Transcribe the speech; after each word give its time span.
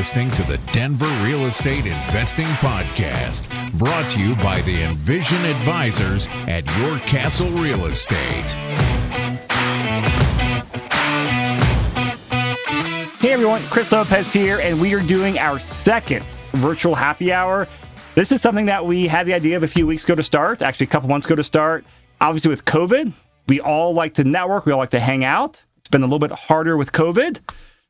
listening 0.00 0.30
to 0.30 0.42
the 0.44 0.56
Denver 0.72 1.04
Real 1.22 1.44
Estate 1.44 1.84
Investing 1.84 2.46
Podcast, 2.46 3.50
brought 3.78 4.08
to 4.08 4.18
you 4.18 4.34
by 4.36 4.62
the 4.62 4.82
Envision 4.84 5.44
Advisors 5.44 6.26
at 6.48 6.64
Your 6.78 6.98
Castle 7.00 7.50
Real 7.50 7.84
Estate. 7.84 8.50
Hey 13.18 13.32
everyone, 13.32 13.60
Chris 13.64 13.92
Lopez 13.92 14.32
here, 14.32 14.60
and 14.60 14.80
we 14.80 14.94
are 14.94 15.02
doing 15.02 15.38
our 15.38 15.58
second 15.58 16.24
virtual 16.52 16.94
happy 16.94 17.30
hour. 17.30 17.68
This 18.14 18.32
is 18.32 18.40
something 18.40 18.64
that 18.64 18.86
we 18.86 19.06
had 19.06 19.26
the 19.26 19.34
idea 19.34 19.58
of 19.58 19.64
a 19.64 19.68
few 19.68 19.86
weeks 19.86 20.04
ago 20.04 20.14
to 20.14 20.22
start, 20.22 20.62
actually, 20.62 20.84
a 20.84 20.90
couple 20.90 21.10
months 21.10 21.26
ago 21.26 21.36
to 21.36 21.44
start. 21.44 21.84
Obviously, 22.22 22.48
with 22.48 22.64
COVID, 22.64 23.12
we 23.48 23.60
all 23.60 23.92
like 23.92 24.14
to 24.14 24.24
network, 24.24 24.64
we 24.64 24.72
all 24.72 24.78
like 24.78 24.92
to 24.92 25.00
hang 25.00 25.24
out. 25.24 25.62
It's 25.76 25.90
been 25.90 26.02
a 26.02 26.06
little 26.06 26.18
bit 26.18 26.32
harder 26.32 26.78
with 26.78 26.90
COVID. 26.92 27.40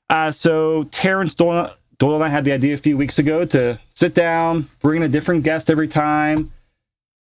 Uh, 0.09 0.33
so, 0.33 0.83
Terrence 0.91 1.37
Doyle, 1.37 1.73
Doyle 2.01 2.15
and 2.15 2.25
I 2.25 2.29
had 2.31 2.45
the 2.45 2.53
idea 2.53 2.73
a 2.73 2.79
few 2.79 2.97
weeks 2.97 3.19
ago 3.19 3.45
to 3.45 3.79
sit 3.91 4.15
down, 4.15 4.69
bring 4.81 4.97
in 4.97 5.03
a 5.03 5.09
different 5.09 5.45
guest 5.45 5.69
every 5.69 5.87
time. 5.87 6.51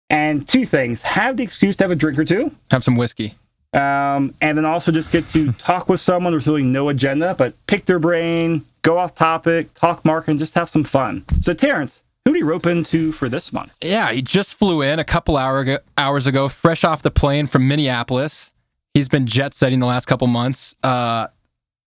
And 0.09 0.47
two 0.47 0.65
things 0.65 1.03
have 1.03 1.37
the 1.37 1.43
excuse 1.43 1.75
to 1.77 1.83
have 1.83 1.91
a 1.91 1.95
drink 1.95 2.17
or 2.17 2.25
two. 2.25 2.53
Have 2.71 2.83
some 2.83 2.95
whiskey. 2.95 3.35
Um, 3.73 4.33
and 4.41 4.57
then 4.57 4.65
also 4.65 4.91
just 4.91 5.11
get 5.11 5.29
to 5.29 5.51
talk 5.59 5.87
with 5.87 5.99
someone 5.99 6.33
with 6.33 6.47
really 6.47 6.63
no 6.63 6.89
agenda, 6.89 7.35
but 7.37 7.53
pick 7.67 7.85
their 7.85 7.99
brain, 7.99 8.65
go 8.81 8.97
off 8.97 9.13
topic, 9.13 9.71
talk 9.75 10.03
marketing, 10.03 10.39
just 10.39 10.55
have 10.55 10.67
some 10.67 10.83
fun. 10.83 11.23
So, 11.41 11.53
Terrence, 11.53 12.01
who 12.25 12.33
do 12.33 12.39
you 12.39 12.45
rope 12.45 12.65
into 12.65 13.11
for 13.11 13.29
this 13.29 13.53
month? 13.53 13.75
Yeah, 13.81 14.11
he 14.11 14.23
just 14.23 14.55
flew 14.55 14.81
in 14.81 14.97
a 14.97 15.03
couple 15.03 15.37
hour 15.37 15.59
ago, 15.59 15.77
hours 15.95 16.25
ago, 16.25 16.49
fresh 16.49 16.83
off 16.83 17.03
the 17.03 17.11
plane 17.11 17.45
from 17.45 17.67
Minneapolis. 17.67 18.51
He's 18.95 19.09
been 19.09 19.27
jet 19.27 19.53
setting 19.53 19.79
the 19.79 19.85
last 19.85 20.05
couple 20.05 20.25
months. 20.25 20.73
Uh, 20.81 21.27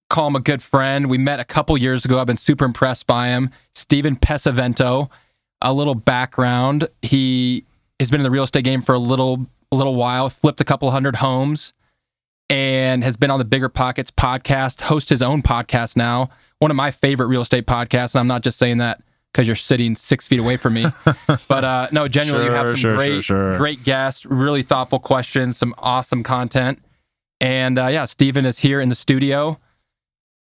call 0.09 0.29
him 0.29 0.37
a 0.37 0.41
good 0.41 0.63
friend. 0.63 1.09
We 1.09 1.19
met 1.19 1.41
a 1.41 1.45
couple 1.45 1.77
years 1.77 2.05
ago. 2.05 2.19
I've 2.19 2.27
been 2.27 2.37
super 2.37 2.65
impressed 2.65 3.07
by 3.07 3.29
him. 3.29 3.51
Stephen 3.75 4.17
Pesavento. 4.17 5.11
A 5.61 5.73
little 5.73 5.97
background: 5.97 6.89
he 7.03 7.65
has 7.99 8.13
been 8.13 8.21
in 8.21 8.25
the 8.25 8.31
real 8.31 8.45
estate 8.45 8.63
game 8.63 8.81
for 8.81 8.95
a 8.95 8.99
little, 8.99 9.45
a 9.73 9.77
little 9.77 9.97
while. 9.97 10.31
Flipped 10.31 10.61
a 10.61 10.65
couple 10.65 10.89
hundred 10.93 11.17
homes 11.17 11.73
and 12.51 13.05
has 13.05 13.17
been 13.17 13.31
on 13.31 13.39
the 13.39 13.45
BiggerPockets 13.45 14.11
podcast, 14.11 14.83
hosts 14.83 15.11
his 15.11 15.23
own 15.23 15.43
podcast 15.43 15.97
now. 15.97 16.31
One 16.61 16.71
of 16.71 16.77
my 16.77 16.91
favorite 16.91 17.27
real 17.27 17.43
estate 17.43 17.67
podcasts. 17.67 18.15
And 18.15 18.21
I'm 18.21 18.27
not 18.27 18.43
just 18.43 18.59
saying 18.59 18.79
that 18.79 19.03
because 19.33 19.47
you're 19.47 19.57
sitting 19.57 19.95
six 19.95 20.27
feet 20.27 20.41
away 20.41 20.57
from 20.57 20.75
me. 20.75 20.87
but 21.49 21.65
uh, 21.65 21.89
no, 21.93 22.09
genuinely, 22.09 22.47
you 22.47 22.53
have 22.53 22.71
some 22.71 22.77
sure, 22.79 22.97
great, 22.97 23.11
sure, 23.11 23.23
sure. 23.23 23.57
great 23.57 23.85
guests, 23.85 24.25
really 24.27 24.63
thoughtful 24.63 24.99
questions, 24.99 25.57
some 25.57 25.75
awesome 25.79 26.23
content. 26.23 26.81
And 27.41 27.79
uh, 27.79 27.87
yeah, 27.87 28.05
Steven 28.07 28.45
is 28.47 28.59
here 28.59 28.81
in 28.81 28.89
the 28.89 28.95
studio. 28.95 29.59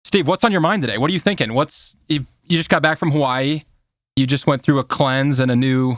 Steve, 0.03 0.27
what's 0.27 0.43
on 0.43 0.51
your 0.51 0.61
mind 0.61 0.81
today? 0.81 0.97
What 0.97 1.09
are 1.09 1.13
you 1.13 1.19
thinking? 1.19 1.53
What's 1.53 1.95
you, 2.07 2.25
you 2.47 2.57
just 2.57 2.69
got 2.69 2.81
back 2.81 2.97
from 2.97 3.11
Hawaii? 3.11 3.63
You 4.15 4.27
just 4.27 4.45
went 4.45 4.61
through 4.61 4.79
a 4.79 4.83
cleanse 4.83 5.39
and 5.39 5.49
a 5.49 5.55
new. 5.55 5.97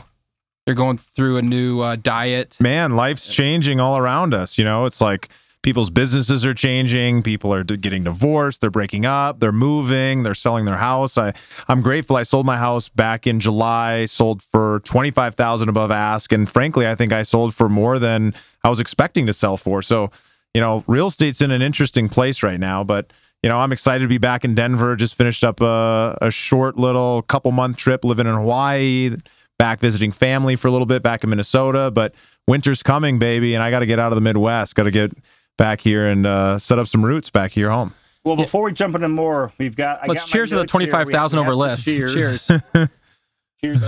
You're 0.66 0.76
going 0.76 0.98
through 0.98 1.36
a 1.36 1.42
new 1.42 1.80
uh, 1.80 1.96
diet. 1.96 2.56
man, 2.58 2.96
life's 2.96 3.32
changing 3.32 3.78
all 3.78 3.98
around 3.98 4.34
us. 4.34 4.58
You 4.58 4.64
know, 4.64 4.84
it's 4.86 5.00
like 5.00 5.28
people's 5.62 5.90
businesses 5.90 6.44
are 6.44 6.54
changing. 6.54 7.22
People 7.22 7.52
are 7.54 7.62
getting 7.62 8.02
divorced. 8.04 8.60
They're 8.60 8.70
breaking 8.70 9.06
up. 9.06 9.38
They're 9.38 9.52
moving. 9.52 10.22
They're 10.22 10.34
selling 10.34 10.64
their 10.64 10.76
house. 10.76 11.18
I, 11.18 11.34
I'm 11.68 11.82
grateful. 11.82 12.16
I 12.16 12.24
sold 12.24 12.46
my 12.46 12.56
house 12.56 12.88
back 12.88 13.26
in 13.28 13.38
July. 13.38 14.06
Sold 14.06 14.42
for 14.42 14.80
twenty 14.80 15.10
five 15.10 15.34
thousand 15.34 15.68
above 15.68 15.90
ask, 15.90 16.32
and 16.32 16.48
frankly, 16.48 16.88
I 16.88 16.94
think 16.94 17.12
I 17.12 17.22
sold 17.22 17.54
for 17.54 17.68
more 17.68 17.98
than 17.98 18.34
I 18.64 18.68
was 18.68 18.80
expecting 18.80 19.26
to 19.26 19.32
sell 19.32 19.56
for. 19.56 19.82
So, 19.82 20.10
you 20.54 20.60
know, 20.60 20.84
real 20.86 21.08
estate's 21.08 21.40
in 21.40 21.50
an 21.50 21.60
interesting 21.60 22.08
place 22.08 22.42
right 22.42 22.60
now, 22.60 22.82
but. 22.84 23.12
You 23.46 23.52
know, 23.52 23.60
I'm 23.60 23.70
excited 23.70 24.02
to 24.02 24.08
be 24.08 24.18
back 24.18 24.44
in 24.44 24.56
Denver. 24.56 24.96
Just 24.96 25.14
finished 25.14 25.44
up 25.44 25.60
a, 25.60 26.18
a 26.20 26.32
short 26.32 26.76
little 26.76 27.22
couple 27.22 27.52
month 27.52 27.76
trip 27.76 28.04
living 28.04 28.26
in 28.26 28.34
Hawaii, 28.34 29.18
back 29.56 29.78
visiting 29.78 30.10
family 30.10 30.56
for 30.56 30.66
a 30.66 30.72
little 30.72 30.84
bit 30.84 31.00
back 31.00 31.22
in 31.22 31.30
Minnesota. 31.30 31.92
But 31.92 32.12
winter's 32.48 32.82
coming, 32.82 33.20
baby, 33.20 33.54
and 33.54 33.62
I 33.62 33.70
got 33.70 33.78
to 33.78 33.86
get 33.86 34.00
out 34.00 34.10
of 34.10 34.16
the 34.16 34.20
Midwest. 34.20 34.74
Got 34.74 34.82
to 34.82 34.90
get 34.90 35.12
back 35.56 35.80
here 35.80 36.08
and 36.08 36.26
uh, 36.26 36.58
set 36.58 36.80
up 36.80 36.88
some 36.88 37.04
roots 37.04 37.30
back 37.30 37.52
here 37.52 37.70
home. 37.70 37.94
Well, 38.24 38.34
before 38.34 38.64
we 38.64 38.72
jump 38.72 38.96
into 38.96 39.08
more, 39.08 39.52
we've 39.58 39.76
got. 39.76 40.02
I 40.02 40.06
Let's 40.08 40.22
got 40.22 40.28
cheers 40.28 40.48
to 40.48 40.56
the 40.56 40.62
notes 40.62 40.72
here. 40.72 40.80
We 40.80 40.84
have- 40.86 41.06
25,000 41.06 41.38
over 41.38 41.54
list. 41.54 41.84
Cheers. 41.84 42.14
Cheers. 42.14 42.46
Cheers. 43.62 43.80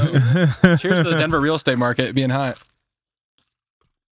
Cheers 0.80 1.02
to 1.02 1.10
the 1.10 1.16
Denver 1.18 1.40
real 1.40 1.56
estate 1.56 1.78
market 1.78 2.14
being 2.14 2.30
hot. 2.30 2.58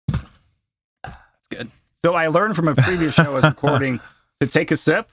That's 0.08 1.48
good. 1.50 1.72
So 2.06 2.14
I 2.14 2.28
learned 2.28 2.56
from 2.56 2.68
a 2.68 2.76
previous 2.76 3.16
show 3.16 3.24
I 3.24 3.30
was 3.30 3.44
recording 3.44 4.00
to 4.40 4.46
take 4.46 4.70
a 4.70 4.78
sip, 4.78 5.10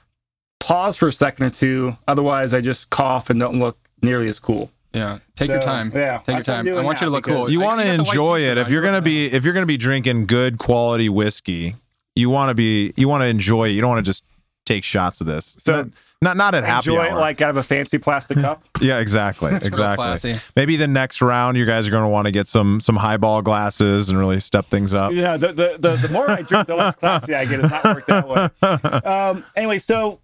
pause 0.68 0.96
for 0.96 1.08
a 1.08 1.12
second 1.12 1.46
or 1.46 1.50
two. 1.50 1.96
Otherwise, 2.06 2.52
I 2.54 2.60
just 2.60 2.90
cough 2.90 3.30
and 3.30 3.40
don't 3.40 3.58
look 3.58 3.76
nearly 4.02 4.28
as 4.28 4.38
cool. 4.38 4.70
Yeah. 4.92 5.18
Take 5.36 5.48
your 5.50 5.60
time. 5.60 5.90
yeah, 5.94 6.18
Take 6.18 6.26
your 6.28 6.36
that's 6.36 6.48
what 6.48 6.56
I'm 6.58 6.64
time. 6.66 6.76
I 6.78 6.82
want 6.82 7.00
you 7.00 7.06
to 7.06 7.10
look 7.10 7.24
cool. 7.24 7.34
because- 7.42 7.52
You 7.52 7.60
want 7.60 7.80
to 7.80 7.86
got 7.86 7.96
the 7.96 8.02
white 8.04 8.08
enjoy 8.10 8.40
it 8.42 8.58
if 8.58 8.70
you're 8.70 8.82
gonna 8.82 9.02
be 9.02 9.26
if 9.26 9.44
you're 9.44 9.54
gonna 9.54 9.66
be 9.66 9.76
drinking 9.76 10.26
good 10.26 10.58
quality 10.58 11.08
whiskey. 11.08 11.74
You 12.16 12.30
want 12.30 12.48
to 12.50 12.54
be 12.54 12.92
you 12.96 13.08
want 13.08 13.22
to 13.22 13.26
enjoy 13.26 13.68
it. 13.68 13.72
You 13.72 13.80
don't 13.80 13.90
want 13.90 14.04
to 14.04 14.08
just 14.08 14.24
take 14.66 14.82
shots 14.84 15.20
of 15.20 15.26
this. 15.26 15.56
So, 15.60 15.84
So 15.84 15.90
not 16.20 16.36
not 16.36 16.54
at 16.56 16.64
happy 16.64 16.90
Enjoy 16.90 17.04
it 17.04 17.12
hour. 17.12 17.20
like 17.20 17.40
out 17.40 17.50
of 17.50 17.56
a 17.58 17.62
fancy 17.62 17.98
plastic 17.98 18.38
cup. 18.40 18.64
yeah, 18.80 18.98
exactly, 18.98 19.50
real 19.52 19.62
exactly. 19.62 20.02
classy. 20.04 20.36
Maybe 20.56 20.74
the 20.76 20.88
next 20.88 21.22
round, 21.22 21.56
you 21.56 21.64
guys 21.64 21.86
are 21.86 21.92
going 21.92 22.02
to 22.02 22.08
want 22.08 22.26
to 22.26 22.32
get 22.32 22.48
some 22.48 22.80
some 22.80 22.96
highball 22.96 23.40
glasses 23.40 24.08
and 24.10 24.18
really 24.18 24.40
step 24.40 24.66
things 24.66 24.94
up. 24.94 25.12
yeah, 25.12 25.36
the, 25.36 25.52
the, 25.52 25.76
the, 25.78 25.96
the 25.96 26.08
more 26.08 26.28
I 26.28 26.42
drink, 26.42 26.66
the 26.66 26.74
less 26.74 26.96
classy 26.96 27.34
I 27.36 27.44
get. 27.44 27.60
It's 27.60 27.70
not 27.70 27.84
worked 27.84 28.08
that 28.08 28.26
way. 28.28 28.48
Um, 29.08 29.44
anyway, 29.54 29.78
so 29.78 30.18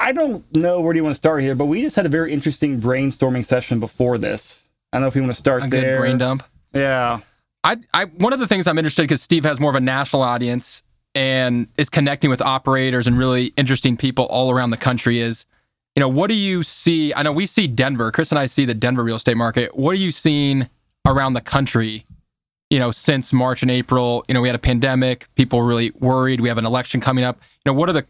I 0.00 0.12
don't 0.12 0.44
know 0.56 0.80
where 0.80 0.92
do 0.92 0.96
you 0.98 1.04
want 1.04 1.12
to 1.14 1.18
start 1.18 1.42
here, 1.42 1.54
but 1.54 1.66
we 1.66 1.82
just 1.82 1.94
had 1.94 2.06
a 2.06 2.08
very 2.08 2.32
interesting 2.32 2.80
brainstorming 2.80 3.44
session 3.44 3.80
before 3.80 4.16
this. 4.18 4.62
I 4.92 4.96
don't 4.96 5.02
know 5.02 5.08
if 5.08 5.14
you 5.14 5.20
want 5.22 5.32
to 5.34 5.38
start 5.38 5.62
A 5.62 5.68
good 5.68 5.82
there. 5.82 5.98
brain 6.00 6.18
dump. 6.18 6.42
Yeah. 6.72 7.20
I, 7.62 7.76
I, 7.92 8.06
one 8.06 8.32
of 8.32 8.40
the 8.40 8.46
things 8.46 8.66
I'm 8.66 8.78
interested 8.78 9.02
because 9.02 9.20
Steve 9.22 9.44
has 9.44 9.60
more 9.60 9.70
of 9.70 9.76
a 9.76 9.80
national 9.80 10.22
audience 10.22 10.82
and 11.14 11.68
is 11.76 11.90
connecting 11.90 12.30
with 12.30 12.40
operators 12.40 13.06
and 13.06 13.18
really 13.18 13.52
interesting 13.56 13.96
people 13.96 14.24
all 14.26 14.50
around 14.50 14.70
the 14.70 14.76
country 14.78 15.20
is, 15.20 15.44
you 15.94 16.00
know, 16.00 16.08
what 16.08 16.28
do 16.28 16.34
you 16.34 16.62
see? 16.62 17.12
I 17.12 17.22
know 17.22 17.32
we 17.32 17.46
see 17.46 17.66
Denver. 17.66 18.10
Chris 18.10 18.30
and 18.32 18.38
I 18.38 18.46
see 18.46 18.64
the 18.64 18.74
Denver 18.74 19.04
real 19.04 19.16
estate 19.16 19.36
market. 19.36 19.76
What 19.76 19.90
are 19.90 19.98
you 19.98 20.12
seeing 20.12 20.68
around 21.06 21.34
the 21.34 21.40
country? 21.40 22.04
You 22.70 22.78
know, 22.78 22.92
since 22.92 23.32
March 23.32 23.62
and 23.62 23.70
April, 23.70 24.24
you 24.28 24.34
know, 24.34 24.40
we 24.40 24.48
had 24.48 24.54
a 24.54 24.60
pandemic. 24.60 25.26
People 25.34 25.58
were 25.58 25.66
really 25.66 25.90
worried. 25.98 26.40
We 26.40 26.48
have 26.48 26.58
an 26.58 26.64
election 26.64 27.00
coming 27.00 27.24
up. 27.24 27.40
You 27.66 27.72
know, 27.72 27.78
what 27.78 27.88
are 27.88 27.92
the 27.92 28.06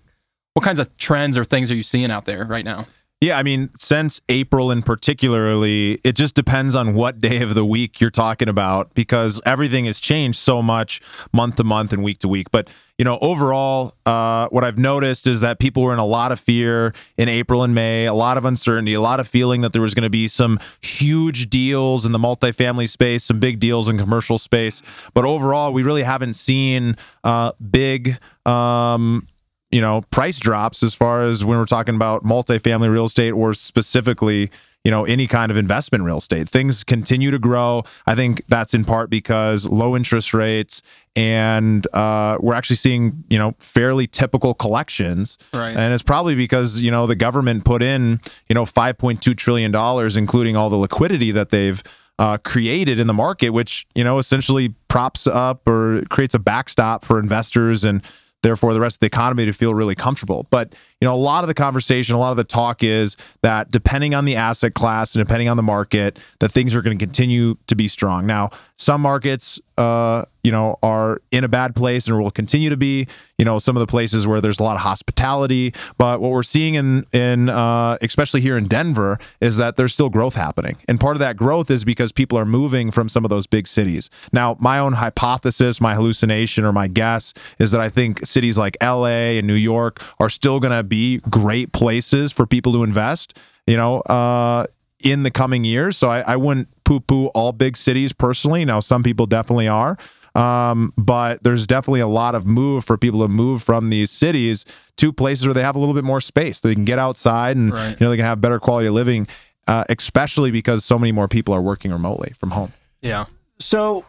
what 0.55 0.65
kinds 0.65 0.81
of 0.81 0.97
trends 0.97 1.37
or 1.39 1.45
things 1.45 1.71
are 1.71 1.75
you 1.75 1.83
seeing 1.83 2.11
out 2.11 2.25
there 2.25 2.45
right 2.45 2.65
now? 2.65 2.87
Yeah, 3.23 3.37
I 3.37 3.43
mean, 3.43 3.69
since 3.79 4.19
April 4.31 4.71
in 4.71 4.81
particularly, 4.81 6.01
it 6.05 6.15
just 6.15 6.35
depends 6.35 6.75
on 6.75 6.95
what 6.95 7.21
day 7.21 7.43
of 7.43 7.55
the 7.55 7.67
week 7.67 8.01
you're 8.01 8.09
talking 8.09 8.49
about 8.49 8.95
because 8.95 9.43
everything 9.45 9.85
has 9.85 10.01
changed 10.01 10.39
so 10.39 10.63
much 10.63 11.03
month 11.31 11.57
to 11.57 11.65
month 11.65 11.93
and 11.93 12.03
week 12.03 12.21
to 12.21 12.29
week. 12.29 12.51
But 12.51 12.69
you 12.97 13.05
know, 13.05 13.19
overall, 13.21 13.93
uh, 14.07 14.49
what 14.49 14.65
I've 14.65 14.79
noticed 14.79 15.27
is 15.27 15.43
that 15.43 15.59
people 15.59 15.83
were 15.83 15.93
in 15.93 15.99
a 15.99 16.05
lot 16.07 16.33
of 16.33 16.41
fear 16.41 16.95
in 17.19 17.29
April 17.29 17.63
and 17.63 17.75
May, 17.75 18.07
a 18.07 18.15
lot 18.15 18.39
of 18.39 18.47
uncertainty, 18.47 18.95
a 18.95 19.03
lot 19.03 19.21
of 19.21 19.29
feeling 19.29 19.61
that 19.61 19.75
there 19.75 19.83
was 19.83 19.93
going 19.93 20.05
to 20.05 20.11
be 20.11 20.27
some 20.27 20.59
huge 20.81 21.51
deals 21.51 22.07
in 22.07 22.13
the 22.13 22.19
multifamily 22.19 22.89
space, 22.89 23.25
some 23.25 23.39
big 23.39 23.61
deals 23.61 23.91
in 23.91 23.99
commercial 23.99 24.39
space. 24.39 24.81
But 25.13 25.27
overall, 25.27 25.75
we 25.75 25.83
really 25.83 26.05
haven't 26.05 26.35
seen 26.35 26.97
uh, 27.23 27.53
big. 27.71 28.19
Um, 28.47 29.27
you 29.71 29.81
know 29.81 30.03
price 30.11 30.39
drops 30.39 30.83
as 30.83 30.95
far 30.95 31.27
as 31.27 31.45
when 31.45 31.59
we're 31.59 31.65
talking 31.65 31.95
about 31.95 32.25
multifamily 32.25 32.91
real 32.91 33.07
estate 33.07 33.33
or 33.33 33.55
specifically 33.55 34.51
you 34.85 34.91
know 34.91 35.05
any 35.05 35.27
kind 35.27 35.51
of 35.51 35.57
investment 35.57 36.05
real 36.05 36.19
estate. 36.19 36.49
Things 36.49 36.85
continue 36.85 37.31
to 37.31 37.39
grow. 37.39 37.85
I 38.07 38.15
think 38.15 38.47
that's 38.47 38.75
in 38.75 38.85
part 38.85 39.11
because 39.11 39.67
low 39.67 39.97
interest 39.97 40.33
rates 40.33 40.83
and 41.17 41.87
uh, 41.93 42.39
we're 42.41 42.55
actually 42.55 42.77
seeing 42.77 43.25
you 43.29 43.39
know 43.39 43.55
fairly 43.59 44.07
typical 44.07 44.55
collections. 44.55 45.39
Right. 45.53 45.77
and 45.77 45.93
it's 45.93 46.03
probably 46.03 46.35
because 46.35 46.81
you 46.81 46.91
know 46.91 47.07
the 47.07 47.17
government 47.17 47.65
put 47.65 47.83
in 47.83 48.21
you 48.49 48.55
know 48.55 48.65
5.2 48.65 49.37
trillion 49.37 49.71
dollars 49.71 50.17
including 50.17 50.57
all 50.57 50.71
the 50.71 50.77
liquidity 50.77 51.31
that 51.33 51.51
they've 51.51 51.83
uh, 52.19 52.37
created 52.39 52.99
in 52.99 53.07
the 53.07 53.15
market 53.15 53.51
which 53.51 53.87
you 53.95 54.05
know 54.05 54.19
essentially 54.19 54.75
props 54.89 55.27
up 55.27 55.67
or 55.67 56.03
creates 56.11 56.35
a 56.35 56.39
backstop 56.39 57.05
for 57.05 57.19
investors 57.19 57.85
and 57.85 58.03
therefore 58.43 58.75
the 58.75 58.81
rest 58.81 58.97
of 58.97 59.01
the 59.01 59.07
economy 59.07 59.47
to 59.47 59.53
feel 59.53 59.75
really 59.75 59.95
comfortable. 59.95 60.47
But 60.51 60.75
you 61.01 61.07
know, 61.09 61.15
a 61.15 61.17
lot 61.17 61.45
of 61.45 61.49
the 61.49 61.55
conversation, 61.55 62.15
a 62.15 62.19
lot 62.19 62.31
of 62.31 62.37
the 62.37 62.45
talk 62.45 62.83
is 62.83 63.17
that 63.43 63.71
depending 63.71 64.15
on 64.15 64.25
the 64.25 64.37
asset 64.37 64.75
class 64.75 65.15
and 65.15 65.25
depending 65.25 65.49
on 65.49 65.57
the 65.57 65.63
market, 65.63 66.19
that 66.41 66.51
things 66.51 66.75
are 66.75 66.83
going 66.83 66.99
to 66.99 67.05
continue 67.05 67.57
to 67.67 67.75
be 67.75 67.89
strong. 67.89 68.27
Now, 68.27 68.51
some 68.77 69.01
markets, 69.01 69.61
uh, 69.79 70.25
you 70.43 70.53
know, 70.53 70.79
are 70.83 71.21
in 71.31 71.45
a 71.45 71.49
bad 71.49 71.75
place 71.75 72.07
and 72.07 72.19
will 72.19 72.31
continue 72.31 72.71
to 72.71 72.77
be. 72.77 73.07
You 73.39 73.45
know, 73.47 73.59
some 73.59 73.75
of 73.75 73.81
the 73.81 73.87
places 73.87 74.27
where 74.27 74.43
there's 74.43 74.61
a 74.61 74.63
lot 74.63 74.77
of 74.77 74.83
hospitality. 74.83 75.73
But 75.97 76.21
what 76.21 76.31
we're 76.31 76.43
seeing 76.43 76.75
in 76.75 77.07
in 77.13 77.49
uh, 77.49 77.97
especially 78.03 78.43
here 78.43 78.59
in 78.59 78.67
Denver 78.67 79.19
is 79.41 79.57
that 79.57 79.77
there's 79.77 79.95
still 79.95 80.11
growth 80.11 80.35
happening, 80.35 80.77
and 80.89 81.01
part 81.01 81.17
of 81.17 81.21
that 81.21 81.37
growth 81.37 81.71
is 81.71 81.85
because 81.85 82.13
people 82.13 82.39
are 82.39 82.45
moving 82.45 82.91
from 82.91 83.09
some 83.09 83.25
of 83.25 83.31
those 83.31 83.47
big 83.47 83.67
cities. 83.67 84.11
Now, 84.33 84.57
my 84.61 84.79
own 84.79 84.95
hypothesis, 84.95 85.81
my 85.81 85.95
hallucination, 85.95 86.65
or 86.65 86.73
my 86.73 86.87
guess 86.89 87.33
is 87.59 87.71
that 87.71 87.81
I 87.81 87.89
think 87.89 88.27
cities 88.27 88.59
like 88.59 88.77
L.A. 88.81 89.39
and 89.39 89.47
New 89.47 89.55
York 89.55 90.03
are 90.21 90.31
still 90.31 90.61
going 90.61 90.77
to 90.77 90.83
be 90.83 91.19
great 91.31 91.73
places 91.73 92.33
for 92.33 92.47
people 92.47 92.73
to 92.75 92.83
invest. 92.83 93.39
you 93.67 93.77
know, 93.77 94.01
uh, 94.01 94.67
in 95.05 95.23
the 95.23 95.31
coming 95.31 95.65
years. 95.65 95.97
So 95.97 96.09
I, 96.09 96.21
I 96.21 96.37
wouldn't 96.37 96.69
poo 96.85 97.01
poo 97.01 97.27
all 97.29 97.53
big 97.53 97.77
cities 97.77 98.13
personally. 98.13 98.65
Now, 98.65 98.81
some 98.81 99.03
people 99.03 99.27
definitely 99.27 99.69
are. 99.69 99.97
Um, 100.35 100.93
but 100.97 101.43
there's 101.43 101.67
definitely 101.67 102.01
a 102.01 102.07
lot 102.07 102.35
of 102.35 102.47
move 102.47 102.85
for 102.85 102.97
people 102.97 103.21
to 103.23 103.29
move 103.29 103.63
from 103.63 103.91
these 103.91 104.11
cities 104.11 104.65
to 104.97 105.13
places 105.13 105.47
where 105.47 105.55
they 105.55 105.63
have 105.63 105.75
a 105.77 105.79
little 105.79 105.95
bit 105.95 106.05
more 106.05 106.21
space. 106.21 106.61
They 106.61 106.75
can 106.75 106.85
get 106.85 106.99
outside 106.99 107.57
and 107.57 107.73
Right. 107.73 107.97
you 107.99 108.05
know 108.07 108.11
they 108.11 108.17
can 108.17 108.27
have 108.27 108.41
better 108.41 108.59
quality 108.61 108.87
of 108.87 108.95
living, 108.95 109.27
uh, 109.67 109.85
especially 109.89 110.51
because 110.51 110.85
so 110.85 110.99
many 110.99 111.11
more 111.13 111.27
people 111.29 111.53
are 111.55 111.63
working 111.63 111.91
remotely 111.91 112.33
from 112.39 112.51
home. 112.53 112.73
Yeah. 113.03 113.25
So 113.59 114.05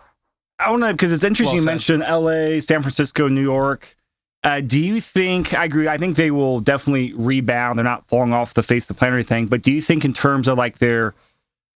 I 0.59 0.69
don't 0.69 0.79
know 0.79 0.91
because 0.91 1.11
it's 1.11 1.23
interesting 1.23 1.55
Well 1.57 1.63
you 1.63 1.65
mentioned 1.65 2.03
L.A., 2.03 2.61
San 2.61 2.81
Francisco, 2.83 3.27
New 3.27 3.41
York. 3.41 3.95
Uh, 4.43 4.59
do 4.59 4.79
you 4.79 4.99
think 5.01 5.53
I 5.53 5.65
agree? 5.65 5.87
I 5.87 5.97
think 5.97 6.17
they 6.17 6.31
will 6.31 6.59
definitely 6.61 7.13
rebound. 7.13 7.77
They're 7.77 7.83
not 7.83 8.05
falling 8.05 8.33
off 8.33 8.53
the 8.53 8.63
face 8.63 8.83
of 8.85 8.89
the 8.89 8.93
planet 8.95 9.13
or 9.13 9.17
anything. 9.17 9.47
But 9.47 9.61
do 9.61 9.71
you 9.71 9.81
think 9.81 10.03
in 10.03 10.13
terms 10.13 10.47
of 10.47 10.57
like 10.57 10.79
their, 10.79 11.13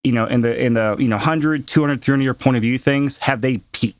you 0.04 0.12
know, 0.12 0.26
in 0.26 0.42
the 0.42 0.60
in 0.64 0.74
the 0.74 0.96
you 1.00 1.08
know 1.08 1.16
100, 1.18 1.68
200, 1.68 2.02
300 2.02 2.24
year 2.24 2.34
point 2.34 2.58
of 2.58 2.62
view 2.64 2.78
things, 2.80 3.18
have 3.20 3.42
they 3.42 3.58
peaked? 3.72 4.00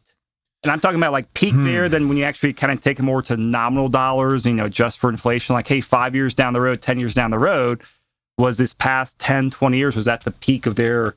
And 0.66 0.72
I'm 0.72 0.80
talking 0.80 0.98
about 1.00 1.12
like 1.12 1.32
peak 1.36 1.54
Hmm. 1.54 1.66
there. 1.66 1.88
Then 1.88 2.08
when 2.10 2.18
you 2.18 2.24
actually 2.24 2.54
kind 2.54 2.74
of 2.74 2.82
take 2.82 2.98
it 3.00 3.04
more 3.04 3.22
to 3.24 3.38
nominal 3.38 3.88
dollars, 3.88 4.46
you 4.48 4.54
know, 4.54 4.68
just 4.68 4.98
for 4.98 5.10
inflation, 5.12 5.54
like 5.54 5.68
hey, 5.68 5.80
five 5.80 6.16
years 6.16 6.34
down 6.34 6.54
the 6.54 6.62
road, 6.62 6.82
ten 6.82 6.98
years 7.00 7.14
down 7.14 7.30
the 7.32 7.38
road, 7.40 7.84
was 8.40 8.58
this 8.58 8.74
past 8.74 9.20
10, 9.20 9.52
20 9.52 9.78
years 9.78 9.96
was 9.96 10.06
that 10.06 10.24
the 10.24 10.32
peak 10.32 10.66
of 10.66 10.76
their 10.76 11.14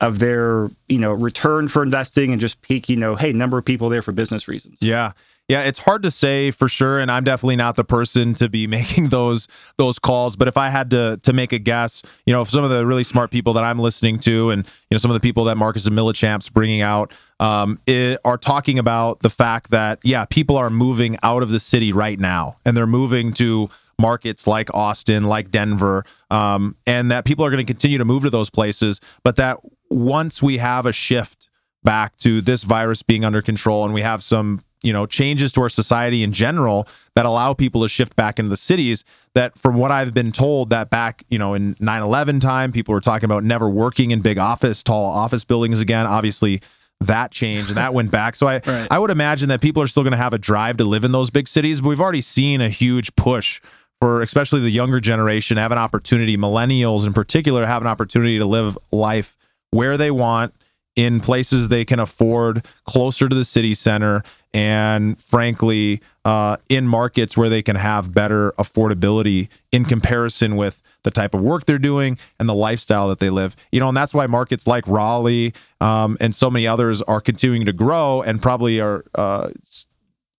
of 0.00 0.18
their 0.18 0.68
you 0.88 0.98
know 0.98 1.12
return 1.12 1.68
for 1.68 1.82
investing 1.82 2.32
and 2.32 2.40
just 2.40 2.60
peak 2.60 2.88
you 2.88 2.96
know 2.96 3.14
hey 3.16 3.32
number 3.32 3.56
of 3.56 3.64
people 3.64 3.88
there 3.88 4.02
for 4.02 4.12
business 4.12 4.46
reasons 4.48 4.78
Yeah. 4.80 5.12
Yeah, 5.52 5.64
it's 5.64 5.80
hard 5.80 6.02
to 6.04 6.10
say 6.10 6.50
for 6.50 6.66
sure, 6.66 6.98
and 6.98 7.10
I'm 7.10 7.24
definitely 7.24 7.56
not 7.56 7.76
the 7.76 7.84
person 7.84 8.32
to 8.36 8.48
be 8.48 8.66
making 8.78 9.10
those 9.10 9.48
those 9.76 9.98
calls. 9.98 10.34
But 10.34 10.48
if 10.48 10.56
I 10.56 10.70
had 10.70 10.88
to 10.92 11.20
to 11.24 11.34
make 11.34 11.52
a 11.52 11.58
guess, 11.58 12.02
you 12.24 12.32
know, 12.32 12.42
some 12.44 12.64
of 12.64 12.70
the 12.70 12.86
really 12.86 13.04
smart 13.04 13.30
people 13.30 13.52
that 13.52 13.62
I'm 13.62 13.78
listening 13.78 14.18
to, 14.20 14.48
and 14.48 14.64
you 14.64 14.94
know, 14.94 14.98
some 14.98 15.10
of 15.10 15.14
the 15.14 15.20
people 15.20 15.44
that 15.44 15.58
Marcus 15.58 15.84
and 15.84 15.94
Millichap's 15.94 16.48
bringing 16.48 16.80
out, 16.80 17.12
um, 17.38 17.78
it, 17.86 18.18
are 18.24 18.38
talking 18.38 18.78
about 18.78 19.20
the 19.20 19.28
fact 19.28 19.70
that 19.72 19.98
yeah, 20.02 20.24
people 20.24 20.56
are 20.56 20.70
moving 20.70 21.18
out 21.22 21.42
of 21.42 21.50
the 21.50 21.60
city 21.60 21.92
right 21.92 22.18
now, 22.18 22.56
and 22.64 22.74
they're 22.74 22.86
moving 22.86 23.34
to 23.34 23.68
markets 24.00 24.46
like 24.46 24.74
Austin, 24.74 25.24
like 25.24 25.50
Denver, 25.50 26.02
um, 26.30 26.76
and 26.86 27.10
that 27.10 27.26
people 27.26 27.44
are 27.44 27.50
going 27.50 27.64
to 27.64 27.70
continue 27.70 27.98
to 27.98 28.06
move 28.06 28.22
to 28.22 28.30
those 28.30 28.48
places. 28.48 29.02
But 29.22 29.36
that 29.36 29.58
once 29.90 30.42
we 30.42 30.56
have 30.56 30.86
a 30.86 30.92
shift 30.92 31.50
back 31.84 32.16
to 32.16 32.40
this 32.40 32.62
virus 32.62 33.02
being 33.02 33.22
under 33.22 33.42
control 33.42 33.84
and 33.84 33.92
we 33.92 34.00
have 34.00 34.22
some 34.22 34.62
you 34.82 34.92
know 34.92 35.06
changes 35.06 35.52
to 35.52 35.62
our 35.62 35.68
society 35.68 36.22
in 36.22 36.32
general 36.32 36.86
that 37.14 37.26
allow 37.26 37.54
people 37.54 37.82
to 37.82 37.88
shift 37.88 38.16
back 38.16 38.38
into 38.38 38.48
the 38.48 38.56
cities 38.56 39.04
that 39.34 39.56
from 39.58 39.76
what 39.76 39.90
i've 39.90 40.12
been 40.12 40.32
told 40.32 40.70
that 40.70 40.90
back 40.90 41.24
you 41.28 41.38
know 41.38 41.54
in 41.54 41.74
9-11 41.76 42.40
time 42.40 42.72
people 42.72 42.92
were 42.92 43.00
talking 43.00 43.24
about 43.24 43.44
never 43.44 43.68
working 43.68 44.10
in 44.10 44.20
big 44.20 44.38
office 44.38 44.82
tall 44.82 45.04
office 45.10 45.44
buildings 45.44 45.80
again 45.80 46.06
obviously 46.06 46.60
that 47.00 47.30
changed 47.32 47.68
and 47.68 47.76
that 47.76 47.94
went 47.94 48.10
back 48.10 48.36
so 48.36 48.46
i 48.46 48.54
Right. 48.66 48.88
i 48.90 48.98
would 48.98 49.10
imagine 49.10 49.48
that 49.48 49.60
people 49.60 49.82
are 49.82 49.86
still 49.86 50.02
going 50.02 50.12
to 50.12 50.16
have 50.16 50.32
a 50.32 50.38
drive 50.38 50.76
to 50.78 50.84
live 50.84 51.04
in 51.04 51.12
those 51.12 51.30
big 51.30 51.48
cities 51.48 51.80
but 51.80 51.88
we've 51.88 52.00
already 52.00 52.20
seen 52.20 52.60
a 52.60 52.68
huge 52.68 53.14
push 53.16 53.60
for 54.00 54.22
especially 54.22 54.60
the 54.60 54.70
younger 54.70 55.00
generation 55.00 55.56
have 55.56 55.72
an 55.72 55.78
opportunity 55.78 56.36
millennials 56.36 57.06
in 57.06 57.12
particular 57.12 57.66
have 57.66 57.82
an 57.82 57.88
opportunity 57.88 58.38
to 58.38 58.46
live 58.46 58.76
life 58.90 59.36
where 59.70 59.96
they 59.96 60.10
want 60.10 60.54
in 60.94 61.20
places 61.20 61.68
they 61.68 61.84
can 61.84 61.98
afford 61.98 62.66
closer 62.84 63.28
to 63.28 63.34
the 63.34 63.44
city 63.44 63.74
center 63.74 64.22
and 64.54 65.18
frankly 65.20 66.00
uh, 66.24 66.56
in 66.68 66.86
markets 66.86 67.36
where 67.36 67.48
they 67.48 67.62
can 67.62 67.76
have 67.76 68.14
better 68.14 68.52
affordability 68.52 69.48
in 69.72 69.84
comparison 69.84 70.56
with 70.56 70.82
the 71.02 71.10
type 71.10 71.34
of 71.34 71.40
work 71.40 71.64
they're 71.64 71.78
doing 71.78 72.18
and 72.38 72.48
the 72.48 72.54
lifestyle 72.54 73.08
that 73.08 73.18
they 73.18 73.30
live 73.30 73.56
you 73.72 73.80
know 73.80 73.88
and 73.88 73.96
that's 73.96 74.14
why 74.14 74.26
markets 74.26 74.66
like 74.66 74.86
raleigh 74.86 75.52
um, 75.80 76.16
and 76.20 76.34
so 76.34 76.50
many 76.50 76.66
others 76.66 77.02
are 77.02 77.20
continuing 77.20 77.64
to 77.64 77.72
grow 77.72 78.22
and 78.22 78.42
probably 78.42 78.80
are 78.80 79.04
uh, 79.14 79.48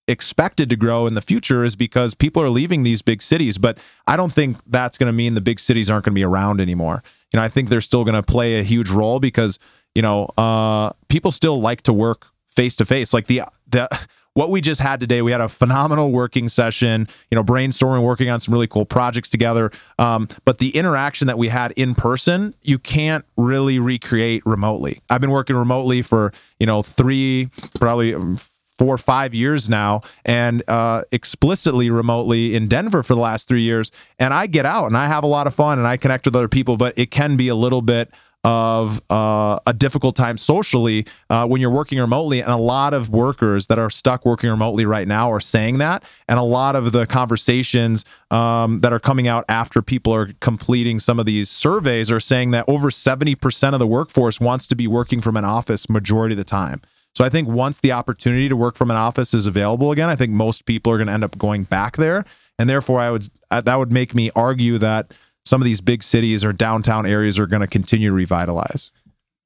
expected 0.07 0.69
to 0.69 0.75
grow 0.75 1.07
in 1.07 1.13
the 1.13 1.21
future 1.21 1.63
is 1.63 1.75
because 1.75 2.13
people 2.13 2.41
are 2.41 2.49
leaving 2.49 2.83
these 2.83 3.01
big 3.01 3.21
cities. 3.21 3.57
But 3.57 3.77
I 4.07 4.15
don't 4.15 4.31
think 4.31 4.57
that's 4.67 4.97
going 4.97 5.07
to 5.07 5.13
mean 5.13 5.33
the 5.33 5.41
big 5.41 5.59
cities 5.59 5.89
aren't 5.89 6.05
going 6.05 6.13
to 6.13 6.19
be 6.19 6.23
around 6.23 6.59
anymore. 6.59 7.03
You 7.31 7.37
know, 7.37 7.43
I 7.43 7.49
think 7.49 7.69
they're 7.69 7.81
still 7.81 8.03
going 8.03 8.15
to 8.15 8.23
play 8.23 8.59
a 8.59 8.63
huge 8.63 8.89
role 8.89 9.19
because 9.19 9.59
you 9.95 10.01
know 10.01 10.25
uh, 10.37 10.91
people 11.09 11.31
still 11.31 11.59
like 11.59 11.83
to 11.83 11.93
work 11.93 12.27
face 12.53 12.75
to 12.77 12.85
face. 12.85 13.13
Like 13.13 13.27
the 13.27 13.43
the 13.69 13.89
what 14.33 14.49
we 14.49 14.61
just 14.61 14.81
had 14.81 14.99
today, 14.99 15.21
we 15.21 15.31
had 15.31 15.41
a 15.41 15.49
phenomenal 15.49 16.11
working 16.11 16.49
session. 16.49 17.07
You 17.29 17.35
know, 17.35 17.43
brainstorming, 17.43 18.03
working 18.03 18.29
on 18.29 18.39
some 18.39 18.53
really 18.53 18.67
cool 18.67 18.85
projects 18.85 19.29
together. 19.29 19.71
Um, 19.99 20.27
but 20.45 20.57
the 20.57 20.75
interaction 20.75 21.27
that 21.27 21.37
we 21.37 21.49
had 21.49 21.71
in 21.73 21.95
person, 21.95 22.55
you 22.61 22.79
can't 22.79 23.25
really 23.37 23.79
recreate 23.79 24.45
remotely. 24.45 24.99
I've 25.09 25.21
been 25.21 25.31
working 25.31 25.55
remotely 25.55 26.01
for 26.01 26.33
you 26.59 26.65
know 26.65 26.81
three 26.81 27.49
probably. 27.79 28.15
um, 28.15 28.37
four 28.75 28.95
or 28.95 28.97
five 28.97 29.35
years 29.35 29.69
now 29.69 30.01
and 30.25 30.67
uh, 30.67 31.03
explicitly 31.11 31.91
remotely 31.91 32.55
in 32.55 32.67
Denver 32.67 33.03
for 33.03 33.13
the 33.13 33.19
last 33.19 33.47
three 33.47 33.61
years. 33.61 33.91
And 34.17 34.33
I 34.33 34.47
get 34.47 34.65
out 34.65 34.87
and 34.87 34.97
I 34.97 35.07
have 35.07 35.23
a 35.23 35.27
lot 35.27 35.45
of 35.45 35.53
fun 35.53 35.77
and 35.77 35.87
I 35.87 35.95
connect 35.95 36.25
with 36.25 36.35
other 36.35 36.47
people, 36.47 36.75
but 36.75 36.97
it 36.97 37.11
can 37.11 37.37
be 37.37 37.49
a 37.49 37.55
little 37.55 37.83
bit 37.83 38.09
of 38.43 39.01
uh, 39.09 39.57
a 39.65 39.73
difficult 39.73 40.15
time 40.15 40.37
socially 40.37 41.05
uh, 41.29 41.47
when 41.47 41.61
you're 41.61 41.71
working 41.71 41.99
remotely. 41.99 42.41
And 42.41 42.51
a 42.51 42.57
lot 42.57 42.93
of 42.93 43.09
workers 43.09 43.67
that 43.67 43.79
are 43.79 43.89
stuck 43.89 44.25
working 44.25 44.49
remotely 44.49 44.85
right 44.85 45.07
now 45.07 45.31
are 45.31 45.39
saying 45.39 45.77
that. 45.77 46.03
And 46.27 46.37
a 46.37 46.43
lot 46.43 46.75
of 46.75 46.91
the 46.91 47.05
conversations 47.05 48.03
um, 48.31 48.81
that 48.81 48.91
are 48.91 48.99
coming 48.99 49.27
out 49.27 49.45
after 49.47 49.81
people 49.81 50.13
are 50.13 50.31
completing 50.41 50.99
some 50.99 51.19
of 51.19 51.25
these 51.25 51.49
surveys 51.49 52.11
are 52.11 52.19
saying 52.19 52.51
that 52.51 52.65
over 52.67 52.89
70% 52.89 53.73
of 53.73 53.79
the 53.79 53.87
workforce 53.87 54.39
wants 54.39 54.67
to 54.67 54.75
be 54.75 54.87
working 54.87 55.21
from 55.21 55.37
an 55.37 55.45
office 55.45 55.89
majority 55.89 56.33
of 56.33 56.37
the 56.37 56.43
time. 56.43 56.81
So 57.15 57.23
I 57.23 57.29
think 57.29 57.47
once 57.47 57.79
the 57.79 57.91
opportunity 57.91 58.49
to 58.49 58.55
work 58.55 58.75
from 58.75 58.89
an 58.89 58.97
office 58.97 59.33
is 59.33 59.45
available 59.45 59.91
again, 59.91 60.09
I 60.09 60.15
think 60.15 60.31
most 60.31 60.65
people 60.65 60.91
are 60.91 60.97
going 60.97 61.07
to 61.07 61.13
end 61.13 61.23
up 61.23 61.37
going 61.37 61.63
back 61.63 61.95
there, 61.95 62.25
and 62.57 62.67
therefore 62.67 62.99
I 62.99 63.11
would 63.11 63.29
uh, 63.51 63.61
that 63.61 63.75
would 63.75 63.91
make 63.91 64.15
me 64.15 64.31
argue 64.35 64.79
that 64.79 65.11
some 65.45 65.61
of 65.61 65.65
these 65.65 65.81
big 65.81 66.03
cities 66.03 66.45
or 66.45 66.53
downtown 66.53 67.05
areas 67.05 67.37
are 67.39 67.47
going 67.47 67.61
to 67.61 67.67
continue 67.67 68.09
to 68.09 68.15
revitalize. 68.15 68.91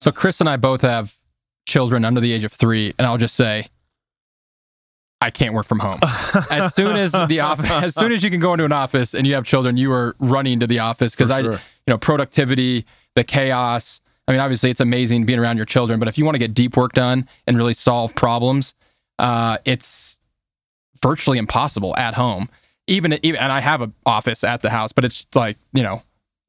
So 0.02 0.12
Chris 0.12 0.40
and 0.40 0.50
I 0.50 0.58
both 0.58 0.82
have 0.82 1.16
children 1.66 2.06
under 2.06 2.22
the 2.22 2.32
age 2.32 2.44
of 2.44 2.54
three, 2.54 2.94
and 2.98 3.08
I'll 3.08 3.18
just 3.18 3.36
say, 3.36 3.68
I 5.20 5.32
can't 5.32 5.54
work 5.54 5.66
from 5.66 5.80
home. 5.80 6.00
as 6.52 6.76
soon 6.76 6.96
as 6.96 7.12
the 7.12 7.40
office, 7.40 7.70
as 7.72 7.96
soon 7.96 8.12
as 8.12 8.24
you 8.24 8.30
can 8.30 8.40
go 8.40 8.54
into 8.54 8.66
an 8.66 8.72
office 8.72 9.16
and 9.16 9.26
you 9.26 9.34
have 9.34 9.46
children, 9.46 9.78
you 9.78 9.92
are 9.92 10.16
running 10.20 10.60
to 10.60 10.68
the 10.68 10.80
office 10.80 11.14
because 11.16 11.32
I, 11.32 11.42
sure. 11.42 11.54
you 11.54 11.60
know, 11.88 11.98
productivity, 11.98 12.86
the 13.16 13.24
chaos. 13.24 14.02
I 14.28 14.34
mean, 14.34 14.42
obviously, 14.42 14.70
it's 14.70 14.82
amazing 14.82 15.26
being 15.26 15.40
around 15.40 15.58
your 15.58 15.66
children, 15.66 16.00
but 16.00 16.08
if 16.08 16.18
you 16.18 16.26
want 16.26 16.36
to 16.36 16.40
get 16.40 16.54
deep 16.54 16.78
work 16.78 16.94
done 16.94 17.28
and 17.48 17.58
really 17.58 17.74
solve 17.74 18.14
problems, 18.14 18.76
uh, 19.18 19.58
it's 19.66 20.20
virtually 21.02 21.38
impossible 21.38 21.96
at 21.98 22.14
home. 22.14 22.50
Even, 22.88 23.20
even, 23.22 23.40
and 23.40 23.52
I 23.52 23.60
have 23.60 23.82
an 23.82 23.94
office 24.06 24.44
at 24.44 24.62
the 24.62 24.70
house, 24.70 24.92
but 24.92 25.04
it's 25.06 25.28
like 25.36 25.58
you 25.74 25.84
know, 25.84 26.02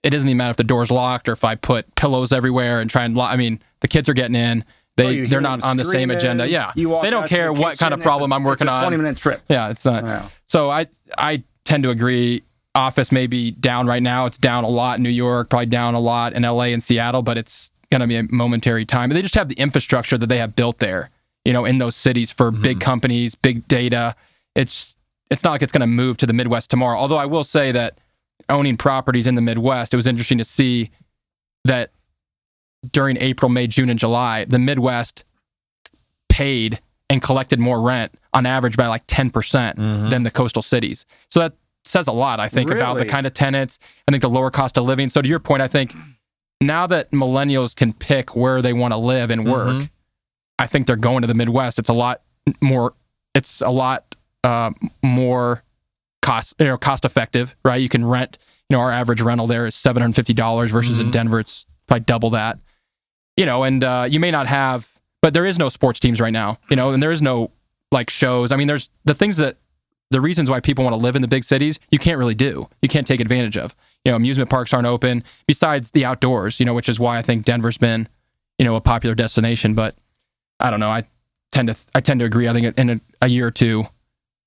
it 0.02 0.10
doesn't 0.10 0.28
even 0.28 0.36
matter 0.36 0.52
if 0.52 0.56
the 0.56 0.64
door's 0.64 0.90
locked 0.90 1.28
or 1.28 1.32
if 1.32 1.44
I 1.44 1.54
put 1.54 1.94
pillows 1.94 2.32
everywhere 2.32 2.80
and 2.80 2.88
try 2.88 3.04
and. 3.04 3.16
Lo- 3.16 3.24
I 3.24 3.36
mean, 3.36 3.60
the 3.80 3.88
kids 3.88 4.08
are 4.08 4.14
getting 4.14 4.36
in. 4.36 4.64
They 4.96 5.22
oh, 5.22 5.26
they're 5.26 5.40
not 5.40 5.62
on 5.62 5.76
the 5.76 5.84
same 5.84 6.10
agenda. 6.10 6.48
Yeah, 6.48 6.72
they 6.74 7.10
don't 7.10 7.28
care 7.28 7.52
the 7.52 7.60
what 7.60 7.78
kind 7.78 7.94
of 7.94 8.00
problem 8.00 8.30
it's 8.30 8.34
a- 8.34 8.36
I'm 8.36 8.44
working 8.44 8.66
it's 8.66 8.74
a 8.74 8.78
on. 8.78 8.82
20 8.84 8.96
minute 8.96 9.16
trip 9.16 9.42
Yeah, 9.48 9.70
it's 9.70 9.84
not. 9.84 10.02
Wow. 10.02 10.30
So 10.46 10.70
I 10.70 10.86
I 11.16 11.44
tend 11.64 11.84
to 11.84 11.90
agree. 11.90 12.42
Office 12.74 13.10
may 13.10 13.26
be 13.26 13.52
down 13.52 13.86
right 13.86 14.02
now. 14.02 14.26
It's 14.26 14.38
down 14.38 14.64
a 14.64 14.68
lot 14.68 14.98
in 14.98 15.02
New 15.02 15.08
York, 15.08 15.50
probably 15.50 15.66
down 15.66 15.94
a 15.94 16.00
lot 16.00 16.32
in 16.32 16.42
LA 16.42 16.64
and 16.64 16.82
Seattle, 16.82 17.22
but 17.22 17.36
it's 17.36 17.72
going 17.90 18.00
to 18.00 18.06
be 18.06 18.16
a 18.16 18.22
momentary 18.24 18.84
time. 18.84 19.10
And 19.10 19.16
they 19.16 19.22
just 19.22 19.34
have 19.34 19.48
the 19.48 19.56
infrastructure 19.56 20.18
that 20.18 20.26
they 20.26 20.38
have 20.38 20.54
built 20.54 20.78
there, 20.78 21.10
you 21.44 21.52
know, 21.52 21.64
in 21.64 21.78
those 21.78 21.96
cities 21.96 22.30
for 22.30 22.50
big 22.50 22.78
mm-hmm. 22.78 22.84
companies, 22.84 23.34
big 23.34 23.66
data. 23.66 24.14
It's 24.54 24.96
it's 25.30 25.44
not 25.44 25.50
like 25.52 25.62
it's 25.62 25.72
going 25.72 25.80
to 25.80 25.86
move 25.86 26.16
to 26.18 26.26
the 26.26 26.32
Midwest 26.32 26.70
tomorrow. 26.70 26.96
Although 26.98 27.16
I 27.16 27.26
will 27.26 27.44
say 27.44 27.72
that 27.72 27.98
owning 28.48 28.76
properties 28.76 29.26
in 29.26 29.34
the 29.34 29.42
Midwest, 29.42 29.92
it 29.92 29.96
was 29.96 30.06
interesting 30.06 30.38
to 30.38 30.44
see 30.44 30.90
that 31.64 31.90
during 32.92 33.16
April, 33.18 33.48
May, 33.48 33.66
June, 33.66 33.90
and 33.90 33.98
July, 33.98 34.44
the 34.44 34.58
Midwest 34.58 35.24
paid 36.28 36.80
and 37.10 37.20
collected 37.22 37.58
more 37.58 37.80
rent 37.80 38.12
on 38.32 38.46
average 38.46 38.76
by 38.76 38.86
like 38.86 39.06
10% 39.06 39.76
than 40.10 40.22
the 40.22 40.30
coastal 40.30 40.62
cities. 40.62 41.04
So 41.30 41.40
that 41.40 41.54
says 41.84 42.06
a 42.06 42.12
lot, 42.12 42.38
I 42.38 42.48
think, 42.48 42.70
about 42.70 42.94
the 42.98 43.06
kind 43.06 43.26
of 43.26 43.34
tenants. 43.34 43.78
I 44.06 44.12
think 44.12 44.22
the 44.22 44.28
lower 44.30 44.50
cost 44.50 44.76
of 44.78 44.84
living. 44.84 45.08
So 45.08 45.22
to 45.22 45.28
your 45.28 45.38
point, 45.38 45.62
I 45.62 45.68
think 45.68 45.92
now 46.60 46.86
that 46.86 47.10
millennials 47.10 47.74
can 47.74 47.92
pick 47.92 48.36
where 48.36 48.60
they 48.60 48.72
want 48.72 48.92
to 48.92 48.98
live 48.98 49.30
and 49.30 49.46
work, 49.50 49.68
Mhm. 49.68 49.90
I 50.58 50.66
think 50.66 50.86
they're 50.86 50.96
going 50.96 51.22
to 51.22 51.26
the 51.26 51.34
Midwest. 51.34 51.78
It's 51.78 51.88
a 51.88 51.94
lot 51.94 52.20
more. 52.60 52.94
It's 53.34 53.60
a 53.60 53.70
lot 53.70 54.14
uh, 54.44 54.70
more 55.02 55.62
cost, 56.22 56.54
you 56.58 56.66
know, 56.66 56.76
cost 56.78 57.04
effective, 57.04 57.56
right? 57.64 57.76
You 57.80 57.88
can 57.88 58.04
rent. 58.04 58.38
You 58.70 58.76
know, 58.76 58.82
our 58.82 58.90
average 58.92 59.20
rental 59.22 59.46
there 59.46 59.66
is 59.66 59.74
seven 59.74 60.02
hundred 60.02 60.14
fifty 60.16 60.34
dollars 60.34 60.70
versus 60.70 60.98
in 60.98 61.08
Mhm. 61.08 61.12
Denver, 61.12 61.40
it's 61.40 61.64
probably 61.86 62.04
double 62.04 62.30
that. 62.30 62.58
You 63.36 63.46
know, 63.46 63.62
and 63.64 63.82
uh, 63.82 64.06
you 64.10 64.20
may 64.20 64.30
not 64.30 64.46
have, 64.46 64.88
but 65.22 65.32
there 65.32 65.46
is 65.46 65.58
no 65.58 65.68
sports 65.68 66.00
teams 66.00 66.20
right 66.20 66.32
now. 66.32 66.58
You 66.68 66.76
know, 66.76 66.90
and 66.90 67.02
there 67.02 67.12
is 67.12 67.22
no 67.22 67.50
like 67.92 68.10
shows. 68.10 68.52
I 68.52 68.56
mean, 68.56 68.66
there's 68.68 68.90
the 69.04 69.14
things 69.14 69.38
that 69.38 69.56
the 70.10 70.20
reasons 70.20 70.50
why 70.50 70.60
people 70.60 70.84
want 70.84 70.94
to 70.94 71.00
live 71.00 71.16
in 71.16 71.22
the 71.22 71.28
big 71.28 71.44
cities 71.44 71.78
you 71.90 71.98
can't 71.98 72.18
really 72.18 72.34
do. 72.34 72.68
You 72.82 72.88
can't 72.88 73.06
take 73.06 73.20
advantage 73.20 73.56
of. 73.56 73.74
you 74.04 74.12
know, 74.12 74.16
amusement 74.16 74.48
parks 74.50 74.72
aren't 74.72 74.86
open 74.86 75.22
besides 75.46 75.90
the 75.90 76.04
outdoors, 76.04 76.58
you 76.60 76.66
know, 76.66 76.72
which 76.74 76.88
is 76.88 76.98
why 77.00 77.18
I 77.18 77.22
think 77.22 77.44
Denver's 77.44 77.76
been, 77.78 78.08
you 78.58 78.64
know, 78.64 78.74
a 78.76 78.80
popular 78.80 79.14
destination. 79.14 79.74
But 79.74 79.94
I 80.60 80.70
don't 80.70 80.80
know. 80.80 80.90
I 80.90 81.04
tend 81.52 81.68
to 81.68 81.76
I 81.94 82.00
tend 82.00 82.20
to 82.20 82.26
agree. 82.26 82.48
I 82.48 82.52
think 82.52 82.76
in 82.78 82.90
a, 82.90 83.00
a 83.22 83.28
year 83.28 83.46
or 83.46 83.50
two, 83.50 83.86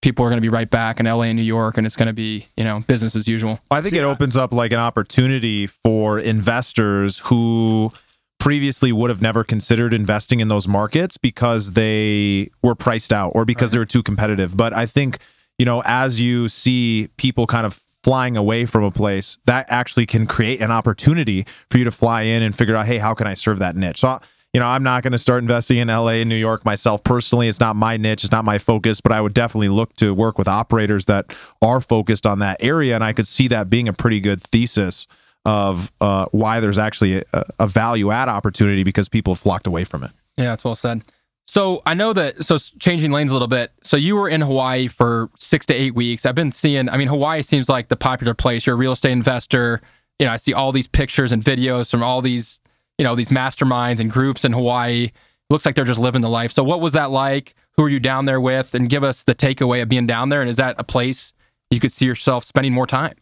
people 0.01 0.25
are 0.25 0.29
going 0.29 0.37
to 0.37 0.41
be 0.41 0.49
right 0.49 0.69
back 0.69 0.99
in 0.99 1.05
LA 1.05 1.23
and 1.23 1.37
New 1.37 1.43
York, 1.43 1.77
and 1.77 1.85
it's 1.85 1.95
going 1.95 2.07
to 2.07 2.13
be 2.13 2.47
you 2.57 2.63
know 2.63 2.83
business 2.87 3.15
as 3.15 3.27
usual. 3.27 3.59
I 3.69 3.81
think 3.81 3.95
it 3.95 4.03
opens 4.03 4.35
up 4.35 4.53
like 4.53 4.71
an 4.71 4.79
opportunity 4.79 5.67
for 5.67 6.19
investors 6.19 7.19
who 7.25 7.91
previously 8.39 8.91
would 8.91 9.11
have 9.11 9.21
never 9.21 9.43
considered 9.43 9.93
investing 9.93 10.39
in 10.39 10.47
those 10.47 10.67
markets 10.67 11.15
because 11.15 11.73
they 11.73 12.49
were 12.63 12.73
priced 12.73 13.13
out 13.13 13.31
or 13.35 13.45
because 13.45 13.69
right. 13.69 13.73
they 13.73 13.79
were 13.79 13.85
too 13.85 14.01
competitive. 14.01 14.57
But 14.57 14.73
I 14.73 14.85
think 14.85 15.19
you 15.57 15.65
know 15.65 15.83
as 15.85 16.19
you 16.19 16.49
see 16.49 17.09
people 17.17 17.45
kind 17.45 17.65
of 17.65 17.79
flying 18.03 18.35
away 18.35 18.65
from 18.65 18.83
a 18.83 18.89
place 18.89 19.37
that 19.45 19.65
actually 19.69 20.07
can 20.07 20.25
create 20.25 20.59
an 20.59 20.71
opportunity 20.71 21.45
for 21.69 21.77
you 21.77 21.83
to 21.83 21.91
fly 21.91 22.23
in 22.23 22.41
and 22.41 22.55
figure 22.55 22.75
out 22.75 22.87
hey 22.87 22.97
how 22.97 23.13
can 23.13 23.27
i 23.27 23.35
serve 23.35 23.59
that 23.59 23.75
niche 23.75 23.99
so 23.99 24.19
you 24.53 24.59
know, 24.59 24.67
I'm 24.67 24.83
not 24.83 25.03
going 25.03 25.13
to 25.13 25.17
start 25.17 25.41
investing 25.41 25.77
in 25.77 25.87
LA 25.87 26.19
and 26.19 26.29
New 26.29 26.35
York 26.35 26.65
myself 26.65 27.03
personally. 27.03 27.47
It's 27.47 27.59
not 27.59 27.75
my 27.75 27.95
niche, 27.97 28.23
it's 28.23 28.31
not 28.31 28.43
my 28.43 28.57
focus, 28.57 28.99
but 28.99 29.11
I 29.11 29.21
would 29.21 29.33
definitely 29.33 29.69
look 29.69 29.95
to 29.97 30.13
work 30.13 30.37
with 30.37 30.47
operators 30.47 31.05
that 31.05 31.33
are 31.61 31.79
focused 31.79 32.25
on 32.25 32.39
that 32.39 32.57
area. 32.59 32.95
And 32.95 33.03
I 33.03 33.13
could 33.13 33.27
see 33.27 33.47
that 33.47 33.69
being 33.69 33.87
a 33.87 33.93
pretty 33.93 34.19
good 34.19 34.41
thesis 34.41 35.07
of 35.45 35.91
uh, 36.01 36.25
why 36.31 36.59
there's 36.59 36.77
actually 36.77 37.23
a, 37.33 37.45
a 37.59 37.67
value 37.67 38.11
add 38.11 38.27
opportunity 38.29 38.83
because 38.83 39.07
people 39.07 39.35
flocked 39.35 39.67
away 39.67 39.85
from 39.85 40.03
it. 40.03 40.11
Yeah, 40.37 40.45
that's 40.45 40.63
well 40.63 40.75
said. 40.75 41.03
So 41.47 41.81
I 41.85 41.93
know 41.93 42.13
that. 42.13 42.45
So 42.45 42.57
changing 42.57 43.11
lanes 43.11 43.31
a 43.31 43.35
little 43.35 43.47
bit. 43.47 43.71
So 43.83 43.97
you 43.97 44.15
were 44.15 44.29
in 44.29 44.41
Hawaii 44.41 44.87
for 44.87 45.29
six 45.37 45.65
to 45.67 45.73
eight 45.73 45.95
weeks. 45.95 46.25
I've 46.25 46.35
been 46.35 46.51
seeing. 46.51 46.89
I 46.89 46.97
mean, 46.97 47.07
Hawaii 47.07 47.41
seems 47.41 47.69
like 47.69 47.87
the 47.87 47.95
popular 47.95 48.33
place. 48.33 48.65
You're 48.65 48.75
a 48.75 48.77
real 48.77 48.93
estate 48.93 49.11
investor. 49.11 49.81
You 50.19 50.27
know, 50.27 50.33
I 50.33 50.37
see 50.37 50.53
all 50.53 50.71
these 50.71 50.87
pictures 50.87 51.31
and 51.31 51.43
videos 51.43 51.89
from 51.89 52.03
all 52.03 52.21
these 52.21 52.61
you 53.01 53.03
know, 53.03 53.15
these 53.15 53.29
masterminds 53.29 53.99
and 53.99 54.11
groups 54.11 54.45
in 54.45 54.53
Hawaii. 54.53 55.09
Looks 55.49 55.65
like 55.65 55.73
they're 55.73 55.85
just 55.85 55.99
living 55.99 56.21
the 56.21 56.29
life. 56.29 56.51
So, 56.51 56.63
what 56.63 56.81
was 56.81 56.93
that 56.93 57.09
like? 57.09 57.55
Who 57.75 57.83
are 57.83 57.89
you 57.89 57.99
down 57.99 58.25
there 58.25 58.39
with? 58.39 58.75
And 58.75 58.87
give 58.91 59.03
us 59.03 59.23
the 59.23 59.33
takeaway 59.33 59.81
of 59.81 59.89
being 59.89 60.05
down 60.05 60.29
there. 60.29 60.39
And 60.39 60.47
is 60.47 60.57
that 60.57 60.75
a 60.77 60.83
place 60.83 61.33
you 61.71 61.79
could 61.79 61.91
see 61.91 62.05
yourself 62.05 62.43
spending 62.43 62.73
more 62.73 62.85
time? 62.85 63.15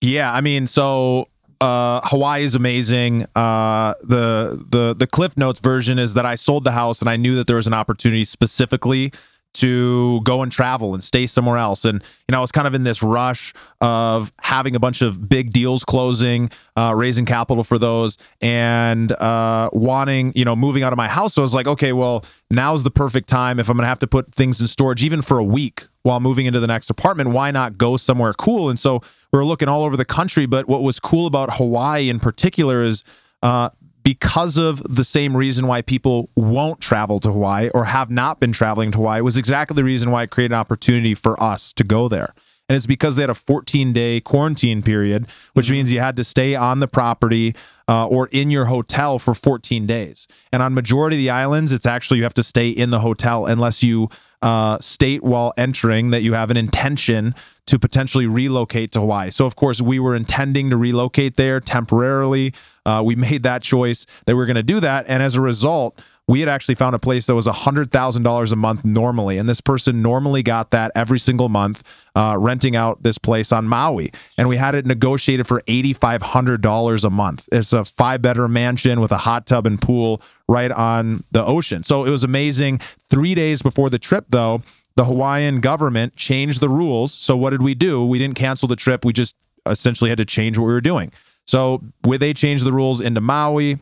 Yeah, 0.00 0.32
I 0.32 0.40
mean, 0.42 0.68
so 0.68 1.26
uh, 1.60 2.02
Hawaii 2.04 2.44
is 2.44 2.54
amazing. 2.54 3.26
Uh, 3.34 3.94
the 4.00 4.64
the 4.70 4.94
the 4.96 5.08
Cliff 5.08 5.36
Notes 5.36 5.58
version 5.58 5.98
is 5.98 6.14
that 6.14 6.24
I 6.24 6.36
sold 6.36 6.62
the 6.62 6.70
house 6.70 7.00
and 7.00 7.10
I 7.10 7.16
knew 7.16 7.34
that 7.34 7.48
there 7.48 7.56
was 7.56 7.66
an 7.66 7.74
opportunity 7.74 8.24
specifically 8.24 9.12
to 9.54 10.20
go 10.22 10.42
and 10.42 10.52
travel 10.52 10.94
and 10.94 11.02
stay 11.02 11.26
somewhere 11.26 11.56
else. 11.56 11.84
And, 11.84 12.02
you 12.28 12.32
know, 12.32 12.38
I 12.38 12.40
was 12.40 12.52
kind 12.52 12.66
of 12.66 12.74
in 12.74 12.84
this 12.84 13.02
rush 13.02 13.52
of 13.80 14.32
having 14.40 14.76
a 14.76 14.78
bunch 14.78 15.02
of 15.02 15.28
big 15.28 15.52
deals 15.52 15.84
closing, 15.84 16.50
uh, 16.76 16.92
raising 16.94 17.24
capital 17.24 17.64
for 17.64 17.78
those, 17.78 18.18
and 18.40 19.10
uh, 19.12 19.70
wanting, 19.72 20.32
you 20.36 20.44
know, 20.44 20.54
moving 20.54 20.82
out 20.82 20.92
of 20.92 20.96
my 20.96 21.08
house. 21.08 21.34
So 21.34 21.42
I 21.42 21.44
was 21.44 21.54
like, 21.54 21.66
okay, 21.66 21.92
well, 21.92 22.24
now's 22.50 22.84
the 22.84 22.90
perfect 22.90 23.28
time. 23.28 23.58
If 23.58 23.68
I'm 23.68 23.76
going 23.76 23.84
to 23.84 23.88
have 23.88 23.98
to 24.00 24.06
put 24.06 24.34
things 24.34 24.60
in 24.60 24.68
storage, 24.68 25.02
even 25.02 25.22
for 25.22 25.38
a 25.38 25.44
week 25.44 25.88
while 26.02 26.20
moving 26.20 26.46
into 26.46 26.60
the 26.60 26.68
next 26.68 26.90
apartment, 26.90 27.30
why 27.30 27.50
not 27.50 27.78
go 27.78 27.96
somewhere 27.96 28.34
cool? 28.34 28.70
And 28.70 28.78
so 28.78 29.02
we 29.32 29.38
were 29.38 29.44
looking 29.44 29.68
all 29.68 29.82
over 29.84 29.96
the 29.96 30.04
country. 30.04 30.46
But 30.46 30.68
what 30.68 30.82
was 30.82 31.00
cool 31.00 31.26
about 31.26 31.56
Hawaii 31.56 32.08
in 32.08 32.20
particular 32.20 32.82
is, 32.82 33.02
uh, 33.42 33.70
because 34.08 34.56
of 34.56 34.82
the 34.88 35.04
same 35.04 35.36
reason 35.36 35.66
why 35.66 35.82
people 35.82 36.30
won't 36.34 36.80
travel 36.80 37.20
to 37.20 37.30
Hawaii 37.30 37.68
or 37.74 37.84
have 37.84 38.10
not 38.10 38.40
been 38.40 38.52
traveling 38.52 38.90
to 38.90 38.96
Hawaii 38.96 39.20
was 39.20 39.36
exactly 39.36 39.74
the 39.74 39.84
reason 39.84 40.10
why 40.10 40.22
it 40.22 40.30
created 40.30 40.52
an 40.52 40.58
opportunity 40.58 41.14
for 41.14 41.38
us 41.42 41.74
to 41.74 41.84
go 41.84 42.08
there. 42.08 42.32
And 42.68 42.76
it's 42.76 42.86
because 42.86 43.16
they 43.16 43.22
had 43.22 43.30
a 43.30 43.34
14 43.34 43.92
day 43.92 44.20
quarantine 44.20 44.82
period, 44.82 45.26
which 45.54 45.66
mm-hmm. 45.66 45.74
means 45.74 45.92
you 45.92 46.00
had 46.00 46.16
to 46.16 46.24
stay 46.24 46.54
on 46.54 46.80
the 46.80 46.88
property 46.88 47.54
uh, 47.88 48.06
or 48.06 48.28
in 48.30 48.50
your 48.50 48.66
hotel 48.66 49.18
for 49.18 49.34
14 49.34 49.86
days. 49.86 50.28
And 50.52 50.62
on 50.62 50.74
majority 50.74 51.16
of 51.16 51.18
the 51.18 51.30
islands, 51.30 51.72
it's 51.72 51.86
actually 51.86 52.18
you 52.18 52.24
have 52.24 52.34
to 52.34 52.42
stay 52.42 52.68
in 52.68 52.90
the 52.90 53.00
hotel 53.00 53.46
unless 53.46 53.82
you 53.82 54.10
uh, 54.42 54.78
state 54.80 55.24
while 55.24 55.52
entering 55.56 56.10
that 56.10 56.22
you 56.22 56.34
have 56.34 56.50
an 56.50 56.56
intention 56.56 57.34
to 57.66 57.78
potentially 57.78 58.26
relocate 58.26 58.92
to 58.92 59.00
Hawaii. 59.00 59.30
So, 59.30 59.46
of 59.46 59.56
course, 59.56 59.82
we 59.82 59.98
were 59.98 60.14
intending 60.14 60.70
to 60.70 60.76
relocate 60.76 61.36
there 61.36 61.60
temporarily. 61.60 62.54
Uh, 62.86 63.02
we 63.04 63.16
made 63.28 63.42
that 63.42 63.62
choice 63.62 64.06
that 64.26 64.36
we 64.36 64.42
are 64.42 64.46
going 64.46 64.56
to 64.56 64.62
do 64.62 64.80
that. 64.80 65.06
And 65.08 65.22
as 65.22 65.34
a 65.34 65.40
result, 65.40 65.98
we 66.28 66.40
had 66.40 66.48
actually 66.48 66.74
found 66.74 66.94
a 66.94 66.98
place 66.98 67.24
that 67.26 67.34
was 67.34 67.46
$100,000 67.46 68.52
a 68.52 68.56
month 68.56 68.84
normally. 68.84 69.38
And 69.38 69.48
this 69.48 69.62
person 69.62 70.02
normally 70.02 70.42
got 70.42 70.70
that 70.72 70.92
every 70.94 71.18
single 71.18 71.48
month, 71.48 71.82
uh, 72.14 72.36
renting 72.38 72.76
out 72.76 73.02
this 73.02 73.16
place 73.16 73.50
on 73.50 73.66
Maui. 73.66 74.12
And 74.36 74.46
we 74.46 74.58
had 74.58 74.74
it 74.74 74.84
negotiated 74.84 75.46
for 75.46 75.62
$8,500 75.62 77.04
a 77.04 77.10
month. 77.10 77.48
It's 77.50 77.72
a 77.72 77.84
five 77.84 78.20
bedroom 78.20 78.52
mansion 78.52 79.00
with 79.00 79.10
a 79.10 79.16
hot 79.16 79.46
tub 79.46 79.66
and 79.66 79.80
pool 79.80 80.20
right 80.46 80.70
on 80.70 81.24
the 81.32 81.44
ocean. 81.44 81.82
So 81.82 82.04
it 82.04 82.10
was 82.10 82.24
amazing. 82.24 82.80
Three 83.08 83.34
days 83.34 83.62
before 83.62 83.88
the 83.88 83.98
trip, 83.98 84.26
though, 84.28 84.62
the 84.96 85.06
Hawaiian 85.06 85.60
government 85.60 86.14
changed 86.14 86.60
the 86.60 86.68
rules. 86.68 87.14
So 87.14 87.38
what 87.38 87.50
did 87.50 87.62
we 87.62 87.74
do? 87.74 88.04
We 88.04 88.18
didn't 88.18 88.36
cancel 88.36 88.68
the 88.68 88.76
trip. 88.76 89.02
We 89.02 89.14
just 89.14 89.34
essentially 89.64 90.10
had 90.10 90.18
to 90.18 90.26
change 90.26 90.58
what 90.58 90.66
we 90.66 90.72
were 90.72 90.82
doing. 90.82 91.10
So 91.46 91.82
they 92.02 92.34
changed 92.34 92.66
the 92.66 92.72
rules 92.72 93.00
into 93.00 93.22
Maui, 93.22 93.78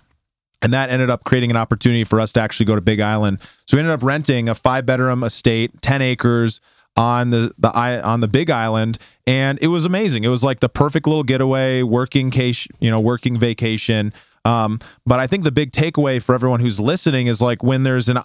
and 0.63 0.73
that 0.73 0.91
ended 0.91 1.11
up 1.11 1.25
creating 1.25 1.51
an 1.51 1.57
opportunity 1.57 2.05
for 2.05 2.21
us 2.21 2.33
to 2.33 2.41
actually 2.41 2.67
go 2.67 2.75
to 2.75 2.81
Big 2.81 3.01
Island. 3.01 3.41
So 3.67 3.77
we 3.77 3.81
ended 3.81 3.95
up 3.95 4.03
renting 4.03 4.49
a 4.49 4.55
five 4.55 4.87
bedroom 4.87 5.23
estate, 5.23 5.83
10 5.83 6.03
acres 6.03 6.61
on 6.97 7.31
the, 7.31 7.53
the 7.59 7.71
on 7.71 8.21
the 8.21 8.29
Big 8.29 8.51
Island. 8.51 8.99
And 9.27 9.59
it 9.61 9.69
was 9.69 9.85
amazing. 9.85 10.25
It 10.25 10.29
was 10.29 10.43
like 10.43 10.61
the 10.61 10.69
perfect 10.69 11.07
little 11.07 11.25
getaway, 11.25 11.83
working 11.83 12.31
case, 12.31 12.67
you 12.81 12.91
know, 12.91 13.01
working 13.01 13.39
vacation. 13.39 14.13
Um, 14.45 14.79
but 15.05 15.19
I 15.19 15.27
think 15.27 15.45
the 15.45 15.53
big 15.53 15.73
takeaway 15.73 16.23
for 16.23 16.35
everyone 16.35 16.61
who's 16.61 16.81
listening 16.81 17.27
is 17.27 17.41
like 17.41 17.63
when 17.63 17.83
there's 17.83 18.09
an 18.09 18.19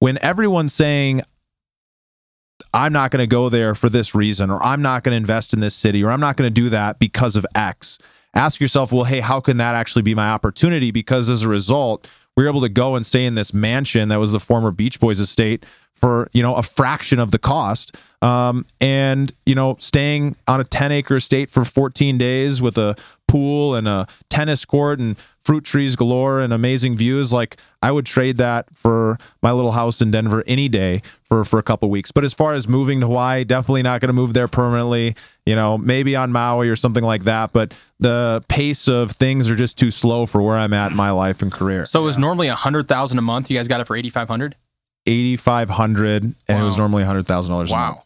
when 0.00 0.18
everyone's 0.22 0.72
saying, 0.72 1.22
I'm 2.72 2.92
not 2.92 3.10
going 3.10 3.22
to 3.22 3.26
go 3.26 3.48
there 3.48 3.74
for 3.74 3.88
this 3.88 4.14
reason, 4.14 4.50
or 4.50 4.62
I'm 4.62 4.82
not 4.82 5.04
going 5.04 5.12
to 5.12 5.16
invest 5.16 5.52
in 5.52 5.60
this 5.60 5.74
city, 5.74 6.02
or 6.02 6.10
I'm 6.10 6.20
not 6.20 6.36
going 6.36 6.48
to 6.48 6.54
do 6.54 6.70
that 6.70 6.98
because 6.98 7.36
of 7.36 7.46
X 7.54 7.98
ask 8.34 8.60
yourself, 8.60 8.92
well, 8.92 9.04
hey, 9.04 9.20
how 9.20 9.40
can 9.40 9.56
that 9.58 9.74
actually 9.74 10.02
be 10.02 10.14
my 10.14 10.28
opportunity? 10.30 10.90
Because 10.90 11.28
as 11.30 11.42
a 11.42 11.48
result, 11.48 12.08
we 12.36 12.44
were 12.44 12.50
able 12.50 12.60
to 12.60 12.68
go 12.68 12.94
and 12.94 13.04
stay 13.04 13.24
in 13.24 13.34
this 13.34 13.52
mansion 13.52 14.08
that 14.08 14.20
was 14.20 14.32
the 14.32 14.40
former 14.40 14.70
Beach 14.70 15.00
Boys 15.00 15.20
estate 15.20 15.64
for 15.94 16.28
you 16.32 16.42
know 16.42 16.54
a 16.54 16.62
fraction 16.62 17.18
of 17.18 17.32
the 17.32 17.38
cost 17.38 17.96
um, 18.22 18.64
and 18.80 19.32
you 19.44 19.54
know 19.54 19.76
staying 19.80 20.36
on 20.46 20.60
a 20.60 20.64
10 20.64 20.92
acre 20.92 21.16
estate 21.16 21.50
for 21.50 21.64
14 21.64 22.16
days 22.18 22.62
with 22.62 22.78
a 22.78 22.94
pool 23.28 23.74
and 23.74 23.86
a 23.86 24.06
tennis 24.28 24.64
court 24.64 24.98
and 24.98 25.16
fruit 25.44 25.64
trees 25.64 25.94
galore 25.94 26.40
and 26.40 26.52
amazing 26.52 26.96
views 26.96 27.32
like 27.32 27.56
i 27.82 27.90
would 27.90 28.04
trade 28.04 28.36
that 28.38 28.66
for 28.74 29.18
my 29.42 29.52
little 29.52 29.72
house 29.72 30.02
in 30.02 30.10
denver 30.10 30.42
any 30.46 30.68
day 30.68 31.00
for 31.22 31.44
for 31.44 31.58
a 31.58 31.62
couple 31.62 31.88
weeks. 31.90 32.10
But 32.10 32.24
as 32.24 32.32
far 32.32 32.54
as 32.54 32.66
moving 32.66 33.00
to 33.00 33.06
hawaii 33.06 33.44
definitely 33.44 33.82
not 33.82 34.00
going 34.00 34.08
to 34.08 34.14
move 34.14 34.34
there 34.34 34.48
permanently 34.48 35.14
you 35.46 35.54
know 35.54 35.78
maybe 35.78 36.16
on 36.16 36.32
maui 36.32 36.68
or 36.68 36.76
something 36.76 37.04
like 37.04 37.24
that 37.24 37.52
but 37.52 37.72
the 38.00 38.42
pace 38.48 38.88
of 38.88 39.12
things 39.12 39.48
are 39.50 39.56
just 39.56 39.78
too 39.78 39.90
slow 39.90 40.26
for 40.26 40.42
where 40.42 40.56
i'm 40.56 40.72
at 40.72 40.90
in 40.90 40.96
my 40.96 41.10
life 41.10 41.42
and 41.42 41.52
career. 41.52 41.86
So 41.86 42.00
it 42.00 42.04
was 42.04 42.18
normally 42.18 42.48
a 42.48 42.54
hundred 42.54 42.88
thousand 42.88 43.18
a 43.18 43.22
month? 43.22 43.50
You 43.50 43.58
guys 43.58 43.68
got 43.68 43.80
it 43.80 43.86
for 43.86 43.96
8500 43.96 44.56
8500 45.06 46.22
and 46.24 46.34
wow. 46.48 46.60
it 46.60 46.64
was 46.64 46.76
normally 46.76 47.02
a 47.02 47.06
hundred 47.06 47.26
thousand 47.26 47.52
dollars 47.52 47.70
wow. 47.70 48.04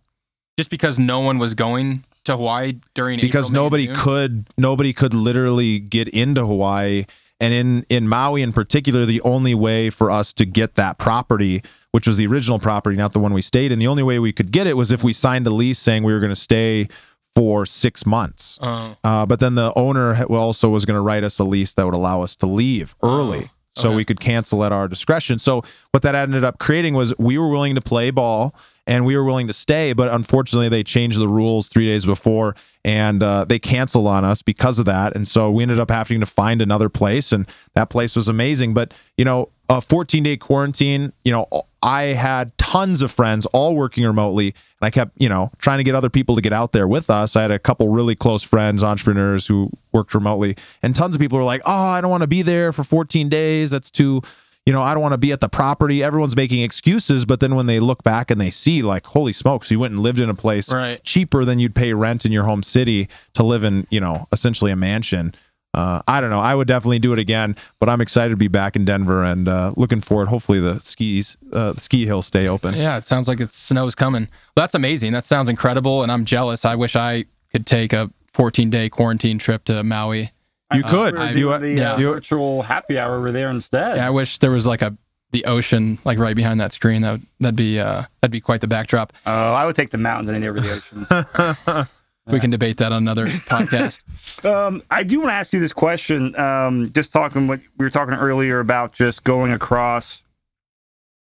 Just 0.59 0.69
because 0.69 0.99
no 0.99 1.21
one 1.21 1.39
was 1.39 1.55
going 1.55 2.05
to 2.25 2.37
Hawaii 2.37 2.75
during 2.95 3.21
because 3.21 3.47
April, 3.47 3.65
nobody 3.65 3.89
could 3.89 4.47
nobody 4.57 4.93
could 4.93 5.15
literally 5.15 5.79
get 5.79 6.09
into 6.09 6.47
Hawaii 6.47 7.05
and 7.43 7.53
in 7.53 7.85
in 7.89 8.09
Maui 8.09 8.41
in 8.41 8.53
particular, 8.53 9.05
the 9.05 9.21
only 9.23 9.55
way 9.55 9.91
for 9.91 10.13
us 10.13 10.33
to 10.35 10.47
get 10.47 10.77
that 10.77 10.97
property, 10.97 11.61
which 11.91 12.07
was 12.07 12.17
the 12.17 12.27
original 12.29 12.61
property, 12.61 12.97
not 12.97 13.13
the 13.13 13.19
one 13.19 13.33
we 13.33 13.43
stayed 13.43 13.73
in, 13.73 13.81
the 13.81 13.89
only 13.89 14.05
way 14.05 14.21
we 14.21 14.33
could 14.33 14.53
get 14.53 14.69
it 14.69 14.77
was 14.77 14.93
if 14.93 15.03
we 15.03 15.13
signed 15.13 15.45
a 15.49 15.51
lease 15.51 15.81
saying 15.81 16.05
we 16.05 16.13
were 16.13 16.21
going 16.21 16.31
to 16.31 16.37
stay 16.37 16.89
for 17.35 17.67
six 17.67 18.07
months. 18.07 18.61
Uh, 18.63 18.95
uh, 19.03 19.27
but 19.27 19.41
then 19.41 19.57
the 19.57 19.73
owner 19.75 20.23
also 20.27 20.69
was 20.69 20.85
going 20.85 20.97
to 20.97 21.01
write 21.01 21.25
us 21.25 21.41
a 21.41 21.45
lease 21.45 21.75
that 21.75 21.85
would 21.85 21.95
allow 21.95 22.23
us 22.23 22.37
to 22.37 22.47
leave 22.47 22.95
early. 23.03 23.45
Uh, 23.45 23.49
so 23.75 23.89
okay. 23.89 23.97
we 23.97 24.05
could 24.05 24.21
cancel 24.21 24.63
at 24.65 24.71
our 24.71 24.87
discretion. 24.87 25.39
So 25.41 25.65
what 25.91 26.03
that 26.03 26.15
ended 26.15 26.45
up 26.45 26.59
creating 26.59 26.95
was 26.95 27.13
we 27.19 27.39
were 27.39 27.49
willing 27.49 27.75
to 27.75 27.81
play 27.81 28.11
ball 28.11 28.55
and 28.87 29.05
we 29.05 29.17
were 29.17 29.25
willing 29.25 29.47
to 29.47 29.53
stay, 29.53 29.93
but 29.93 30.13
unfortunately 30.13 30.69
they 30.69 30.83
changed 30.83 31.19
the 31.21 31.29
rules 31.29 31.69
three 31.69 31.87
days 31.87 32.05
before 32.05 32.55
and 32.85 33.23
uh, 33.23 33.45
they 33.45 33.59
canceled 33.59 34.07
on 34.07 34.25
us 34.25 34.43
because 34.43 34.79
of 34.79 34.87
that. 34.87 35.15
And 35.15 35.27
so 35.27 35.51
we 35.51 35.63
ended 35.63 35.79
up 35.79 35.91
having 35.91 36.21
to 36.21 36.27
find 36.27 36.61
another 36.61 36.89
place, 36.89 37.33
and 37.33 37.49
that 37.75 37.91
place 37.91 38.17
was 38.17 38.29
amazing. 38.29 38.75
But 38.75 38.93
you 39.17 39.25
know, 39.25 39.51
a 39.69 39.81
14 39.81 40.23
day 40.23 40.37
quarantine, 40.37 41.13
you 41.25 41.33
know, 41.33 41.47
I 41.83 42.03
had 42.03 42.57
tons 42.59 43.03
of 43.03 43.11
friends 43.11 43.47
all 43.47 43.75
working 43.75 44.05
remotely, 44.05 44.49
and 44.49 44.87
I 44.87 44.91
kept, 44.91 45.13
you 45.21 45.29
know, 45.29 45.51
trying 45.59 45.79
to 45.79 45.85
get 45.85 45.95
other 45.95 46.11
people 46.11 46.35
to 46.37 46.43
get 46.43 46.53
out 46.53 46.73
there 46.73 46.89
with 46.89 47.11
us. 47.11 47.37
I 47.37 47.43
had 47.43 47.51
a 47.51 47.59
couple 47.59 47.89
really 47.89 48.15
close 48.15 48.43
friends, 48.43 48.83
entrepreneurs 48.83 49.47
who 49.47 49.71
worked 49.93 50.15
remotely, 50.15 50.57
and 50.83 50.95
tons 50.95 51.15
of 51.15 51.21
people 51.21 51.39
were 51.39 51.45
like, 51.45 51.63
"Oh, 51.65 51.87
I 51.89 52.01
don't 52.01 52.11
want 52.11 52.23
to 52.23 52.29
be 52.29 52.43
there 52.43 52.73
for 52.73 52.85
14 52.85 53.29
days. 53.29 53.71
That's 53.71 53.91
too." 53.91 54.23
You 54.67 54.73
know, 54.73 54.83
I 54.83 54.93
don't 54.95 55.03
want 55.03 55.13
to 55.13 55.19
be 55.19 55.33
at 55.33 55.41
the 55.41 55.49
property. 55.49 56.03
Everyone's 56.03 56.37
making 56.37 56.63
excuses, 56.63 57.25
but 57.25 57.41
then 57.41 57.55
when 57.57 57.67
they 57.67 57.81
look 57.81 58.03
back 58.03 58.31
and 58.31 58.41
they 58.41 58.51
see, 58.51 58.83
like, 58.83 59.07
holy 59.07 59.33
smokes, 59.33 59.71
you 59.71 59.81
went 59.81 59.93
and 59.93 60.03
lived 60.03 60.21
in 60.21 60.29
a 60.31 60.35
place 60.35 60.73
Right. 60.73 61.03
cheaper 61.03 61.45
than 61.45 61.59
you'd 61.59 61.75
pay 61.75 61.93
rent 61.95 62.25
in 62.25 62.33
your 62.33 62.45
home 62.45 62.63
city 62.63 63.09
to 63.35 63.43
live 63.43 63.65
in, 63.65 63.87
you 63.91 64.01
know, 64.01 64.29
essentially 64.31 64.71
a 64.71 64.77
mansion. 64.77 65.35
Uh, 65.75 66.03
I 66.07 66.21
don't 66.21 66.29
know. 66.31 66.39
I 66.41 66.55
would 66.55 66.69
definitely 66.69 66.99
do 66.99 67.15
it 67.15 67.19
again, 67.19 67.57
but 67.81 67.89
I'm 67.89 68.03
excited 68.03 68.29
to 68.31 68.37
be 68.37 68.47
back 68.49 68.77
in 68.77 68.85
Denver 68.85 69.25
and 69.25 69.49
uh, 69.49 69.73
looking 69.77 70.03
forward. 70.03 70.29
Hopefully, 70.29 70.61
the 70.61 70.79
skis, 70.81 71.39
uh, 71.53 71.73
the 71.73 71.81
ski 71.81 72.05
hills 72.05 72.27
stay 72.27 72.47
open. 72.47 72.75
Yeah, 72.75 72.99
it 72.99 73.05
sounds 73.05 73.27
like 73.27 73.41
it's 73.41 73.57
snow's 73.57 73.95
coming. 73.95 74.29
Well, 74.55 74.65
that's 74.65 74.75
amazing. 74.75 75.13
That 75.13 75.25
sounds 75.25 75.49
incredible, 75.49 76.03
and 76.03 76.13
I'm 76.13 76.27
jealous. 76.27 76.67
I 76.67 76.75
wish 76.75 76.95
I 76.95 77.25
could 77.53 77.67
take 77.67 77.95
a 77.95 78.11
14 78.35 78.69
day 78.69 78.91
quarantine 78.91 79.39
trip 79.39 79.65
to 79.65 79.83
Maui. 79.83 80.31
You 80.75 80.83
could. 80.85 81.15
We 81.15 81.19
were 81.19 81.25
I- 81.27 81.33
doing 81.33 81.71
you, 81.71 81.77
the 81.77 81.85
uh, 81.85 81.97
virtual 81.97 82.63
happy 82.63 82.99
hour 82.99 83.17
over 83.17 83.33
there 83.33 83.51
instead. 83.51 83.97
Yeah, 83.97 84.07
I 84.07 84.11
wish 84.11 84.39
there 84.39 84.51
was 84.51 84.67
like 84.67 84.83
a 84.83 84.97
the 85.31 85.45
ocean 85.47 85.99
like 86.05 86.19
right 86.19 86.37
behind 86.37 86.61
that 86.61 86.73
screen. 86.73 87.03
That 87.03 87.13
would, 87.13 87.23
that'd 87.41 87.57
be 87.57 87.81
uh, 87.81 88.05
that'd 88.21 88.31
be 88.33 88.41
quite 88.41 88.61
the 88.61 88.67
backdrop. 88.67 89.13
Oh, 89.27 89.53
I 89.53 89.65
would 89.67 89.77
take 89.77 89.91
the 89.91 89.99
mountains 89.99 90.31
and 90.31 90.45
over 90.45 90.61
the 90.61 90.73
oceans. 90.73 91.89
We 92.29 92.39
can 92.39 92.51
debate 92.51 92.77
that 92.77 92.93
on 92.93 92.99
another 93.03 93.27
podcast. 93.27 94.01
Um, 94.45 94.81
I 94.91 95.03
do 95.03 95.19
want 95.19 95.31
to 95.31 95.35
ask 95.35 95.53
you 95.53 95.59
this 95.59 95.73
question. 95.73 96.37
Um, 96.39 96.93
just 96.93 97.13
talking 97.13 97.49
what 97.49 97.59
we 97.79 97.85
were 97.85 97.91
talking 97.91 98.15
earlier 98.15 98.61
about 98.61 98.93
just 98.93 99.25
going 99.25 99.53
across, 99.53 100.23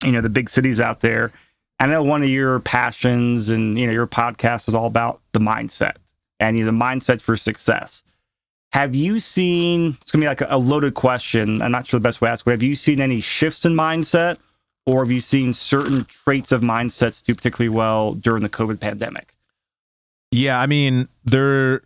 you 0.04 0.12
know, 0.12 0.20
the 0.20 0.28
big 0.28 0.48
cities 0.48 0.78
out 0.78 1.00
there. 1.00 1.32
I 1.80 1.86
know 1.86 2.04
one 2.04 2.22
of 2.22 2.28
your 2.28 2.60
passions 2.60 3.48
and 3.48 3.76
you 3.76 3.86
know 3.86 3.92
your 3.92 4.06
podcast 4.06 4.68
is 4.68 4.74
all 4.74 4.86
about 4.86 5.20
the 5.32 5.40
mindset 5.40 5.94
and 6.38 6.56
you 6.56 6.64
know, 6.64 6.70
the 6.70 6.78
mindset 6.78 7.20
for 7.20 7.36
success. 7.36 8.04
Have 8.72 8.94
you 8.94 9.20
seen? 9.20 9.98
It's 10.00 10.10
gonna 10.10 10.24
be 10.24 10.28
like 10.28 10.40
a, 10.40 10.56
loaded 10.56 10.94
question. 10.94 11.60
I'm 11.60 11.72
not 11.72 11.86
sure 11.86 12.00
the 12.00 12.02
best 12.02 12.20
way 12.20 12.28
to 12.28 12.32
ask. 12.32 12.44
But 12.44 12.52
have 12.52 12.62
you 12.62 12.74
seen 12.74 13.00
any 13.00 13.20
shifts 13.20 13.64
in 13.64 13.74
mindset, 13.74 14.38
or 14.86 15.04
have 15.04 15.10
you 15.10 15.20
seen 15.20 15.52
certain 15.52 16.04
traits 16.06 16.52
of 16.52 16.62
mindsets 16.62 17.22
do 17.22 17.34
particularly 17.34 17.68
well 17.68 18.14
during 18.14 18.42
the 18.42 18.48
COVID 18.48 18.80
pandemic? 18.80 19.34
Yeah, 20.30 20.58
I 20.58 20.66
mean, 20.66 21.08
there 21.24 21.82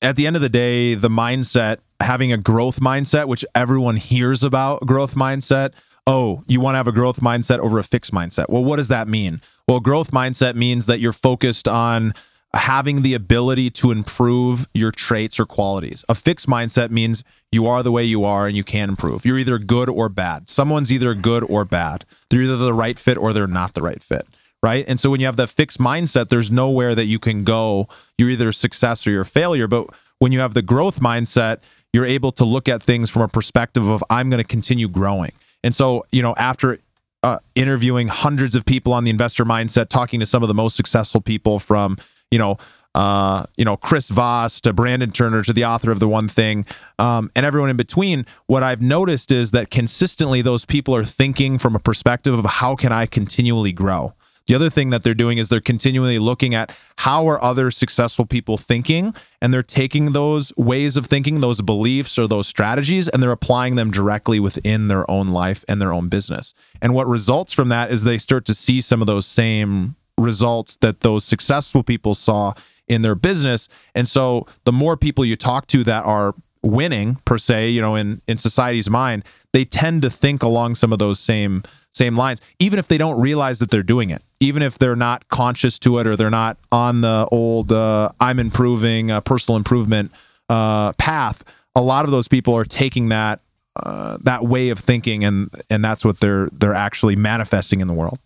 at 0.00 0.16
the 0.16 0.26
end 0.26 0.36
of 0.36 0.42
the 0.42 0.48
day, 0.48 0.94
the 0.94 1.10
mindset, 1.10 1.78
having 2.00 2.32
a 2.32 2.38
growth 2.38 2.80
mindset, 2.80 3.26
which 3.26 3.44
everyone 3.54 3.96
hears 3.96 4.42
about 4.42 4.80
growth 4.86 5.14
mindset. 5.14 5.72
Oh, 6.06 6.44
you 6.46 6.60
want 6.60 6.74
to 6.74 6.78
have 6.78 6.86
a 6.86 6.92
growth 6.92 7.20
mindset 7.20 7.58
over 7.58 7.78
a 7.78 7.84
fixed 7.84 8.12
mindset. 8.12 8.48
Well, 8.48 8.64
what 8.64 8.76
does 8.76 8.88
that 8.88 9.08
mean? 9.08 9.40
Well, 9.68 9.80
growth 9.80 10.12
mindset 10.12 10.54
means 10.54 10.86
that 10.86 11.00
you're 11.00 11.12
focused 11.12 11.66
on 11.66 12.14
having 12.56 13.02
the 13.02 13.14
ability 13.14 13.70
to 13.70 13.90
improve 13.90 14.66
your 14.74 14.90
traits 14.90 15.38
or 15.38 15.46
qualities. 15.46 16.04
A 16.08 16.14
fixed 16.14 16.46
mindset 16.46 16.90
means 16.90 17.22
you 17.52 17.66
are 17.66 17.82
the 17.82 17.92
way 17.92 18.02
you 18.02 18.24
are 18.24 18.46
and 18.46 18.56
you 18.56 18.64
can 18.64 18.88
improve. 18.88 19.24
You're 19.24 19.38
either 19.38 19.58
good 19.58 19.88
or 19.88 20.08
bad. 20.08 20.48
Someone's 20.48 20.92
either 20.92 21.14
good 21.14 21.44
or 21.44 21.64
bad. 21.64 22.04
They're 22.30 22.42
either 22.42 22.56
the 22.56 22.74
right 22.74 22.98
fit 22.98 23.18
or 23.18 23.32
they're 23.32 23.46
not 23.46 23.74
the 23.74 23.82
right 23.82 24.02
fit 24.02 24.26
right? 24.62 24.84
And 24.88 24.98
so 24.98 25.10
when 25.10 25.20
you 25.20 25.26
have 25.26 25.36
that 25.36 25.48
fixed 25.48 25.78
mindset, 25.78 26.28
there's 26.28 26.50
nowhere 26.50 26.94
that 26.96 27.04
you 27.04 27.20
can 27.20 27.44
go. 27.44 27.88
You're 28.18 28.30
either 28.30 28.50
success 28.50 29.06
or 29.06 29.10
you're 29.10 29.24
failure. 29.24 29.68
But 29.68 29.86
when 30.18 30.32
you 30.32 30.40
have 30.40 30.54
the 30.54 30.62
growth 30.62 30.98
mindset, 30.98 31.58
you're 31.92 32.06
able 32.06 32.32
to 32.32 32.44
look 32.44 32.68
at 32.68 32.82
things 32.82 33.08
from 33.08 33.22
a 33.22 33.28
perspective 33.28 33.86
of 33.86 34.02
I'm 34.10 34.28
going 34.28 34.42
to 34.42 34.48
continue 34.48 34.88
growing. 34.88 35.30
And 35.62 35.74
so, 35.74 36.04
you 36.10 36.20
know, 36.20 36.34
after 36.36 36.78
uh, 37.22 37.38
interviewing 37.54 38.08
hundreds 38.08 38.56
of 38.56 38.64
people 38.64 38.92
on 38.92 39.04
the 39.04 39.10
investor 39.10 39.44
mindset, 39.44 39.88
talking 39.88 40.20
to 40.20 40.26
some 40.26 40.42
of 40.42 40.48
the 40.48 40.54
most 40.54 40.76
successful 40.76 41.20
people 41.20 41.58
from, 41.58 41.96
you 42.30 42.38
know, 42.38 42.58
uh, 42.94 43.44
you 43.56 43.64
know, 43.64 43.76
Chris 43.76 44.08
Voss 44.08 44.60
to 44.62 44.72
Brandon 44.72 45.12
Turner 45.12 45.42
to 45.42 45.52
the 45.52 45.64
author 45.64 45.90
of 45.90 46.00
The 46.00 46.08
One 46.08 46.28
Thing, 46.28 46.64
um, 46.98 47.30
and 47.36 47.44
everyone 47.44 47.68
in 47.68 47.76
between, 47.76 48.24
what 48.46 48.62
I've 48.62 48.80
noticed 48.80 49.30
is 49.30 49.50
that 49.50 49.70
consistently 49.70 50.40
those 50.40 50.64
people 50.64 50.96
are 50.96 51.04
thinking 51.04 51.58
from 51.58 51.76
a 51.76 51.78
perspective 51.78 52.38
of 52.38 52.44
how 52.44 52.74
can 52.74 52.92
I 52.92 53.06
continually 53.06 53.72
grow? 53.72 54.14
The 54.46 54.54
other 54.54 54.70
thing 54.70 54.90
that 54.90 55.02
they're 55.02 55.14
doing 55.14 55.38
is 55.38 55.48
they're 55.48 55.60
continually 55.60 56.18
looking 56.18 56.54
at 56.54 56.74
how 56.98 57.28
are 57.28 57.42
other 57.42 57.70
successful 57.70 58.24
people 58.24 58.56
thinking, 58.56 59.14
and 59.42 59.52
they're 59.52 59.62
taking 59.62 60.12
those 60.12 60.52
ways 60.56 60.96
of 60.96 61.06
thinking, 61.06 61.40
those 61.40 61.60
beliefs 61.60 62.16
or 62.18 62.28
those 62.28 62.46
strategies, 62.46 63.08
and 63.08 63.22
they're 63.22 63.32
applying 63.32 63.74
them 63.74 63.90
directly 63.90 64.38
within 64.38 64.88
their 64.88 65.08
own 65.10 65.28
life 65.28 65.64
and 65.68 65.82
their 65.82 65.92
own 65.92 66.08
business. 66.08 66.54
And 66.80 66.94
what 66.94 67.08
results 67.08 67.52
from 67.52 67.68
that 67.70 67.90
is 67.90 68.04
they 68.04 68.18
start 68.18 68.44
to 68.46 68.54
see 68.54 68.80
some 68.80 69.00
of 69.00 69.06
those 69.06 69.26
same 69.26 69.96
results 70.18 70.76
that 70.76 71.00
those 71.00 71.24
successful 71.24 71.82
people 71.82 72.14
saw 72.14 72.54
in 72.88 73.02
their 73.02 73.14
business. 73.14 73.68
And 73.94 74.08
so 74.08 74.46
the 74.64 74.72
more 74.72 74.96
people 74.96 75.24
you 75.24 75.36
talk 75.36 75.66
to 75.68 75.84
that 75.84 76.04
are 76.04 76.34
winning 76.62 77.16
per 77.24 77.38
se, 77.38 77.70
you 77.70 77.80
know, 77.80 77.94
in 77.94 78.22
in 78.26 78.38
society's 78.38 78.90
mind, 78.90 79.24
they 79.52 79.64
tend 79.64 80.02
to 80.02 80.10
think 80.10 80.42
along 80.42 80.74
some 80.76 80.92
of 80.92 80.98
those 80.98 81.18
same 81.18 81.62
same 81.92 82.16
lines, 82.16 82.40
even 82.58 82.78
if 82.78 82.88
they 82.88 82.98
don't 82.98 83.18
realize 83.20 83.58
that 83.58 83.70
they're 83.70 83.82
doing 83.82 84.10
it, 84.10 84.22
even 84.38 84.62
if 84.62 84.78
they're 84.78 84.96
not 84.96 85.28
conscious 85.28 85.78
to 85.78 85.98
it 85.98 86.06
or 86.06 86.14
they're 86.14 86.30
not 86.30 86.58
on 86.70 87.00
the 87.00 87.26
old 87.32 87.72
uh, 87.72 88.10
I'm 88.20 88.38
improving 88.38 89.10
uh, 89.10 89.20
personal 89.20 89.56
improvement 89.56 90.12
uh, 90.48 90.92
path. 90.94 91.42
A 91.74 91.80
lot 91.80 92.04
of 92.04 92.10
those 92.10 92.28
people 92.28 92.54
are 92.54 92.64
taking 92.64 93.08
that 93.08 93.40
uh, 93.76 94.18
that 94.22 94.42
way 94.44 94.70
of 94.70 94.78
thinking, 94.78 95.24
and 95.24 95.50
and 95.70 95.84
that's 95.84 96.04
what 96.04 96.20
they're 96.20 96.48
they're 96.52 96.74
actually 96.74 97.16
manifesting 97.16 97.80
in 97.80 97.88
the 97.88 97.94
world. 97.94 98.18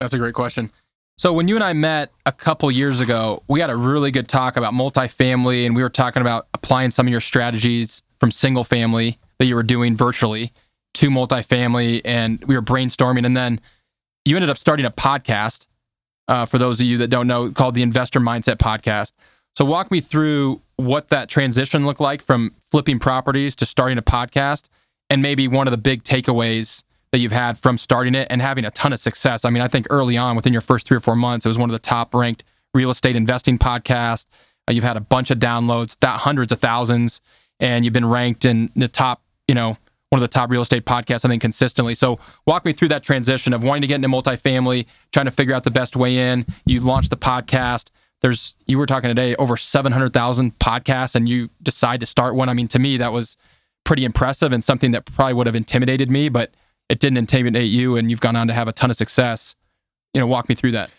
That's 0.00 0.14
a 0.14 0.18
great 0.18 0.34
question. 0.34 0.70
So 1.18 1.32
when 1.32 1.48
you 1.48 1.54
and 1.54 1.64
I 1.64 1.72
met 1.72 2.12
a 2.26 2.32
couple 2.32 2.70
years 2.70 3.00
ago, 3.00 3.42
we 3.48 3.60
had 3.60 3.70
a 3.70 3.76
really 3.76 4.10
good 4.10 4.28
talk 4.28 4.58
about 4.58 4.74
multifamily, 4.74 5.64
and 5.64 5.74
we 5.74 5.82
were 5.82 5.88
talking 5.88 6.20
about 6.20 6.46
applying 6.52 6.90
some 6.90 7.06
of 7.06 7.10
your 7.10 7.22
strategies 7.22 8.02
from 8.20 8.30
single 8.30 8.64
family 8.64 9.18
that 9.38 9.46
you 9.46 9.54
were 9.54 9.62
doing 9.62 9.96
virtually 9.96 10.52
to 10.94 11.08
multifamily, 11.08 12.02
and 12.04 12.44
we 12.44 12.54
were 12.54 12.62
brainstorming. 12.62 13.24
And 13.24 13.34
then 13.34 13.62
you 14.26 14.36
ended 14.36 14.50
up 14.50 14.58
starting 14.58 14.84
a 14.84 14.90
podcast. 14.90 15.66
Uh, 16.28 16.44
for 16.44 16.58
those 16.58 16.80
of 16.80 16.86
you 16.86 16.98
that 16.98 17.08
don't 17.08 17.28
know, 17.28 17.50
called 17.50 17.74
the 17.74 17.82
Investor 17.82 18.18
Mindset 18.18 18.56
Podcast. 18.56 19.12
So 19.56 19.64
walk 19.64 19.90
me 19.90 20.00
through 20.00 20.60
what 20.76 21.08
that 21.08 21.28
transition 21.28 21.86
looked 21.86 22.00
like 22.00 22.20
from 22.20 22.52
flipping 22.70 22.98
properties 22.98 23.56
to 23.56 23.66
starting 23.66 23.96
a 23.96 24.02
podcast, 24.02 24.64
and 25.08 25.22
maybe 25.22 25.48
one 25.48 25.66
of 25.66 25.70
the 25.70 25.78
big 25.78 26.02
takeaways 26.02 26.82
that 27.16 27.20
you've 27.20 27.32
had 27.32 27.58
from 27.58 27.78
starting 27.78 28.14
it 28.14 28.26
and 28.28 28.42
having 28.42 28.66
a 28.66 28.70
ton 28.72 28.92
of 28.92 29.00
success. 29.00 29.46
I 29.46 29.50
mean, 29.50 29.62
I 29.62 29.68
think 29.68 29.86
early 29.88 30.18
on, 30.18 30.36
within 30.36 30.52
your 30.52 30.60
first 30.60 30.86
three 30.86 30.98
or 30.98 31.00
four 31.00 31.16
months, 31.16 31.46
it 31.46 31.48
was 31.48 31.56
one 31.56 31.70
of 31.70 31.72
the 31.72 31.78
top 31.78 32.14
ranked 32.14 32.44
real 32.74 32.90
estate 32.90 33.16
investing 33.16 33.58
podcasts. 33.58 34.26
Uh, 34.68 34.72
you've 34.72 34.84
had 34.84 34.98
a 34.98 35.00
bunch 35.00 35.30
of 35.30 35.38
downloads, 35.38 35.96
that 36.00 36.20
hundreds 36.20 36.52
of 36.52 36.60
thousands, 36.60 37.22
and 37.58 37.86
you've 37.86 37.94
been 37.94 38.04
ranked 38.04 38.44
in 38.44 38.70
the 38.76 38.86
top, 38.86 39.22
you 39.48 39.54
know, 39.54 39.78
one 40.10 40.18
of 40.18 40.20
the 40.20 40.28
top 40.28 40.50
real 40.50 40.60
estate 40.60 40.84
podcasts, 40.84 41.24
I 41.24 41.28
think, 41.28 41.40
consistently. 41.40 41.94
So 41.94 42.18
walk 42.46 42.66
me 42.66 42.74
through 42.74 42.88
that 42.88 43.02
transition 43.02 43.54
of 43.54 43.62
wanting 43.64 43.80
to 43.80 43.88
get 43.88 43.94
into 43.94 44.08
multifamily, 44.08 44.84
trying 45.10 45.24
to 45.24 45.30
figure 45.30 45.54
out 45.54 45.64
the 45.64 45.70
best 45.70 45.96
way 45.96 46.18
in. 46.18 46.44
You 46.66 46.80
launched 46.80 47.08
the 47.08 47.16
podcast. 47.16 47.86
There's 48.20 48.54
you 48.66 48.76
were 48.76 48.84
talking 48.84 49.08
today 49.08 49.34
over 49.36 49.56
700,000 49.56 50.58
podcasts, 50.58 51.14
and 51.14 51.26
you 51.26 51.48
decide 51.62 52.00
to 52.00 52.06
start 52.06 52.34
one. 52.34 52.50
I 52.50 52.52
mean, 52.52 52.68
to 52.68 52.78
me, 52.78 52.98
that 52.98 53.14
was 53.14 53.38
pretty 53.84 54.04
impressive 54.04 54.52
and 54.52 54.62
something 54.62 54.90
that 54.90 55.06
probably 55.06 55.32
would 55.32 55.46
have 55.46 55.56
intimidated 55.56 56.10
me, 56.10 56.28
but 56.28 56.50
it 56.88 57.00
didn't 57.00 57.18
intimidate 57.18 57.70
you, 57.70 57.96
and 57.96 58.10
you've 58.10 58.20
gone 58.20 58.36
on 58.36 58.46
to 58.48 58.54
have 58.54 58.68
a 58.68 58.72
ton 58.72 58.90
of 58.90 58.96
success. 58.96 59.54
You 60.14 60.20
know, 60.20 60.26
walk 60.26 60.48
me 60.48 60.54
through 60.54 60.72
that. 60.72 60.90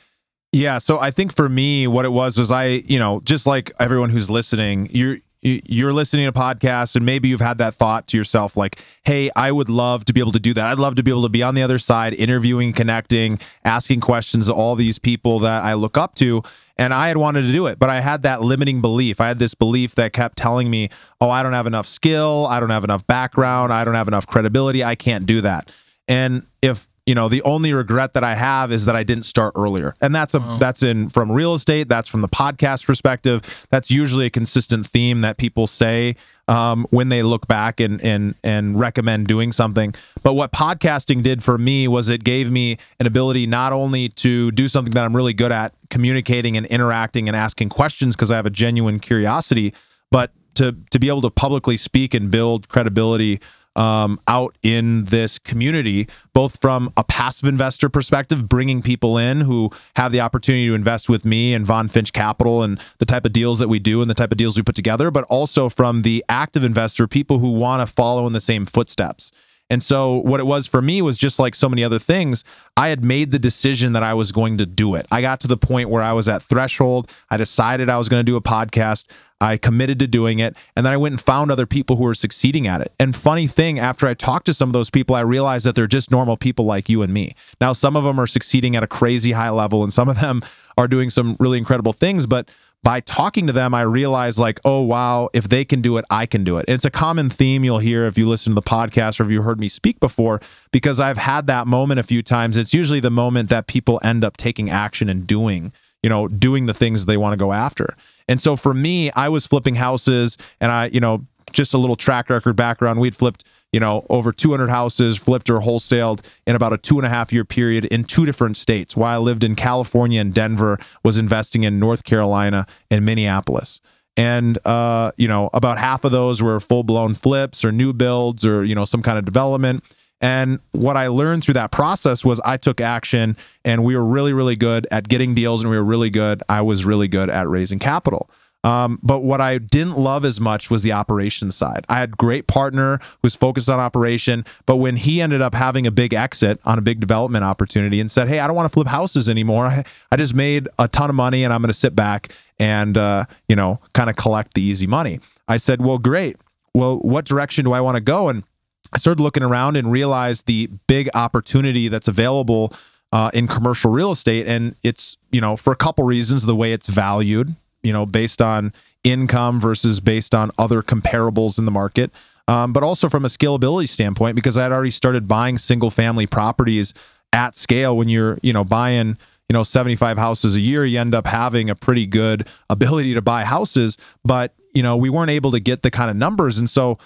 Yeah, 0.51 0.77
so 0.77 0.99
I 0.99 1.11
think 1.11 1.35
for 1.35 1.49
me, 1.49 1.87
what 1.87 2.05
it 2.05 2.11
was 2.11 2.37
was 2.37 2.51
I, 2.51 2.65
you 2.65 2.99
know, 2.99 3.21
just 3.23 3.45
like 3.45 3.71
everyone 3.79 4.09
who's 4.09 4.29
listening, 4.29 4.87
you're 4.91 5.17
you're 5.65 5.93
listening 5.93 6.25
to 6.25 6.31
podcasts 6.31 6.95
and 6.95 7.05
maybe 7.05 7.27
you've 7.27 7.41
had 7.41 7.57
that 7.57 7.73
thought 7.73 8.07
to 8.07 8.17
yourself 8.17 8.55
like 8.57 8.81
hey 9.03 9.29
i 9.35 9.51
would 9.51 9.69
love 9.69 10.05
to 10.05 10.13
be 10.13 10.19
able 10.19 10.31
to 10.31 10.39
do 10.39 10.53
that. 10.53 10.65
I'd 10.65 10.79
love 10.79 10.95
to 10.95 11.03
be 11.03 11.11
able 11.11 11.23
to 11.23 11.29
be 11.29 11.43
on 11.43 11.55
the 11.55 11.61
other 11.61 11.79
side 11.79 12.13
interviewing 12.13 12.73
connecting 12.73 13.39
asking 13.63 14.01
questions 14.01 14.47
to 14.47 14.53
all 14.53 14.75
these 14.75 14.99
people 14.99 15.39
that 15.39 15.63
i 15.63 15.73
look 15.73 15.97
up 15.97 16.15
to. 16.15 16.43
And 16.77 16.93
i 16.93 17.07
had 17.07 17.17
wanted 17.17 17.43
to 17.43 17.51
do 17.51 17.67
it 17.67 17.79
but 17.79 17.89
i 17.89 17.99
had 18.01 18.23
that 18.23 18.41
limiting 18.41 18.81
belief. 18.81 19.19
I 19.21 19.27
had 19.27 19.39
this 19.39 19.53
belief 19.53 19.95
that 19.95 20.13
kept 20.13 20.37
telling 20.37 20.69
me 20.69 20.89
oh 21.21 21.29
i 21.29 21.43
don't 21.43 21.53
have 21.53 21.67
enough 21.67 21.87
skill. 21.87 22.47
I 22.49 22.59
don't 22.59 22.69
have 22.69 22.83
enough 22.83 23.05
background. 23.07 23.73
I 23.73 23.83
don't 23.85 23.95
have 23.95 24.07
enough 24.07 24.27
credibility. 24.27 24.83
I 24.83 24.95
can't 24.95 25.25
do 25.25 25.41
that. 25.41 25.71
And 26.07 26.47
if 26.61 26.87
you 27.07 27.15
know 27.15 27.27
the 27.29 27.41
only 27.43 27.73
regret 27.73 28.13
that 28.13 28.23
i 28.23 28.35
have 28.35 28.71
is 28.71 28.85
that 28.85 28.95
i 28.95 29.03
didn't 29.03 29.23
start 29.23 29.53
earlier. 29.55 29.95
And 30.01 30.13
that's 30.13 30.33
a 30.33 30.57
that's 30.59 30.83
in 30.83 31.09
from 31.09 31.31
real 31.31 31.55
estate. 31.55 31.87
That's 31.89 32.07
from 32.07 32.21
the 32.21 32.27
podcast 32.27 32.85
perspective. 32.85 33.65
That's 33.69 33.89
usually 33.89 34.25
a 34.25 34.29
consistent 34.29 34.85
theme 34.85 35.21
that 35.21 35.37
people 35.37 35.67
say 35.67 36.17
um, 36.47 36.85
when 36.91 37.09
they 37.09 37.23
look 37.23 37.47
back 37.47 37.79
and 37.79 38.01
and 38.03 38.35
and 38.43 38.79
recommend 38.79 39.27
doing 39.27 39.51
something. 39.51 39.95
But 40.21 40.33
what 40.33 40.51
podcasting 40.51 41.23
did 41.23 41.43
for 41.43 41.57
me 41.57 41.87
was 41.87 42.09
it 42.09 42.23
gave 42.23 42.51
me 42.51 42.77
an 42.99 43.07
ability 43.07 43.47
not 43.47 43.73
only 43.73 44.09
to 44.09 44.51
do 44.51 44.67
something 44.67 44.93
that 44.93 45.05
i'm 45.05 45.15
really 45.15 45.33
good 45.33 45.51
at 45.51 45.73
communicating 45.89 46.57
and 46.57 46.65
interacting 46.65 47.27
and 47.27 47.35
asking 47.35 47.69
questions 47.69 48.15
because 48.15 48.31
i 48.31 48.35
have 48.35 48.45
a 48.45 48.49
genuine 48.49 48.99
curiosity 48.99 49.73
but 50.11 50.31
to 50.55 50.75
to 50.91 50.99
be 50.99 51.07
able 51.07 51.21
to 51.21 51.29
publicly 51.29 51.77
speak 51.77 52.13
and 52.13 52.31
build 52.31 52.67
credibility 52.67 53.39
um, 53.77 54.19
out 54.27 54.57
in 54.63 55.05
this 55.05 55.39
community, 55.39 56.07
both 56.33 56.59
from 56.59 56.91
a 56.97 57.03
passive 57.03 57.47
investor 57.47 57.89
perspective, 57.89 58.49
bringing 58.49 58.81
people 58.81 59.17
in 59.17 59.41
who 59.41 59.69
have 59.95 60.11
the 60.11 60.19
opportunity 60.19 60.67
to 60.67 60.73
invest 60.73 61.07
with 61.07 61.23
me 61.23 61.53
and 61.53 61.65
Vonfinch 61.65 62.11
Capital 62.11 62.63
and 62.63 62.79
the 62.97 63.05
type 63.05 63.25
of 63.25 63.33
deals 63.33 63.59
that 63.59 63.67
we 63.67 63.79
do 63.79 64.01
and 64.01 64.09
the 64.09 64.15
type 64.15 64.31
of 64.31 64.37
deals 64.37 64.57
we 64.57 64.63
put 64.63 64.75
together, 64.75 65.11
but 65.11 65.23
also 65.25 65.69
from 65.69 66.01
the 66.01 66.25
active 66.27 66.63
investor, 66.63 67.07
people 67.07 67.39
who 67.39 67.51
want 67.51 67.87
to 67.87 67.93
follow 67.93 68.25
in 68.27 68.33
the 68.33 68.41
same 68.41 68.65
footsteps. 68.65 69.31
And 69.69 69.83
so 69.83 70.15
what 70.19 70.39
it 70.39 70.45
was 70.45 70.65
for 70.65 70.81
me 70.81 71.01
was 71.01 71.17
just 71.17 71.39
like 71.39 71.53
so 71.53 71.67
many 71.67 71.83
other 71.83 71.99
things, 71.99 72.43
I 72.77 72.87
had 72.87 73.03
made 73.03 73.31
the 73.31 73.39
decision 73.39 73.93
that 73.93 74.03
I 74.03 74.13
was 74.13 74.31
going 74.31 74.57
to 74.59 74.65
do 74.65 74.95
it. 74.95 75.05
I 75.11 75.21
got 75.21 75.39
to 75.41 75.47
the 75.47 75.57
point 75.57 75.89
where 75.89 76.01
I 76.01 76.13
was 76.13 76.29
at 76.29 76.41
threshold. 76.41 77.11
I 77.29 77.37
decided 77.37 77.89
I 77.89 77.97
was 77.97 78.07
going 78.07 78.21
to 78.21 78.31
do 78.31 78.37
a 78.37 78.41
podcast. 78.41 79.03
I 79.39 79.57
committed 79.57 79.99
to 79.99 80.07
doing 80.07 80.39
it. 80.39 80.55
And 80.75 80.85
then 80.85 80.93
I 80.93 80.97
went 80.97 81.13
and 81.13 81.21
found 81.21 81.51
other 81.51 81.65
people 81.65 81.97
who 81.97 82.03
were 82.03 82.15
succeeding 82.15 82.65
at 82.65 82.81
it. 82.81 82.91
And 82.99 83.15
funny 83.15 83.45
thing, 83.45 83.77
after 83.77 84.07
I 84.07 84.13
talked 84.13 84.47
to 84.47 84.53
some 84.53 84.69
of 84.69 84.73
those 84.73 84.89
people, 84.89 85.15
I 85.15 85.21
realized 85.21 85.65
that 85.65 85.75
they're 85.75 85.85
just 85.85 86.09
normal 86.09 86.37
people 86.37 86.65
like 86.65 86.89
you 86.89 87.01
and 87.01 87.13
me. 87.13 87.35
Now, 87.61 87.73
some 87.73 87.95
of 87.95 88.03
them 88.03 88.19
are 88.19 88.27
succeeding 88.27 88.75
at 88.75 88.83
a 88.83 88.87
crazy 88.87 89.33
high 89.33 89.51
level, 89.51 89.83
and 89.83 89.93
some 89.93 90.09
of 90.09 90.19
them 90.19 90.41
are 90.77 90.87
doing 90.87 91.09
some 91.09 91.35
really 91.39 91.57
incredible 91.57 91.93
things. 91.93 92.25
But 92.25 92.49
by 92.83 92.99
talking 93.01 93.47
to 93.47 93.53
them, 93.53 93.73
I 93.73 93.81
realized 93.81 94.39
like, 94.39 94.59
oh 94.63 94.81
wow, 94.81 95.29
if 95.33 95.49
they 95.49 95.65
can 95.65 95.81
do 95.81 95.97
it, 95.97 96.05
I 96.09 96.25
can 96.25 96.43
do 96.43 96.57
it. 96.57 96.65
And 96.67 96.75
it's 96.75 96.85
a 96.85 96.91
common 96.91 97.29
theme 97.29 97.63
you'll 97.63 97.79
hear 97.79 98.05
if 98.05 98.17
you 98.17 98.27
listen 98.27 98.51
to 98.51 98.55
the 98.55 98.61
podcast 98.61 99.19
or 99.19 99.23
if 99.23 99.31
you 99.31 99.41
heard 99.41 99.59
me 99.59 99.67
speak 99.67 99.99
before, 99.99 100.39
because 100.71 100.99
I've 100.99 101.17
had 101.17 101.47
that 101.47 101.67
moment 101.67 101.99
a 101.99 102.03
few 102.03 102.21
times. 102.21 102.55
It's 102.55 102.73
usually 102.73 102.99
the 102.99 103.09
moment 103.09 103.49
that 103.49 103.67
people 103.67 103.99
end 104.03 104.23
up 104.23 104.37
taking 104.37 104.69
action 104.69 105.09
and 105.09 105.27
doing, 105.27 105.73
you 106.01 106.09
know, 106.09 106.27
doing 106.27 106.65
the 106.65 106.73
things 106.73 107.05
they 107.05 107.17
want 107.17 107.33
to 107.33 107.37
go 107.37 107.51
after. 107.51 107.95
And 108.27 108.41
so 108.41 108.55
for 108.55 108.73
me, 108.73 109.11
I 109.11 109.29
was 109.29 109.45
flipping 109.45 109.75
houses 109.75 110.37
and 110.61 110.71
I, 110.71 110.87
you 110.87 110.99
know, 110.99 111.25
just 111.51 111.73
a 111.73 111.77
little 111.77 111.95
track 111.95 112.29
record 112.29 112.55
background. 112.55 112.99
We'd 112.99 113.15
flipped 113.15 113.43
you 113.71 113.79
know, 113.79 114.05
over 114.09 114.31
200 114.31 114.69
houses 114.69 115.17
flipped 115.17 115.49
or 115.49 115.59
wholesaled 115.59 116.23
in 116.45 116.55
about 116.55 116.73
a 116.73 116.77
two 116.77 116.97
and 116.97 117.05
a 117.05 117.09
half 117.09 117.33
year 117.33 117.45
period 117.45 117.85
in 117.85 118.03
two 118.03 118.25
different 118.25 118.57
states. 118.57 118.95
While 118.95 119.13
I 119.13 119.23
lived 119.23 119.43
in 119.43 119.55
California 119.55 120.21
and 120.21 120.33
Denver, 120.33 120.79
was 121.03 121.17
investing 121.17 121.63
in 121.63 121.79
North 121.79 122.03
Carolina 122.03 122.65
and 122.89 123.05
Minneapolis. 123.05 123.81
And, 124.15 124.57
uh, 124.65 125.11
you 125.15 125.27
know, 125.27 125.49
about 125.53 125.77
half 125.77 126.03
of 126.03 126.11
those 126.11 126.41
were 126.41 126.59
full 126.59 126.83
blown 126.83 127.13
flips 127.13 127.63
or 127.63 127.71
new 127.71 127.93
builds 127.93 128.45
or, 128.45 128.63
you 128.63 128.73
know, 128.73 128.85
some 128.85 129.03
kind 129.03 129.19
of 129.19 129.25
development. 129.25 129.83
And 130.19 130.59
what 130.71 130.97
I 130.97 131.07
learned 131.07 131.43
through 131.43 131.53
that 131.55 131.71
process 131.71 132.25
was 132.25 132.39
I 132.39 132.57
took 132.57 132.81
action 132.81 133.37
and 133.63 133.83
we 133.83 133.95
were 133.95 134.03
really, 134.03 134.33
really 134.33 134.55
good 134.55 134.87
at 134.89 135.07
getting 135.07 135.35
deals 135.35 135.61
and 135.61 135.69
we 135.69 135.77
were 135.77 135.83
really 135.83 136.09
good. 136.09 136.41
I 136.49 136.61
was 136.61 136.85
really 136.85 137.07
good 137.07 137.29
at 137.29 137.47
raising 137.47 137.77
capital. 137.77 138.29
Um, 138.63 138.99
but 139.03 139.19
what 139.19 139.39
I 139.39 139.59
didn't 139.59 139.97
love 139.97 140.25
as 140.25 140.41
much 140.41 140.69
was 140.69 140.83
the 140.83 140.91
operations 140.91 141.55
side. 141.55 141.85
I 141.89 141.99
had 141.99 142.17
great 142.17 142.47
partner 142.47 142.99
who's 143.21 143.35
focused 143.35 143.69
on 143.69 143.79
operation, 143.79 144.45
but 144.65 144.77
when 144.77 144.97
he 144.97 145.21
ended 145.21 145.41
up 145.41 145.53
having 145.53 145.85
a 145.87 145.91
big 145.91 146.13
exit 146.13 146.59
on 146.65 146.77
a 146.77 146.81
big 146.81 146.99
development 146.99 147.45
opportunity 147.45 148.01
and 148.01 148.11
said, 148.11 148.27
"Hey, 148.27 148.39
I 148.39 148.47
don't 148.47 148.55
want 148.55 148.65
to 148.65 148.73
flip 148.73 148.87
houses 148.87 149.29
anymore. 149.29 149.67
I, 149.67 149.83
I 150.11 150.15
just 150.17 150.33
made 150.33 150.67
a 150.79 150.87
ton 150.87 151.09
of 151.09 151.15
money 151.15 151.43
and 151.43 151.53
I'm 151.53 151.61
going 151.61 151.69
to 151.69 151.73
sit 151.73 151.95
back 151.95 152.33
and 152.59 152.97
uh, 152.97 153.25
you 153.47 153.55
know 153.55 153.79
kind 153.93 154.09
of 154.09 154.15
collect 154.15 154.55
the 154.55 154.61
easy 154.61 154.87
money." 154.87 155.19
I 155.47 155.57
said, 155.57 155.81
"Well, 155.81 155.99
great. 155.99 156.37
Well, 156.73 156.97
what 156.97 157.25
direction 157.25 157.63
do 157.63 157.73
I 157.73 157.81
want 157.81 157.95
to 157.95 158.01
go?" 158.01 158.27
And 158.27 158.43
I 158.91 158.97
started 158.97 159.21
looking 159.21 159.43
around 159.43 159.77
and 159.77 159.91
realized 159.91 160.47
the 160.47 160.67
big 160.87 161.09
opportunity 161.13 161.87
that's 161.87 162.07
available 162.07 162.73
uh, 163.11 163.29
in 163.33 163.47
commercial 163.47 163.91
real 163.91 164.11
estate, 164.11 164.47
and 164.47 164.75
it's 164.83 165.15
you 165.31 165.41
know 165.41 165.55
for 165.55 165.71
a 165.71 165.77
couple 165.77 166.03
reasons 166.03 166.43
the 166.43 166.55
way 166.55 166.73
it's 166.73 166.87
valued 166.87 167.55
you 167.87 167.93
know, 167.93 168.05
based 168.05 168.41
on 168.41 168.73
income 169.03 169.59
versus 169.61 169.99
based 169.99 170.35
on 170.35 170.51
other 170.57 170.81
comparables 170.81 171.57
in 171.57 171.65
the 171.65 171.71
market. 171.71 172.11
Um, 172.49 172.73
but 172.73 172.83
also 172.83 173.09
from 173.09 173.25
a 173.25 173.27
scalability 173.27 173.89
standpoint, 173.89 174.35
because 174.35 174.57
I 174.57 174.63
had 174.63 174.71
already 174.71 174.91
started 174.91 175.27
buying 175.27 175.57
single 175.57 175.89
family 175.89 176.27
properties 176.27 176.93
at 177.33 177.55
scale. 177.55 177.97
When 177.97 178.07
you're, 178.07 178.37
you 178.41 178.53
know, 178.53 178.63
buying, 178.63 179.17
you 179.49 179.53
know, 179.53 179.63
75 179.63 180.17
houses 180.17 180.55
a 180.55 180.59
year, 180.59 180.85
you 180.85 180.99
end 180.99 181.15
up 181.15 181.27
having 181.27 181.69
a 181.69 181.75
pretty 181.75 182.05
good 182.05 182.47
ability 182.69 183.13
to 183.15 183.21
buy 183.21 183.43
houses. 183.43 183.97
But, 184.23 184.53
you 184.73 184.83
know, 184.83 184.95
we 184.95 185.09
weren't 185.09 185.31
able 185.31 185.51
to 185.51 185.59
get 185.59 185.83
the 185.83 185.91
kind 185.91 186.09
of 186.09 186.15
numbers. 186.15 186.57
And 186.57 186.69
so 186.69 186.97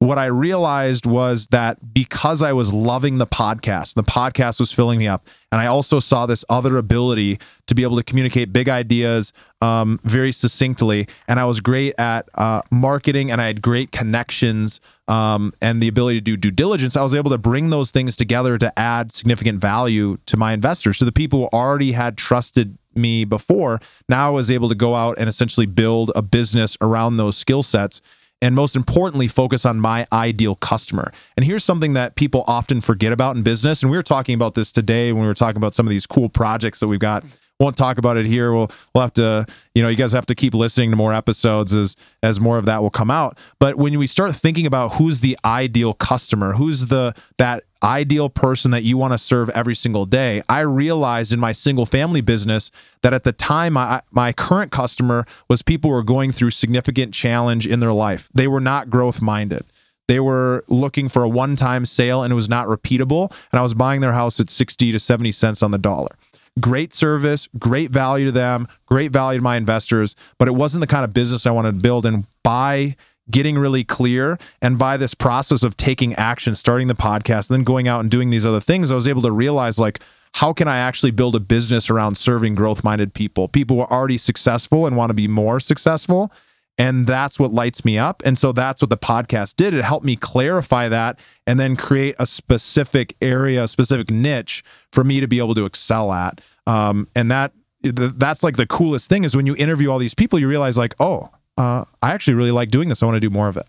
what 0.00 0.18
I 0.18 0.26
realized 0.26 1.04
was 1.04 1.46
that 1.48 1.92
because 1.92 2.40
I 2.40 2.54
was 2.54 2.72
loving 2.72 3.18
the 3.18 3.26
podcast, 3.26 3.94
the 3.94 4.02
podcast 4.02 4.58
was 4.58 4.72
filling 4.72 4.98
me 4.98 5.06
up. 5.06 5.28
And 5.52 5.60
I 5.60 5.66
also 5.66 6.00
saw 6.00 6.24
this 6.24 6.42
other 6.48 6.78
ability 6.78 7.38
to 7.66 7.74
be 7.74 7.82
able 7.82 7.98
to 7.98 8.02
communicate 8.02 8.50
big 8.50 8.70
ideas 8.70 9.34
um, 9.60 10.00
very 10.02 10.32
succinctly. 10.32 11.06
And 11.28 11.38
I 11.38 11.44
was 11.44 11.60
great 11.60 11.94
at 11.98 12.30
uh, 12.34 12.62
marketing 12.70 13.30
and 13.30 13.42
I 13.42 13.46
had 13.48 13.60
great 13.60 13.92
connections 13.92 14.80
um, 15.06 15.52
and 15.60 15.82
the 15.82 15.88
ability 15.88 16.20
to 16.20 16.24
do 16.24 16.36
due 16.38 16.50
diligence. 16.50 16.96
I 16.96 17.02
was 17.02 17.14
able 17.14 17.30
to 17.32 17.38
bring 17.38 17.68
those 17.68 17.90
things 17.90 18.16
together 18.16 18.56
to 18.56 18.78
add 18.78 19.12
significant 19.12 19.60
value 19.60 20.16
to 20.26 20.38
my 20.38 20.54
investors. 20.54 20.96
So 20.96 21.04
the 21.04 21.12
people 21.12 21.40
who 21.40 21.48
already 21.58 21.92
had 21.92 22.16
trusted 22.16 22.78
me 22.94 23.26
before, 23.26 23.80
now 24.08 24.28
I 24.28 24.30
was 24.30 24.50
able 24.50 24.70
to 24.70 24.74
go 24.74 24.94
out 24.94 25.18
and 25.18 25.28
essentially 25.28 25.66
build 25.66 26.10
a 26.14 26.22
business 26.22 26.78
around 26.80 27.18
those 27.18 27.36
skill 27.36 27.62
sets 27.62 28.00
and 28.42 28.54
most 28.54 28.74
importantly, 28.74 29.28
focus 29.28 29.66
on 29.66 29.80
my 29.80 30.06
ideal 30.12 30.54
customer. 30.54 31.12
And 31.36 31.44
here's 31.44 31.64
something 31.64 31.92
that 31.92 32.14
people 32.14 32.44
often 32.46 32.80
forget 32.80 33.12
about 33.12 33.36
in 33.36 33.42
business. 33.42 33.82
And 33.82 33.90
we 33.90 33.96
were 33.96 34.02
talking 34.02 34.34
about 34.34 34.54
this 34.54 34.72
today 34.72 35.12
when 35.12 35.22
we 35.22 35.28
were 35.28 35.34
talking 35.34 35.58
about 35.58 35.74
some 35.74 35.86
of 35.86 35.90
these 35.90 36.06
cool 36.06 36.28
projects 36.28 36.80
that 36.80 36.88
we've 36.88 37.00
got 37.00 37.24
won't 37.60 37.76
talk 37.76 37.98
about 37.98 38.16
it 38.16 38.26
here. 38.26 38.52
We'll 38.52 38.70
we'll 38.94 39.02
have 39.02 39.12
to, 39.14 39.46
you 39.74 39.82
know, 39.82 39.88
you 39.88 39.96
guys 39.96 40.12
have 40.12 40.26
to 40.26 40.34
keep 40.34 40.54
listening 40.54 40.90
to 40.90 40.96
more 40.96 41.12
episodes 41.12 41.74
as 41.74 41.94
as 42.22 42.40
more 42.40 42.58
of 42.58 42.64
that 42.64 42.82
will 42.82 42.90
come 42.90 43.10
out. 43.10 43.38
But 43.60 43.76
when 43.76 43.96
we 43.98 44.06
start 44.06 44.34
thinking 44.34 44.66
about 44.66 44.94
who's 44.94 45.20
the 45.20 45.38
ideal 45.44 45.94
customer, 45.94 46.54
who's 46.54 46.86
the 46.86 47.14
that 47.38 47.62
ideal 47.82 48.28
person 48.28 48.70
that 48.72 48.82
you 48.82 48.98
want 48.98 49.12
to 49.12 49.18
serve 49.18 49.48
every 49.50 49.74
single 49.74 50.06
day, 50.06 50.42
I 50.48 50.60
realized 50.60 51.32
in 51.32 51.40
my 51.40 51.52
single 51.52 51.86
family 51.86 52.20
business 52.20 52.70
that 53.02 53.14
at 53.14 53.24
the 53.24 53.32
time 53.32 53.74
my 53.74 54.00
my 54.10 54.32
current 54.32 54.72
customer 54.72 55.26
was 55.48 55.62
people 55.62 55.90
who 55.90 55.96
were 55.96 56.02
going 56.02 56.32
through 56.32 56.50
significant 56.50 57.14
challenge 57.14 57.66
in 57.66 57.80
their 57.80 57.92
life. 57.92 58.28
They 58.32 58.48
were 58.48 58.60
not 58.60 58.90
growth 58.90 59.20
minded. 59.20 59.64
They 60.08 60.18
were 60.18 60.64
looking 60.66 61.08
for 61.08 61.22
a 61.22 61.28
one 61.28 61.54
time 61.54 61.86
sale 61.86 62.24
and 62.24 62.32
it 62.32 62.34
was 62.34 62.48
not 62.48 62.66
repeatable. 62.66 63.30
And 63.52 63.60
I 63.60 63.62
was 63.62 63.74
buying 63.74 64.00
their 64.00 64.12
house 64.12 64.40
at 64.40 64.50
60 64.50 64.90
to 64.90 64.98
70 64.98 65.30
cents 65.30 65.62
on 65.62 65.70
the 65.70 65.78
dollar 65.78 66.16
great 66.58 66.92
service, 66.92 67.48
great 67.58 67.90
value 67.90 68.26
to 68.26 68.32
them, 68.32 68.66
great 68.86 69.12
value 69.12 69.38
to 69.38 69.42
my 69.42 69.56
investors, 69.56 70.16
but 70.38 70.48
it 70.48 70.52
wasn't 70.52 70.80
the 70.80 70.86
kind 70.86 71.04
of 71.04 71.12
business 71.12 71.46
I 71.46 71.50
wanted 71.50 71.76
to 71.76 71.82
build. 71.82 72.06
And 72.06 72.26
by 72.42 72.96
getting 73.30 73.56
really 73.58 73.84
clear 73.84 74.38
and 74.60 74.78
by 74.78 74.96
this 74.96 75.14
process 75.14 75.62
of 75.62 75.76
taking 75.76 76.14
action, 76.14 76.54
starting 76.54 76.88
the 76.88 76.94
podcast, 76.94 77.48
and 77.48 77.58
then 77.58 77.64
going 77.64 77.86
out 77.86 78.00
and 78.00 78.10
doing 78.10 78.30
these 78.30 78.44
other 78.44 78.60
things, 78.60 78.90
I 78.90 78.94
was 78.94 79.06
able 79.06 79.22
to 79.22 79.32
realize 79.32 79.78
like, 79.78 80.00
how 80.34 80.52
can 80.52 80.68
I 80.68 80.78
actually 80.78 81.10
build 81.10 81.34
a 81.34 81.40
business 81.40 81.90
around 81.90 82.16
serving 82.16 82.54
growth 82.54 82.84
minded 82.84 83.14
people, 83.14 83.48
people 83.48 83.76
who 83.76 83.82
are 83.82 83.92
already 83.92 84.18
successful 84.18 84.86
and 84.86 84.96
want 84.96 85.10
to 85.10 85.14
be 85.14 85.28
more 85.28 85.60
successful? 85.60 86.32
And 86.80 87.06
that's 87.06 87.38
what 87.38 87.52
lights 87.52 87.84
me 87.84 87.98
up. 87.98 88.22
And 88.24 88.38
so 88.38 88.52
that's 88.52 88.80
what 88.80 88.88
the 88.88 88.96
podcast 88.96 89.56
did. 89.56 89.74
It 89.74 89.84
helped 89.84 90.06
me 90.06 90.16
clarify 90.16 90.88
that 90.88 91.18
and 91.46 91.60
then 91.60 91.76
create 91.76 92.14
a 92.18 92.24
specific 92.24 93.14
area, 93.20 93.64
a 93.64 93.68
specific 93.68 94.10
niche 94.10 94.64
for 94.90 95.04
me 95.04 95.20
to 95.20 95.28
be 95.28 95.40
able 95.40 95.54
to 95.56 95.66
excel 95.66 96.10
at. 96.10 96.40
Um, 96.66 97.06
and 97.14 97.30
that 97.30 97.52
that's 97.82 98.42
like 98.42 98.56
the 98.56 98.66
coolest 98.66 99.10
thing 99.10 99.24
is 99.24 99.36
when 99.36 99.44
you 99.44 99.54
interview 99.56 99.90
all 99.90 99.98
these 99.98 100.14
people, 100.14 100.38
you 100.38 100.48
realize 100.48 100.78
like, 100.78 100.94
oh, 100.98 101.28
uh, 101.58 101.84
I 102.00 102.12
actually 102.12 102.34
really 102.34 102.50
like 102.50 102.70
doing 102.70 102.88
this. 102.88 103.02
I 103.02 103.06
want 103.06 103.16
to 103.16 103.20
do 103.20 103.30
more 103.30 103.48
of 103.48 103.58
it. 103.58 103.66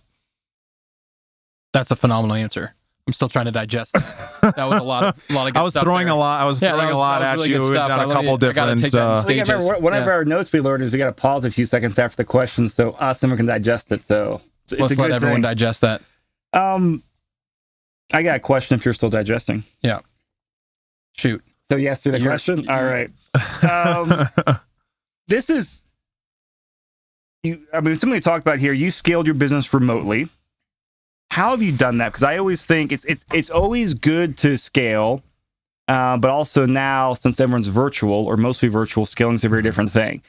That's 1.74 1.92
a 1.92 1.98
phenomenal 1.98 2.38
answer. 2.38 2.76
I'm 3.12 3.14
still 3.14 3.28
trying 3.28 3.44
to 3.44 3.52
digest. 3.52 3.92
That, 3.92 4.56
that 4.56 4.70
was 4.70 4.80
a 4.80 4.84
lot 4.84 5.04
of 5.04 5.30
a 5.30 5.34
lot 5.34 5.50
of. 5.50 5.58
I 5.58 5.64
was 5.64 5.74
throwing 5.74 6.06
there. 6.06 6.16
a 6.16 6.18
lot. 6.18 6.40
I 6.40 6.46
was 6.46 6.62
yeah, 6.62 6.70
throwing 6.70 6.88
was, 6.88 6.96
a 6.96 6.98
lot 6.98 7.22
at 7.22 7.34
really 7.34 7.50
you. 7.50 7.60
We've 7.60 7.74
done 7.74 8.10
a 8.10 8.14
couple 8.14 8.38
different. 8.38 8.96
Uh, 8.96 9.22
remember, 9.28 9.80
one 9.80 9.94
of 9.94 10.08
our 10.08 10.24
notes 10.24 10.54
we 10.54 10.62
learned 10.62 10.86
is 10.86 10.94
we 10.94 10.98
got 10.98 11.08
to 11.08 11.12
pause 11.12 11.44
a 11.44 11.52
few 11.52 11.66
seconds 11.66 12.00
after 12.00 12.16
the 12.16 12.24
question 12.24 12.70
so 12.70 12.92
us 12.92 13.22
and 13.22 13.34
we 13.34 13.36
can 13.36 13.48
digest 13.48 13.92
it. 13.92 14.02
So 14.06 14.40
it's, 14.64 14.80
let's 14.80 14.98
let 14.98 15.12
everyone 15.12 15.38
thing. 15.38 15.42
digest 15.42 15.82
that. 15.82 16.02
Um, 16.54 17.04
I 18.14 18.24
got 18.24 18.38
a 18.38 18.40
question. 18.40 18.76
If 18.76 18.86
you're 18.86 18.94
still 18.94 19.10
digesting, 19.10 19.66
yeah. 19.82 20.00
Shoot. 21.12 21.44
So 21.68 21.76
yes 21.76 22.00
to 22.04 22.12
the 22.12 22.20
you're, 22.22 22.30
question. 22.30 22.64
You're, 22.64 22.74
All 22.74 22.86
right. 22.86 23.10
Um, 23.62 24.30
this 25.28 25.50
is 25.50 25.84
you. 27.44 27.68
I 27.74 27.82
mean, 27.82 27.96
something 27.96 28.16
we 28.16 28.22
talked 28.22 28.46
about 28.46 28.60
here. 28.60 28.72
You 28.72 28.90
scaled 28.90 29.26
your 29.26 29.36
business 29.36 29.74
remotely 29.74 30.30
how 31.32 31.52
have 31.52 31.62
you 31.62 31.72
done 31.72 32.00
that? 32.00 32.10
Because 32.10 32.24
I 32.24 32.38
always 32.38 32.66
think 32.66 32.92
it's 32.92 33.06
it's 33.06 33.26
it's 33.32 33.50
always 33.50 33.94
good 33.94 34.38
to 34.40 34.58
scale, 34.58 35.24
uh, 35.88 36.18
but 36.18 36.30
also 36.30 36.66
now 36.66 37.14
since 37.14 37.40
everyone's 37.40 37.70
virtual 37.70 38.26
or 38.26 38.36
mostly 38.36 38.68
virtual, 38.68 39.06
scaling 39.06 39.36
is 39.36 39.46
a 39.46 39.50
very 39.50 39.62
different 39.62 39.94
thing. 39.94 40.22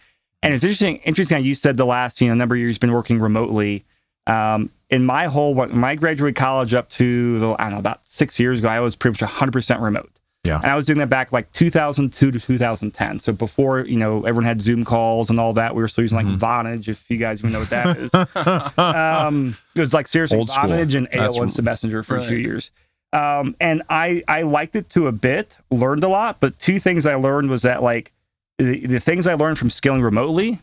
And 0.45 0.55
it's 0.55 0.63
interesting. 0.63 0.99
Interesting 0.99 1.39
how 1.39 1.43
you 1.43 1.57
said 1.57 1.77
the 1.77 1.85
last 1.85 2.21
you 2.21 2.29
know 2.29 2.35
number 2.35 2.55
of 2.55 2.61
years 2.61 2.77
you've 2.77 2.81
been 2.81 2.93
working 2.93 3.19
remotely. 3.19 3.85
Um, 4.29 4.71
in 4.91 5.05
my 5.05 5.25
whole 5.25 5.57
when 5.57 5.83
I 5.83 5.97
graduated 5.97 6.37
college 6.37 6.73
up 6.73 6.89
to 6.91 7.39
the, 7.41 7.57
I 7.59 7.65
don't 7.65 7.73
know 7.73 7.79
about 7.81 8.07
six 8.07 8.39
years 8.39 8.61
ago, 8.61 8.69
I 8.69 8.79
was 8.79 8.95
pretty 8.95 9.15
much 9.15 9.23
100 9.23 9.51
percent 9.51 9.81
remote. 9.81 10.21
Yeah. 10.45 10.57
And 10.57 10.67
I 10.67 10.75
was 10.75 10.87
doing 10.87 10.99
that 10.99 11.09
back 11.09 11.31
like 11.31 11.53
2002 11.53 12.33
to 12.33 12.41
2010. 12.41 13.21
So 13.21 13.33
before, 13.33 13.87
you 13.87 13.97
know, 13.97 14.25
everyone 14.25 14.45
had 14.45 14.61
Zoom 14.61 14.85
calls 14.85 15.31
and 15.31 15.39
all 15.39 15.53
that, 15.53 15.75
we 15.75 15.83
were 15.83 15.89
still 15.89 16.03
using 16.03 16.17
like 16.17 16.27
mm-hmm. 16.27 16.45
Vonage, 16.45 16.89
if 16.89 17.09
you 17.09 17.17
guys 17.17 17.41
even 17.41 17.53
know 17.53 17.61
what 17.61 17.71
that 17.71 17.97
is. 17.99 18.13
um, 18.15 19.57
it 19.77 19.81
was 19.81 19.95
like 19.95 20.09
seriously 20.09 20.39
Old 20.39 20.49
Vonage 20.49 20.91
school. 20.91 20.99
and 20.99 21.11
AOL 21.11 21.43
Instant 21.43 21.65
Messenger 21.65 22.03
for 22.03 22.17
right. 22.17 22.25
a 22.25 22.29
few 22.29 22.39
years. 22.39 22.73
Um, 23.13 23.55
and 23.61 23.83
I, 23.89 24.25
I 24.27 24.43
liked 24.43 24.75
it 24.75 24.89
to 24.91 25.07
a 25.07 25.13
bit, 25.13 25.57
learned 25.71 26.03
a 26.03 26.09
lot, 26.09 26.41
but 26.41 26.59
two 26.59 26.81
things 26.81 27.07
I 27.07 27.15
learned 27.15 27.51
was 27.51 27.63
that 27.63 27.83
like 27.83 28.13
the, 28.59 28.87
the 28.87 29.01
things 29.01 29.27
I 29.27 29.35
learned 29.35 29.59
from 29.59 29.71
scaling 29.71 30.03
remotely 30.03 30.59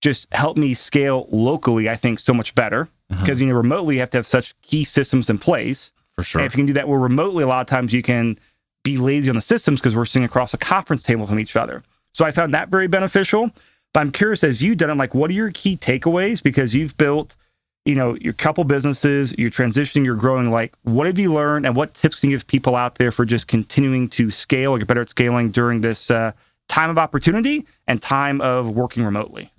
just 0.00 0.32
helped 0.32 0.58
me 0.58 0.74
scale 0.74 1.26
locally, 1.32 1.88
I 1.88 1.96
think, 1.96 2.20
so 2.20 2.34
much 2.34 2.54
better. 2.54 2.88
Because, 3.08 3.38
mm-hmm. 3.38 3.48
you 3.48 3.52
know, 3.52 3.58
remotely 3.58 3.94
you 3.96 4.00
have 4.00 4.10
to 4.10 4.18
have 4.18 4.26
such 4.26 4.54
key 4.62 4.84
systems 4.84 5.28
in 5.28 5.38
place 5.38 5.92
For 6.14 6.22
sure. 6.22 6.40
And 6.40 6.46
if 6.46 6.52
you 6.52 6.58
can 6.58 6.66
do 6.66 6.72
that, 6.74 6.88
well, 6.88 6.98
remotely, 6.98 7.42
a 7.42 7.46
lot 7.46 7.62
of 7.62 7.66
times 7.66 7.92
you 7.92 8.02
can 8.02 8.38
be 8.84 8.96
lazy 8.98 9.28
on 9.28 9.34
the 9.34 9.42
systems 9.42 9.80
because 9.80 9.96
we're 9.96 10.04
sitting 10.04 10.24
across 10.24 10.54
a 10.54 10.58
conference 10.58 11.02
table 11.02 11.26
from 11.26 11.40
each 11.40 11.56
other. 11.56 11.82
So 12.12 12.24
I 12.24 12.30
found 12.30 12.54
that 12.54 12.68
very 12.68 12.86
beneficial. 12.86 13.50
But 13.92 14.00
I'm 14.00 14.12
curious, 14.12 14.42
as 14.42 14.60
you've 14.60 14.78
done 14.78 14.90
it, 14.90 14.96
like, 14.96 15.14
what 15.14 15.30
are 15.30 15.34
your 15.34 15.52
key 15.52 15.76
takeaways? 15.76 16.42
Because 16.42 16.74
you've 16.74 16.96
built, 16.96 17.36
you 17.84 17.94
know, 17.94 18.16
your 18.16 18.32
couple 18.32 18.64
businesses, 18.64 19.36
you're 19.38 19.50
transitioning, 19.50 20.04
you're 20.04 20.16
growing. 20.16 20.50
Like, 20.50 20.74
what 20.82 21.06
have 21.06 21.18
you 21.18 21.32
learned, 21.32 21.64
and 21.64 21.76
what 21.76 21.94
tips 21.94 22.16
can 22.16 22.30
you 22.30 22.36
give 22.36 22.46
people 22.46 22.74
out 22.74 22.96
there 22.96 23.12
for 23.12 23.24
just 23.24 23.46
continuing 23.46 24.08
to 24.08 24.32
scale 24.32 24.72
or 24.72 24.78
get 24.78 24.88
better 24.88 25.02
at 25.02 25.08
scaling 25.08 25.52
during 25.52 25.80
this 25.80 26.10
uh, 26.10 26.32
time 26.68 26.90
of 26.90 26.98
opportunity 26.98 27.66
and 27.86 28.02
time 28.02 28.40
of 28.40 28.68
working 28.68 29.04
remotely? 29.04 29.52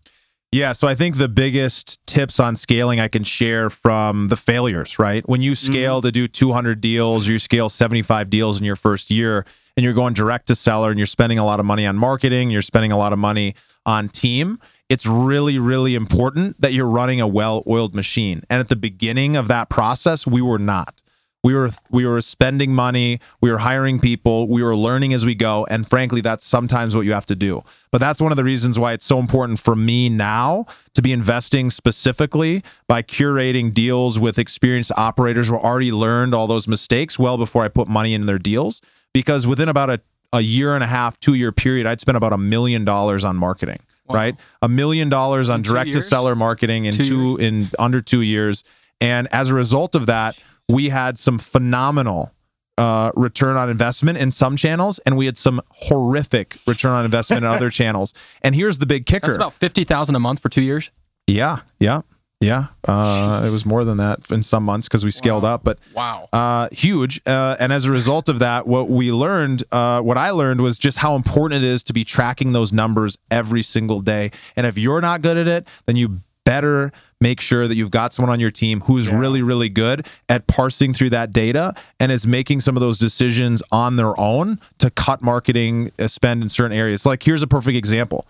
Yeah, 0.56 0.72
so 0.72 0.88
I 0.88 0.96
think 0.96 1.18
the 1.18 1.28
biggest 1.28 2.00
tips 2.08 2.40
on 2.40 2.56
scaling 2.56 2.98
I 2.98 3.10
can 3.10 3.26
share 3.26 3.70
from 3.70 4.30
the 4.30 4.38
failures, 4.38 4.98
right? 4.98 5.28
When 5.28 5.42
you 5.42 5.52
mm-hmm. 5.52 5.74
scale 5.74 6.02
to 6.02 6.14
do 6.14 6.30
200 6.30 6.80
deals, 6.80 7.28
you 7.28 7.40
scale 7.40 7.68
75 7.68 8.30
deals 8.30 8.58
in 8.58 8.64
your 8.64 8.78
first 8.78 9.12
year, 9.12 9.46
and 9.76 9.84
you're 9.84 9.92
going 9.92 10.14
direct 10.14 10.48
to 10.48 10.56
seller 10.56 10.92
and 10.92 10.98
you're 10.98 11.08
spending 11.08 11.38
a 11.38 11.46
lot 11.46 11.60
of 11.60 11.66
money 11.66 11.86
on 11.86 11.98
marketing, 11.98 12.52
you're 12.52 12.62
spending 12.62 12.94
a 12.94 12.98
lot 12.98 13.12
of 13.12 13.20
money 13.20 13.54
on 13.86 14.08
team. 14.08 14.58
It's 14.88 15.06
really, 15.06 15.60
really 15.60 15.94
important 15.94 16.62
that 16.62 16.72
you're 16.72 16.88
running 16.88 17.20
a 17.20 17.28
well 17.28 17.62
oiled 17.68 17.94
machine. 17.94 18.42
And 18.50 18.62
at 18.62 18.70
the 18.70 18.78
beginning 18.78 19.36
of 19.36 19.50
that 19.50 19.68
process, 19.68 20.26
we 20.26 20.42
were 20.42 20.58
not. 20.58 21.02
We 21.46 21.54
were 21.54 21.70
we 21.92 22.08
were 22.08 22.24
spending 22.24 22.74
money, 22.74 23.20
we 23.40 23.52
were 23.52 23.60
hiring 23.60 24.00
people, 24.00 24.48
we 24.48 24.64
were 24.64 24.76
learning 24.76 25.14
as 25.14 25.24
we 25.24 25.36
go, 25.36 25.64
and 25.70 25.88
frankly, 25.88 26.20
that's 26.20 26.44
sometimes 26.44 26.96
what 26.96 27.06
you 27.06 27.12
have 27.12 27.28
to 27.28 27.36
do. 27.36 27.62
But 27.92 28.00
that's 28.00 28.20
one 28.20 28.32
of 28.32 28.36
the 28.36 28.44
reasons 28.44 28.80
why 28.80 28.94
it's 28.94 29.06
so 29.06 29.20
important 29.20 29.60
for 29.60 29.76
me 29.76 30.10
now 30.10 30.66
to 30.96 31.04
be 31.04 31.14
investing 31.14 31.70
specifically 31.70 32.64
by 32.88 33.04
curating 33.04 33.72
deals 33.72 34.20
with 34.20 34.40
experienced 34.40 34.92
operators 34.98 35.50
who 35.50 35.56
already 35.56 35.92
learned 35.92 36.34
all 36.34 36.48
those 36.48 36.68
mistakes 36.68 37.20
well 37.20 37.38
before 37.38 37.64
I 37.64 37.68
put 37.68 37.88
money 37.88 38.16
in 38.16 38.26
their 38.26 38.40
deals. 38.40 38.82
Because 39.14 39.46
within 39.46 39.70
about 39.70 39.92
a, 39.92 40.02
a 40.34 40.42
year 40.42 40.74
and 40.74 40.84
a 40.84 40.88
half, 40.88 41.20
two 41.20 41.36
year 41.36 41.52
period, 41.52 41.86
I'd 41.86 42.02
spent 42.02 42.18
about 42.18 42.34
a 42.34 42.40
million 42.40 42.86
dollars 42.86 43.24
on 43.24 43.38
marketing. 43.38 43.82
Right, 44.10 44.36
a 44.64 44.68
million 44.68 45.10
dollars 45.10 45.48
on 45.50 45.62
direct 45.62 45.94
to 45.94 46.02
seller 46.02 46.36
marketing 46.36 46.86
in 46.86 46.94
Two 46.96 47.04
two 47.04 47.38
in 47.38 47.70
under 47.78 48.02
two 48.02 48.22
years, 48.22 48.64
and 49.00 49.28
as 49.32 49.52
a 49.52 49.54
result 49.54 49.94
of 49.94 50.08
that, 50.08 50.42
we 50.70 50.90
had 50.90 51.18
some 51.20 51.38
phenomenal 51.38 52.32
uh, 52.78 53.12
return 53.16 53.56
on 53.56 53.70
investment 53.70 54.18
in 54.18 54.32
some 54.32 54.58
channels, 54.58 55.00
and 55.06 55.16
we 55.16 55.26
had 55.26 55.38
some 55.38 55.62
horrific 55.70 56.58
return 56.68 56.92
on 56.92 57.06
investment 57.06 57.44
in 57.44 57.50
other 57.50 57.70
channels. 57.80 58.14
And 58.42 58.54
here's 58.56 58.78
the 58.80 58.86
big 58.86 59.06
kicker. 59.06 59.28
That's 59.28 59.38
about 59.38 59.54
fifty 59.54 59.84
thousand 59.84 60.16
a 60.16 60.20
month 60.20 60.40
for 60.42 60.50
two 60.50 60.62
years. 60.64 60.92
yeah, 61.28 61.60
yeah, 61.80 62.02
yeah. 62.42 62.68
Uh, 62.86 63.46
it 63.48 63.52
was 63.52 63.66
more 63.66 63.86
than 63.86 63.96
that 63.98 64.30
in 64.30 64.44
some 64.44 64.64
months 64.64 64.88
because 64.90 65.06
we 65.06 65.12
scaled 65.12 65.46
up, 65.46 65.64
but 65.64 65.80
Wow. 65.94 66.28
uh, 66.34 66.68
huge. 66.72 67.22
Uh, 67.26 67.56
and 67.60 67.72
as 67.72 67.86
a 67.86 67.92
result 67.92 68.28
of 68.28 68.40
that, 68.40 68.68
what 68.68 68.90
we 68.90 69.12
learned, 69.12 69.64
uh, 69.72 70.02
what 70.02 70.18
I 70.18 70.32
learned 70.32 70.60
was 70.62 70.78
just 70.78 70.98
how 70.98 71.16
important 71.16 71.64
it 71.64 71.68
is 71.68 71.82
to 71.84 71.94
be 71.94 72.04
tracking 72.04 72.52
those 72.52 72.74
numbers 72.74 73.18
every 73.32 73.64
single 73.64 74.02
day. 74.02 74.32
And 74.58 74.68
if 74.68 74.78
you're 74.78 75.02
not 75.02 75.22
good 75.22 75.38
at 75.38 75.48
it, 75.48 75.68
then 75.86 75.96
you 75.96 76.20
better 76.46 76.92
make 77.22 77.42
sure 77.42 77.68
that 77.68 77.76
you've 77.76 77.92
got 77.92 78.14
someone 78.14 78.32
on 78.32 78.40
your 78.40 78.52
team 78.52 78.82
who's 78.82 79.10
really, 79.10 79.42
really 79.42 79.70
good 79.70 80.06
at 80.30 80.48
parsing 80.48 80.94
through 80.94 81.10
that 81.10 81.32
data 81.32 81.74
and 82.00 82.12
is 82.12 82.28
making 82.28 82.62
some 82.62 82.78
of 82.78 82.82
those 82.82 83.00
decisions 83.00 83.64
on 83.72 83.96
their 83.96 84.20
own 84.20 84.60
to 84.78 84.90
cut 84.90 85.22
marketing 85.22 85.92
uh, 85.98 86.08
spend 86.08 86.44
in 86.44 86.50
certain 86.50 86.78
areas. 86.78 87.06
Like, 87.06 87.24
here's 87.24 87.42
a 87.42 87.48
perfect 87.48 87.78
example 87.78 88.28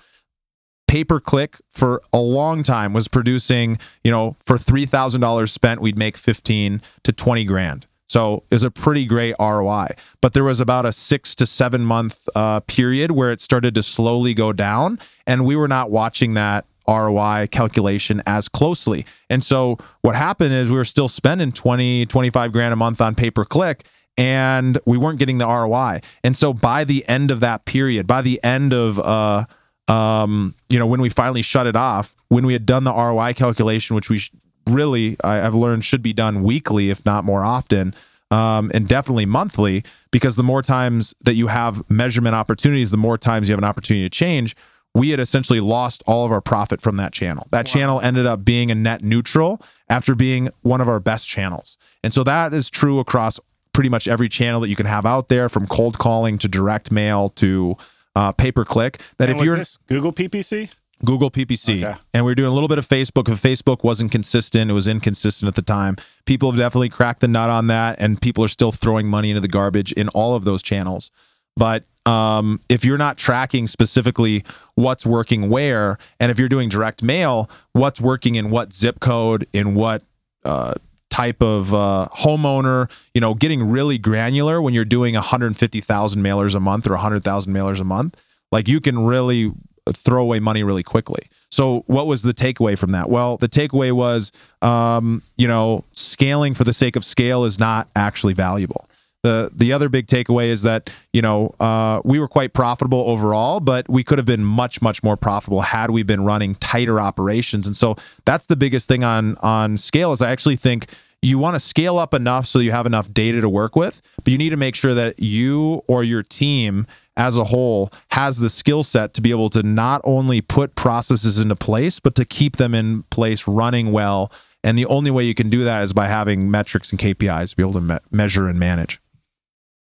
pay 0.87 1.03
per 1.03 1.19
click 1.19 1.57
for 1.71 2.01
a 2.13 2.19
long 2.19 2.63
time 2.63 2.93
was 2.93 3.07
producing, 3.07 3.77
you 4.03 4.11
know, 4.11 4.35
for 4.45 4.57
$3,000 4.57 5.49
spent, 5.49 5.81
we'd 5.81 5.97
make 5.97 6.15
15 6.15 6.81
to 7.03 7.11
20 7.11 7.43
grand. 7.43 7.87
So 8.07 8.43
it 8.51 8.55
was 8.55 8.63
a 8.63 8.71
pretty 8.71 9.05
great 9.05 9.35
ROI. 9.39 9.87
But 10.21 10.33
there 10.33 10.43
was 10.43 10.61
about 10.61 10.85
a 10.85 10.91
six 10.91 11.33
to 11.35 11.45
seven 11.45 11.83
month 11.83 12.29
uh, 12.35 12.59
period 12.61 13.11
where 13.11 13.31
it 13.31 13.41
started 13.41 13.73
to 13.75 13.83
slowly 13.83 14.33
go 14.33 14.53
down. 14.53 14.99
And 15.25 15.43
we 15.43 15.55
were 15.55 15.67
not 15.67 15.89
watching 15.89 16.35
that 16.35 16.65
ROI 16.87 17.47
calculation 17.51 18.21
as 18.25 18.47
closely. 18.47 19.05
And 19.29 19.43
so 19.43 19.77
what 20.01 20.15
happened 20.15 20.53
is 20.53 20.69
we 20.69 20.77
were 20.77 20.85
still 20.85 21.09
spending 21.09 21.51
20, 21.51 22.05
25 22.05 22.51
grand 22.51 22.73
a 22.73 22.75
month 22.75 23.01
on 23.01 23.15
pay 23.15 23.31
per 23.31 23.45
click 23.45 23.85
and 24.17 24.77
we 24.85 24.97
weren't 24.97 25.19
getting 25.19 25.37
the 25.37 25.47
ROI. 25.47 26.01
And 26.23 26.37
so 26.37 26.53
by 26.53 26.83
the 26.83 27.07
end 27.07 27.31
of 27.31 27.39
that 27.41 27.65
period, 27.65 28.07
by 28.07 28.21
the 28.21 28.41
end 28.43 28.73
of 28.73 28.99
uh 28.99 29.45
um 29.87 30.55
you 30.69 30.79
know 30.79 30.87
when 30.87 31.01
we 31.01 31.09
finally 31.09 31.41
shut 31.41 31.67
it 31.67 31.75
off, 31.75 32.15
when 32.29 32.45
we 32.45 32.53
had 32.53 32.65
done 32.65 32.83
the 32.83 32.93
ROI 32.93 33.33
calculation 33.33 33.95
which 33.95 34.09
we 34.09 34.17
sh- 34.19 34.31
really 34.69 35.17
I, 35.23 35.45
I've 35.45 35.55
learned 35.55 35.85
should 35.85 36.01
be 36.01 36.13
done 36.13 36.43
weekly 36.43 36.89
if 36.89 37.05
not 37.05 37.25
more 37.25 37.43
often. 37.43 37.93
Um, 38.31 38.71
and 38.73 38.87
definitely 38.87 39.27
monthly, 39.27 39.83
because 40.09 40.35
the 40.35 40.43
more 40.43 40.63
times 40.63 41.13
that 41.23 41.35
you 41.35 41.45
have 41.45 41.87
measurement 41.91 42.33
opportunities, 42.33 42.89
the 42.89 42.97
more 42.97 43.19
times 43.19 43.47
you 43.47 43.53
have 43.53 43.59
an 43.59 43.69
opportunity 43.69 44.03
to 44.03 44.09
change 44.09 44.55
we 44.95 45.09
had 45.09 45.19
essentially 45.19 45.59
lost 45.59 46.01
all 46.07 46.25
of 46.25 46.31
our 46.31 46.41
profit 46.41 46.81
from 46.81 46.95
that 46.97 47.11
channel. 47.11 47.47
That 47.51 47.65
channel 47.65 47.99
ended 47.99 48.25
up 48.25 48.45
being 48.45 48.71
a 48.71 48.75
net 48.75 49.03
neutral 49.03 49.61
after 49.89 50.15
being 50.15 50.49
one 50.61 50.79
of 50.79 50.87
our 50.87 51.01
best 51.01 51.27
channels. 51.27 51.77
And 52.01 52.13
so 52.13 52.23
that 52.23 52.53
is 52.53 52.69
true 52.69 52.99
across 52.99 53.39
pretty 53.73 53.89
much 53.89 54.07
every 54.07 54.29
channel 54.29 54.61
that 54.61 54.69
you 54.69 54.75
can 54.77 54.85
have 54.85 55.05
out 55.05 55.27
there 55.27 55.49
from 55.49 55.67
cold 55.67 55.99
calling 55.99 56.37
to 56.37 56.47
direct 56.47 56.93
mail 56.93 57.29
to 57.31 57.75
uh, 58.15 58.31
pay 58.31 58.53
per 58.53 58.63
click. 58.63 59.01
That 59.17 59.29
And 59.29 59.37
if 59.37 59.43
you're 59.43 59.57
this 59.57 59.77
Google 59.87 60.13
PPC, 60.13 60.69
Google 61.03 61.29
PPC. 61.29 61.83
Okay. 61.83 61.99
And 62.13 62.25
we 62.25 62.31
are 62.31 62.35
doing 62.35 62.49
a 62.49 62.53
little 62.53 62.69
bit 62.69 62.79
of 62.79 62.87
Facebook. 62.87 63.27
If 63.27 63.41
Facebook 63.41 63.83
wasn't 63.83 64.13
consistent, 64.13 64.71
it 64.71 64.73
was 64.73 64.87
inconsistent 64.87 65.49
at 65.49 65.55
the 65.55 65.61
time. 65.61 65.97
People 66.25 66.49
have 66.51 66.57
definitely 66.57 66.87
cracked 66.87 67.19
the 67.19 67.27
nut 67.27 67.49
on 67.49 67.67
that, 67.67 67.97
and 67.99 68.21
people 68.21 68.45
are 68.45 68.49
still 68.49 68.71
throwing 68.71 69.07
money 69.07 69.29
into 69.29 69.41
the 69.41 69.49
garbage 69.49 69.91
in 69.91 70.07
all 70.09 70.37
of 70.37 70.45
those 70.45 70.63
channels. 70.63 71.11
But 71.57 71.83
um, 72.05 72.59
if 72.69 72.85
you're 72.85 72.97
not 72.97 73.17
tracking 73.17 73.67
specifically 73.67 74.43
what's 74.75 75.05
working 75.05 75.49
where, 75.49 75.97
and 76.19 76.31
if 76.31 76.39
you're 76.39 76.49
doing 76.49 76.69
direct 76.69 77.01
mail, 77.01 77.49
what's 77.73 77.99
working 77.99 78.35
in 78.35 78.51
what 78.51 78.73
zip 78.73 78.99
code, 78.99 79.47
in 79.53 79.73
what 79.75 80.03
uh, 80.43 80.75
type 81.09 81.41
of 81.41 81.73
uh, 81.73 82.07
homeowner, 82.17 82.89
you 83.13 83.21
know, 83.21 83.33
getting 83.33 83.63
really 83.63 83.97
granular 83.97 84.61
when 84.61 84.73
you're 84.73 84.85
doing 84.85 85.15
150,000 85.15 86.21
mailers 86.21 86.55
a 86.55 86.59
month 86.59 86.87
or 86.87 86.91
100,000 86.91 87.53
mailers 87.53 87.79
a 87.79 87.83
month, 87.83 88.21
like 88.51 88.67
you 88.67 88.79
can 88.79 89.05
really 89.05 89.51
throw 89.93 90.21
away 90.21 90.39
money 90.39 90.63
really 90.63 90.83
quickly. 90.83 91.29
So, 91.51 91.83
what 91.87 92.07
was 92.07 92.21
the 92.21 92.33
takeaway 92.33 92.77
from 92.77 92.91
that? 92.91 93.09
Well, 93.09 93.37
the 93.37 93.47
takeaway 93.47 93.91
was, 93.91 94.31
um, 94.61 95.21
you 95.37 95.47
know, 95.47 95.85
scaling 95.93 96.53
for 96.53 96.63
the 96.63 96.73
sake 96.73 96.95
of 96.95 97.05
scale 97.05 97.45
is 97.45 97.59
not 97.59 97.87
actually 97.95 98.33
valuable. 98.33 98.89
The 99.25 99.49
the 99.51 99.73
other 99.73 99.89
big 99.89 100.05
takeaway 100.05 100.49
is 100.49 100.61
that 100.61 100.91
you 101.11 101.23
know 101.23 101.55
uh, 101.59 101.99
we 102.05 102.19
were 102.19 102.27
quite 102.27 102.53
profitable 102.53 103.09
overall, 103.09 103.59
but 103.59 103.89
we 103.89 104.03
could 104.03 104.19
have 104.19 104.27
been 104.27 104.45
much 104.45 104.83
much 104.83 105.01
more 105.01 105.17
profitable 105.17 105.61
had 105.61 105.89
we 105.89 106.03
been 106.03 106.23
running 106.23 106.53
tighter 106.53 106.99
operations. 106.99 107.65
And 107.65 107.75
so 107.75 107.95
that's 108.25 108.45
the 108.45 108.55
biggest 108.55 108.87
thing 108.87 109.03
on 109.03 109.35
on 109.37 109.77
scale 109.77 110.11
is 110.11 110.21
I 110.21 110.29
actually 110.29 110.57
think 110.57 110.85
you 111.23 111.39
want 111.39 111.55
to 111.55 111.59
scale 111.59 111.97
up 111.97 112.13
enough 112.13 112.45
so 112.45 112.59
you 112.59 112.69
have 112.69 112.85
enough 112.85 113.11
data 113.11 113.41
to 113.41 113.49
work 113.49 113.75
with, 113.75 113.99
but 114.17 114.27
you 114.27 114.37
need 114.37 114.51
to 114.51 114.57
make 114.57 114.75
sure 114.75 114.93
that 114.93 115.17
you 115.17 115.81
or 115.87 116.03
your 116.03 116.21
team 116.21 116.85
as 117.17 117.35
a 117.35 117.45
whole 117.45 117.91
has 118.11 118.37
the 118.37 118.49
skill 118.49 118.83
set 118.83 119.15
to 119.15 119.21
be 119.21 119.31
able 119.31 119.49
to 119.49 119.63
not 119.63 120.01
only 120.03 120.39
put 120.39 120.75
processes 120.75 121.39
into 121.39 121.55
place, 121.55 121.99
but 121.99 122.13
to 122.13 122.25
keep 122.25 122.57
them 122.57 122.75
in 122.75 123.01
place 123.03 123.47
running 123.47 123.91
well. 123.91 124.31
And 124.63 124.77
the 124.77 124.85
only 124.85 125.09
way 125.09 125.23
you 125.23 125.33
can 125.33 125.49
do 125.49 125.63
that 125.63 125.81
is 125.81 125.93
by 125.93 126.09
having 126.09 126.51
metrics 126.51 126.91
and 126.91 126.99
KPIs 126.99 127.51
to 127.51 127.55
be 127.55 127.63
able 127.63 127.73
to 127.73 127.81
me- 127.81 127.97
measure 128.11 128.47
and 128.47 128.59
manage. 128.59 128.99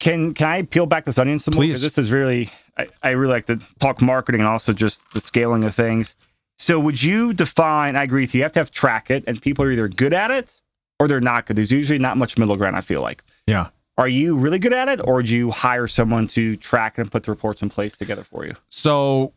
Can 0.01 0.35
can 0.35 0.49
I 0.49 0.63
peel 0.63 0.87
back 0.87 1.05
this 1.05 1.19
onion 1.19 1.39
some 1.39 1.55
more? 1.55 1.63
Please. 1.63 1.81
This 1.81 1.99
is 1.99 2.11
really 2.11 2.51
I, 2.77 2.89
I 3.03 3.11
really 3.11 3.33
like 3.33 3.47
to 3.47 3.61
talk 3.79 4.01
marketing 4.01 4.41
and 4.41 4.49
also 4.49 4.73
just 4.73 5.09
the 5.13 5.21
scaling 5.21 5.63
of 5.65 5.75
things. 5.75 6.17
So 6.59 6.81
would 6.81 7.03
you 7.03 7.33
define? 7.33 7.97
I 7.97 8.03
agree 8.03 8.23
with 8.23 8.35
you. 8.35 8.39
You 8.39 8.45
have 8.45 8.53
to 8.53 8.61
have 8.61 8.71
track 8.71 9.11
it, 9.11 9.25
and 9.27 9.41
people 9.41 9.65
are 9.65 9.71
either 9.71 9.89
good 9.89 10.13
at 10.13 10.31
it 10.31 10.53
or 10.99 11.07
they're 11.07 11.21
not 11.21 11.47
good. 11.47 11.57
There's 11.57 11.73
usually 11.73 11.99
not 11.99 12.17
much 12.17 12.37
middle 12.37 12.57
ground. 12.57 12.77
I 12.77 12.81
feel 12.81 13.03
like. 13.03 13.23
Yeah. 13.47 13.69
Are 13.99 14.09
you 14.09 14.35
really 14.35 14.59
good 14.59 14.73
at 14.73 14.89
it, 14.89 15.01
or 15.05 15.23
do 15.23 15.35
you 15.35 15.51
hire 15.51 15.87
someone 15.87 16.27
to 16.29 16.57
track 16.57 16.97
and 16.97 17.13
put 17.13 17.25
the 17.25 17.31
reports 17.31 17.61
in 17.61 17.69
place 17.69 17.95
together 17.97 18.25
for 18.25 18.47
you? 18.47 18.55
So 18.71 19.35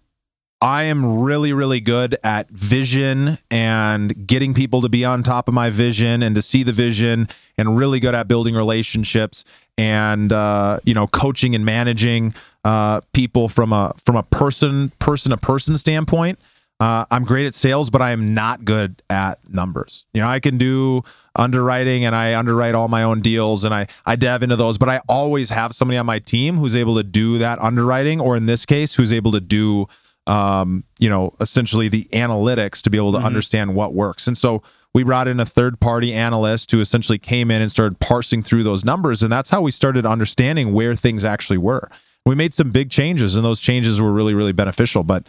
I 0.63 0.83
am 0.83 1.19
really, 1.19 1.51
really 1.51 1.81
good 1.81 2.15
at 2.23 2.49
vision 2.49 3.37
and 3.51 4.25
getting 4.25 4.53
people 4.53 4.81
to 4.81 4.87
be 4.87 5.03
on 5.03 5.21
top 5.21 5.49
of 5.49 5.53
my 5.53 5.69
vision 5.69 6.23
and 6.23 6.33
to 6.35 6.41
see 6.41 6.63
the 6.63 6.71
vision, 6.71 7.27
and 7.57 7.75
really 7.77 7.99
good 7.99 8.15
at 8.15 8.29
building 8.29 8.55
relationships 8.55 9.43
and 9.77 10.31
uh, 10.31 10.79
you 10.85 10.93
know 10.93 11.05
coaching 11.07 11.53
and 11.53 11.65
managing 11.65 12.33
uh, 12.63 13.01
people 13.11 13.49
from 13.49 13.73
a 13.73 13.93
from 14.05 14.15
a 14.15 14.23
person 14.23 14.93
person 14.99 15.31
to 15.31 15.37
person 15.37 15.77
standpoint. 15.77 16.39
Uh, 16.79 17.05
I'm 17.11 17.25
great 17.25 17.45
at 17.45 17.55
sales, 17.55 17.89
but 17.89 18.01
I 18.01 18.11
am 18.11 18.33
not 18.33 18.63
good 18.63 19.01
at 19.09 19.39
numbers. 19.49 20.05
You 20.13 20.21
know, 20.21 20.27
I 20.27 20.39
can 20.39 20.57
do 20.57 21.03
underwriting 21.35 22.03
and 22.03 22.15
I 22.15 22.35
underwrite 22.35 22.75
all 22.75 22.87
my 22.87 23.03
own 23.03 23.21
deals 23.21 23.63
and 23.63 23.73
I, 23.73 23.87
I 24.05 24.15
dev 24.15 24.43
into 24.43 24.55
those, 24.55 24.77
but 24.77 24.89
I 24.89 24.99
always 25.07 25.49
have 25.49 25.73
somebody 25.73 25.97
on 25.97 26.05
my 26.05 26.19
team 26.19 26.57
who's 26.57 26.75
able 26.75 26.95
to 26.97 27.03
do 27.03 27.37
that 27.37 27.59
underwriting, 27.59 28.19
or 28.19 28.35
in 28.35 28.47
this 28.47 28.65
case, 28.65 28.95
who's 28.95 29.13
able 29.13 29.31
to 29.31 29.39
do, 29.39 29.87
um, 30.27 30.83
you 30.99 31.09
know, 31.09 31.33
essentially 31.39 31.87
the 31.87 32.07
analytics 32.13 32.81
to 32.81 32.89
be 32.89 32.97
able 32.97 33.11
to 33.13 33.17
understand 33.17 33.75
what 33.75 33.93
works. 33.93 34.27
And 34.27 34.37
so 34.37 34.63
we 34.93 35.03
brought 35.03 35.27
in 35.27 35.39
a 35.39 35.45
third 35.45 35.79
party 35.79 36.13
analyst 36.13 36.71
who 36.71 36.79
essentially 36.79 37.17
came 37.17 37.49
in 37.51 37.61
and 37.61 37.71
started 37.71 37.99
parsing 37.99 38.43
through 38.43 38.63
those 38.63 38.85
numbers. 38.85 39.23
And 39.23 39.31
that's 39.31 39.49
how 39.49 39.61
we 39.61 39.71
started 39.71 40.05
understanding 40.05 40.71
where 40.73 40.95
things 40.95 41.25
actually 41.25 41.57
were. 41.57 41.89
We 42.25 42.35
made 42.35 42.53
some 42.53 42.71
big 42.71 42.89
changes, 42.89 43.35
and 43.35 43.43
those 43.43 43.59
changes 43.59 43.99
were 43.99 44.13
really, 44.13 44.33
really 44.33 44.53
beneficial. 44.53 45.03
But 45.03 45.25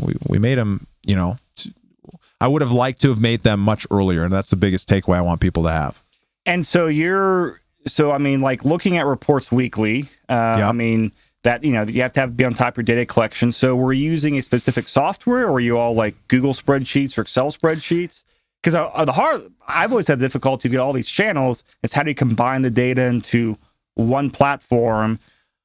we, 0.00 0.14
we 0.28 0.38
made 0.38 0.58
them, 0.58 0.86
you 1.04 1.14
know, 1.14 1.38
I 2.40 2.48
would 2.48 2.62
have 2.62 2.72
liked 2.72 3.00
to 3.02 3.10
have 3.10 3.20
made 3.20 3.42
them 3.42 3.60
much 3.60 3.86
earlier. 3.90 4.24
And 4.24 4.32
that's 4.32 4.50
the 4.50 4.56
biggest 4.56 4.88
takeaway 4.88 5.18
I 5.18 5.20
want 5.20 5.40
people 5.40 5.62
to 5.64 5.70
have. 5.70 6.02
And 6.46 6.66
so 6.66 6.86
you're, 6.86 7.60
so 7.86 8.10
I 8.10 8.18
mean, 8.18 8.40
like 8.40 8.64
looking 8.64 8.96
at 8.96 9.06
reports 9.06 9.52
weekly, 9.52 10.08
uh, 10.28 10.56
Yep. 10.58 10.68
I 10.68 10.72
mean, 10.72 11.12
that 11.42 11.64
you 11.64 11.72
know 11.72 11.82
you 11.82 12.02
have 12.02 12.12
to 12.12 12.20
have 12.20 12.36
be 12.36 12.44
on 12.44 12.54
top 12.54 12.74
of 12.74 12.76
your 12.78 12.84
data 12.96 13.06
collection. 13.06 13.52
So 13.52 13.74
we're 13.74 13.92
using 13.92 14.38
a 14.38 14.42
specific 14.42 14.88
software, 14.88 15.46
or 15.46 15.54
are 15.54 15.60
you 15.60 15.78
all 15.78 15.94
like 15.94 16.14
Google 16.28 16.54
spreadsheets 16.54 17.16
or 17.16 17.22
Excel 17.22 17.50
spreadsheets? 17.52 18.24
Because 18.62 18.74
uh, 18.74 19.04
the 19.04 19.12
hard, 19.12 19.42
I've 19.68 19.90
always 19.90 20.06
had 20.06 20.18
difficulty 20.18 20.68
get 20.68 20.80
all 20.80 20.92
these 20.92 21.08
channels. 21.08 21.64
Is 21.82 21.92
how 21.92 22.02
do 22.02 22.10
you 22.10 22.14
combine 22.14 22.62
the 22.62 22.70
data 22.70 23.02
into 23.02 23.56
one 23.94 24.30
platform 24.30 25.18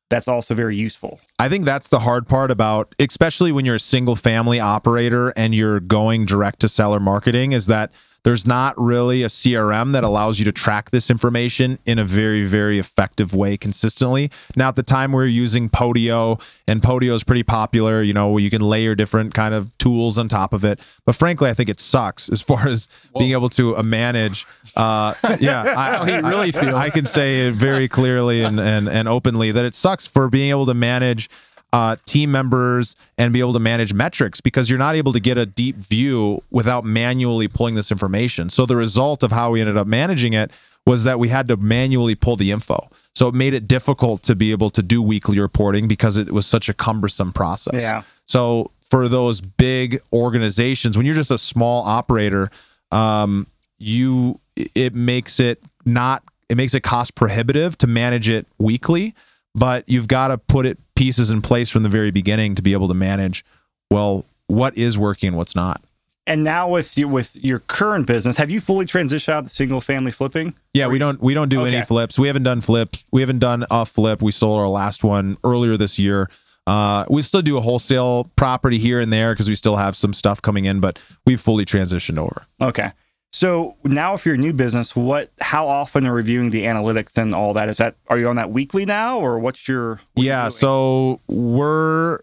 that's 0.10 0.28
also 0.28 0.54
very 0.54 0.78
useful? 0.78 1.20
I 1.40 1.50
think 1.50 1.66
that's 1.66 1.90
the 1.90 2.00
hard 2.00 2.28
part 2.28 2.52
about, 2.52 2.96
especially 3.00 3.52
when 3.52 3.66
you're 3.66 3.76
a 3.76 3.80
single 3.80 4.16
family 4.16 4.60
operator 4.62 5.32
and 5.32 5.54
you're 5.54 5.82
going 5.82 6.26
direct 6.26 6.62
to 6.62 6.70
seller 6.70 7.02
marketing, 7.02 7.52
is 7.52 7.66
that 7.68 7.92
there's 8.26 8.48
not 8.48 8.74
really 8.82 9.22
a 9.22 9.28
CRM 9.28 9.92
that 9.94 10.04
allows 10.04 10.40
you 10.40 10.46
to 10.46 10.52
track 10.52 10.90
this 10.90 11.12
information 11.12 11.78
in 11.86 12.00
a 12.00 12.04
very, 12.04 12.44
very 12.44 12.80
effective 12.80 13.36
way 13.36 13.56
consistently. 13.56 14.32
Now, 14.56 14.70
at 14.70 14.76
the 14.76 14.82
time 14.82 15.12
we 15.12 15.22
are 15.22 15.28
using 15.28 15.70
Podio, 15.70 16.42
and 16.68 16.82
Podio 16.82 17.14
is 17.14 17.24
pretty 17.24 17.44
popular, 17.44 18.02
you 18.02 18.14
know, 18.14 18.32
where 18.32 18.42
you 18.42 18.50
can 18.50 18.64
layer 18.64 18.96
different 18.96 19.36
kind 19.36 19.54
of 19.54 19.78
tools 19.78 20.18
on 20.18 20.28
top 20.28 20.54
of 20.54 20.66
it. 20.66 20.80
But 21.06 21.14
frankly, 21.16 21.52
I 21.52 21.54
think 21.54 21.70
it 21.70 21.80
sucks 21.80 22.28
as 22.28 22.42
far 22.42 22.68
as 22.68 22.88
being 23.16 23.34
able 23.34 23.50
to 23.52 23.78
uh, 23.78 23.84
manage. 23.84 24.48
Uh, 24.76 25.14
yeah, 25.40 25.62
I, 25.78 25.98
how 25.98 26.06
he 26.06 26.14
I- 26.14 26.28
really 26.28 26.52
feels. 26.52 26.74
I 26.74 26.90
can 26.90 27.06
say 27.06 27.48
it 27.48 27.54
very 27.54 27.88
clearly 27.88 28.42
and, 28.42 28.60
and, 28.60 28.90
and 28.90 29.08
openly 29.08 29.52
that 29.52 29.66
it 29.66 29.76
sucks 29.76 30.08
for 30.08 30.30
being 30.30 30.50
able 30.50 30.66
to 30.66 30.74
manage 30.74 31.30
uh, 31.74 31.98
team 32.06 32.32
members 32.32 32.96
and 33.18 33.34
be 33.34 33.40
able 33.40 33.54
to 33.54 33.60
manage 33.60 33.94
metrics 33.94 34.40
because 34.40 34.70
you're 34.70 34.80
not 34.80 34.96
able 34.96 35.12
to 35.14 35.20
get 35.20 35.38
a 35.38 35.46
deep 35.46 35.76
view 35.76 36.42
without 36.52 36.86
manually 36.86 37.48
pulling 37.48 37.76
this 37.76 37.92
information. 37.92 38.50
So 38.50 38.66
the 38.66 38.76
result 38.76 39.24
of 39.24 39.32
how 39.32 39.52
we 39.52 39.62
ended 39.62 39.78
up 39.78 39.88
managing 39.88 40.34
it 40.34 40.52
was 40.86 41.04
that 41.04 41.20
we 41.20 41.30
had 41.30 41.48
to 41.48 41.58
manually 41.58 42.16
pull 42.16 42.36
the 42.36 42.52
info. 42.52 42.90
So 43.16 43.28
it 43.28 43.34
made 43.34 43.54
it 43.54 43.68
difficult 43.68 44.24
to 44.24 44.36
be 44.36 44.52
able 44.52 44.70
to 44.72 44.82
do 44.82 45.02
weekly 45.02 45.40
reporting 45.40 45.88
because 45.88 46.18
it 46.18 46.32
was 46.32 46.46
such 46.46 46.70
a 46.70 46.74
cumbersome 46.74 47.32
process. 47.32 47.82
Yeah. 47.82 48.04
So 48.26 48.72
for 48.90 49.08
those 49.08 49.42
big 49.42 50.00
organizations, 50.14 50.96
when 50.96 51.06
you're 51.06 51.16
just 51.16 51.32
a 51.32 51.38
small 51.38 51.84
operator, 51.84 52.52
um, 52.92 53.48
you 53.78 54.40
it 54.56 54.94
makes 54.94 55.40
it 55.40 55.62
not 55.86 56.24
it 56.50 56.56
makes 56.56 56.74
it 56.74 56.82
cost 56.82 57.16
prohibitive 57.16 57.78
to 57.80 57.88
manage 57.88 58.30
it 58.30 58.48
weekly, 58.60 59.16
but 59.56 59.88
you've 59.88 60.08
got 60.08 60.28
to 60.28 60.38
put 60.38 60.66
it 60.66 60.78
pieces 60.96 61.32
in 61.32 61.42
place 61.42 61.70
from 61.70 61.84
the 61.84 61.90
very 61.90 62.12
beginning 62.12 62.54
to 62.56 62.62
be 62.62 62.74
able 62.74 62.88
to 62.90 62.94
manage 62.94 63.44
well 63.90 64.26
what 64.48 64.78
is 64.78 64.98
working 64.98 65.30
and 65.30 65.38
what's 65.38 65.56
not. 65.56 65.82
And 66.28 66.44
now 66.44 66.70
with 66.70 66.98
you 66.98 67.08
with 67.08 67.36
your 67.36 67.60
current 67.60 68.08
business, 68.08 68.36
have 68.38 68.50
you 68.50 68.60
fully 68.60 68.86
transitioned 68.86 69.30
out 69.30 69.48
to 69.48 69.50
single 69.54 69.80
family 69.80 70.12
flipping? 70.12 70.56
Yeah, 70.74 70.88
we 70.88 70.98
don't 70.98 71.22
we 71.22 71.34
don't 71.34 71.50
do 71.50 71.66
any 71.66 71.84
flips. 71.84 72.18
We 72.18 72.28
haven't 72.28 72.44
done 72.44 72.62
flips. 72.62 73.06
We 73.12 73.22
haven't 73.22 73.40
done 73.40 73.66
a 73.70 73.86
flip. 73.86 74.22
We 74.22 74.32
sold 74.32 74.60
our 74.60 74.68
last 74.68 75.04
one 75.04 75.38
earlier 75.44 75.78
this 75.78 76.00
year. 76.00 76.30
Uh, 76.68 77.06
we 77.12 77.22
still 77.22 77.44
do 77.44 77.58
a 77.58 77.62
wholesale 77.62 78.24
property 78.36 78.80
here 78.80 79.00
and 79.00 79.14
there 79.14 79.34
because 79.34 79.48
we 79.48 79.56
still 79.56 79.76
have 79.76 79.96
some 79.96 80.14
stuff 80.14 80.42
coming 80.42 80.66
in, 80.66 80.80
but 80.80 80.98
we've 81.26 81.40
fully 81.40 81.64
transitioned 81.64 82.18
over. 82.18 82.48
Okay. 82.60 82.92
So 83.36 83.76
now, 83.84 84.14
if 84.14 84.26
you're 84.26 84.36
a 84.36 84.38
new 84.38 84.54
business, 84.54 84.96
what? 84.96 85.30
How 85.42 85.68
often 85.68 86.08
are 86.08 86.14
reviewing 86.14 86.52
the 86.52 86.64
analytics 86.64 87.18
and 87.18 87.36
all 87.36 87.52
that? 87.56 87.68
Is 87.68 87.76
that 87.78 87.98
are 88.08 88.18
you 88.18 88.30
on 88.30 88.38
that 88.38 88.50
weekly 88.50 88.86
now, 88.86 89.20
or 89.20 89.40
what's 89.40 89.68
your? 89.68 90.00
what 90.14 90.26
yeah, 90.26 90.48
so 90.48 91.20
we're 91.28 92.20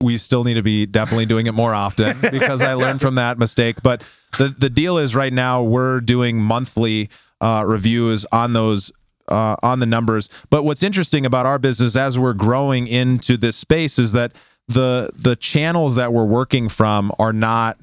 we 0.00 0.16
still 0.16 0.44
need 0.44 0.54
to 0.54 0.62
be 0.62 0.86
definitely 0.86 1.26
doing 1.26 1.46
it 1.46 1.52
more 1.52 1.74
often 1.74 2.16
because 2.30 2.62
I 2.62 2.72
learned 2.72 3.02
from 3.02 3.16
that 3.16 3.38
mistake. 3.38 3.82
But 3.82 4.02
the 4.38 4.48
the 4.48 4.70
deal 4.70 4.96
is 4.96 5.14
right 5.14 5.32
now 5.32 5.62
we're 5.62 6.00
doing 6.00 6.38
monthly 6.38 7.10
uh, 7.42 7.62
reviews 7.66 8.24
on 8.32 8.54
those 8.54 8.90
uh, 9.28 9.56
on 9.62 9.80
the 9.80 9.86
numbers. 9.86 10.30
But 10.48 10.62
what's 10.62 10.82
interesting 10.82 11.26
about 11.26 11.44
our 11.44 11.58
business 11.58 11.96
as 11.96 12.18
we're 12.18 12.32
growing 12.32 12.86
into 12.86 13.36
this 13.36 13.56
space 13.56 13.98
is 13.98 14.12
that 14.12 14.32
the 14.68 15.10
the 15.14 15.36
channels 15.36 15.96
that 15.96 16.14
we're 16.14 16.24
working 16.24 16.70
from 16.70 17.12
are 17.18 17.34
not 17.34 17.78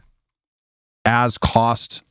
as 1.06 1.38
cost 1.38 2.02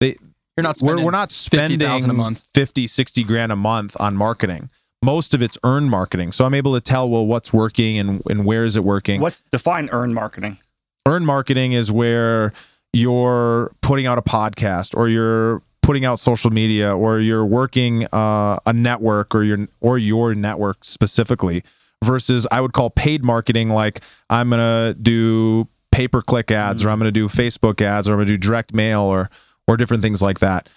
they 0.00 0.16
You're 0.56 0.64
not 0.64 0.78
we're, 0.82 1.02
we're 1.02 1.10
not 1.10 1.30
spending 1.30 1.78
50,000 1.78 2.10
a 2.10 2.12
month. 2.14 2.46
50 2.54 2.86
60 2.86 3.24
grand 3.24 3.52
a 3.52 3.56
month 3.56 3.96
on 4.00 4.16
marketing 4.16 4.70
most 5.02 5.32
of 5.32 5.40
it's 5.40 5.56
earned 5.64 5.90
marketing 5.90 6.32
so 6.32 6.44
i'm 6.44 6.54
able 6.54 6.74
to 6.74 6.80
tell 6.80 7.08
well 7.08 7.26
what's 7.26 7.52
working 7.52 7.98
and, 7.98 8.22
and 8.28 8.44
where 8.44 8.64
is 8.64 8.76
it 8.76 8.84
working 8.84 9.20
what's 9.20 9.42
define 9.50 9.88
earned 9.92 10.14
marketing? 10.14 10.58
earned 11.06 11.26
marketing 11.26 11.72
is 11.72 11.90
where 11.90 12.52
you're 12.92 13.72
putting 13.80 14.06
out 14.06 14.18
a 14.18 14.22
podcast 14.22 14.96
or 14.96 15.08
you're 15.08 15.62
putting 15.82 16.04
out 16.04 16.20
social 16.20 16.50
media 16.50 16.94
or 16.94 17.18
you're 17.20 17.46
working 17.46 18.06
uh, 18.12 18.58
a 18.66 18.72
network 18.72 19.34
or 19.34 19.42
your 19.42 19.66
or 19.80 19.96
your 19.98 20.34
network 20.34 20.84
specifically 20.84 21.62
versus 22.04 22.46
i 22.50 22.60
would 22.60 22.72
call 22.72 22.90
paid 22.90 23.24
marketing 23.24 23.70
like 23.70 24.00
i'm 24.28 24.50
gonna 24.50 24.94
do 24.94 25.66
pay 25.92 26.06
per 26.06 26.20
click 26.22 26.50
ads 26.50 26.84
or 26.84 26.90
i'm 26.90 26.98
gonna 26.98 27.10
do 27.10 27.28
facebook 27.28 27.80
ads 27.80 28.08
or 28.08 28.12
i'm 28.12 28.18
gonna 28.18 28.26
do 28.26 28.36
direct 28.36 28.74
mail 28.74 29.00
or 29.02 29.30
or 29.70 29.76
different 29.76 30.02
things 30.02 30.20
like 30.20 30.40
that 30.40 30.68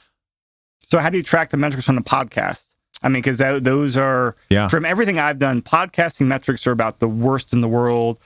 So 0.86 0.99
how 0.99 1.10
do 1.10 1.17
you 1.17 1.23
track 1.23 1.49
the 1.49 1.58
metrics 1.58 1.89
on 1.89 1.95
the 1.95 2.01
podcast? 2.01 2.62
I 3.01 3.10
mean, 3.10 3.21
because 3.23 3.39
those 3.63 3.97
are 3.97 4.36
Yeah. 4.49 4.67
from 4.67 4.86
everything 4.86 5.17
I've 5.19 5.39
done, 5.39 5.62
podcasting 5.62 6.27
metrics 6.27 6.67
are 6.67 6.71
about 6.71 6.99
the 6.99 7.08
worst 7.08 7.51
in 7.51 7.62
the 7.62 7.67
world 7.67 8.19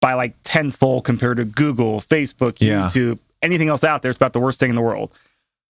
by 0.00 0.14
like 0.14 0.34
tenfold 0.44 1.04
compared 1.04 1.38
to 1.38 1.44
Google, 1.44 2.00
Facebook, 2.00 2.56
Yeah. 2.60 2.84
YouTube, 2.86 3.18
anything 3.42 3.68
else 3.68 3.82
out 3.84 4.02
there. 4.02 4.10
It's 4.12 4.16
about 4.18 4.32
the 4.32 4.40
worst 4.40 4.60
thing 4.60 4.70
in 4.70 4.76
the 4.76 4.82
world. 4.82 5.10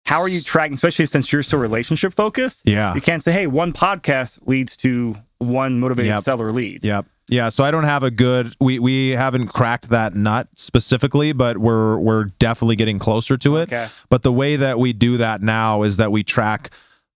How 0.05 0.21
are 0.21 0.29
you 0.29 0.41
tracking, 0.43 0.75
especially 0.75 1.07
since 1.07 1.33
you're 1.33 1.43
so 1.43 1.57
relationship 1.59 2.13
focused? 2.15 2.63
yeah 2.65 2.95
You 2.95 3.01
can't 3.01 3.23
say, 3.23 3.33
hey, 3.33 3.47
one 3.47 3.73
podcast 3.73 4.39
leads 4.47 4.77
to 4.79 5.17
one 5.39 5.79
motivated 5.81 6.11
Yep. 6.11 6.23
seller 6.25 6.53
lead. 6.53 6.85
Yep. 6.85 7.07
Yeah, 7.31 7.51
so 7.51 7.63
I 7.63 7.71
don't 7.71 7.85
have 7.85 8.03
a 8.03 8.11
good 8.11 8.55
we 8.59 8.79
we 8.79 9.11
haven't 9.11 9.49
cracked 9.49 9.91
that 9.91 10.15
nut 10.15 10.49
specifically, 10.55 11.33
but 11.33 11.59
we're 11.59 11.99
we're 11.99 12.25
definitely 12.25 12.77
getting 12.77 12.99
closer 12.99 13.37
to 13.39 13.57
it. 13.57 13.63
Okay. 13.73 13.89
But 14.09 14.23
the 14.23 14.33
way 14.33 14.57
that 14.57 14.79
we 14.79 14.93
do 14.95 15.19
that 15.19 15.43
now 15.43 15.83
is 15.83 15.99
that 15.99 16.11
we 16.11 16.23
track 16.23 16.71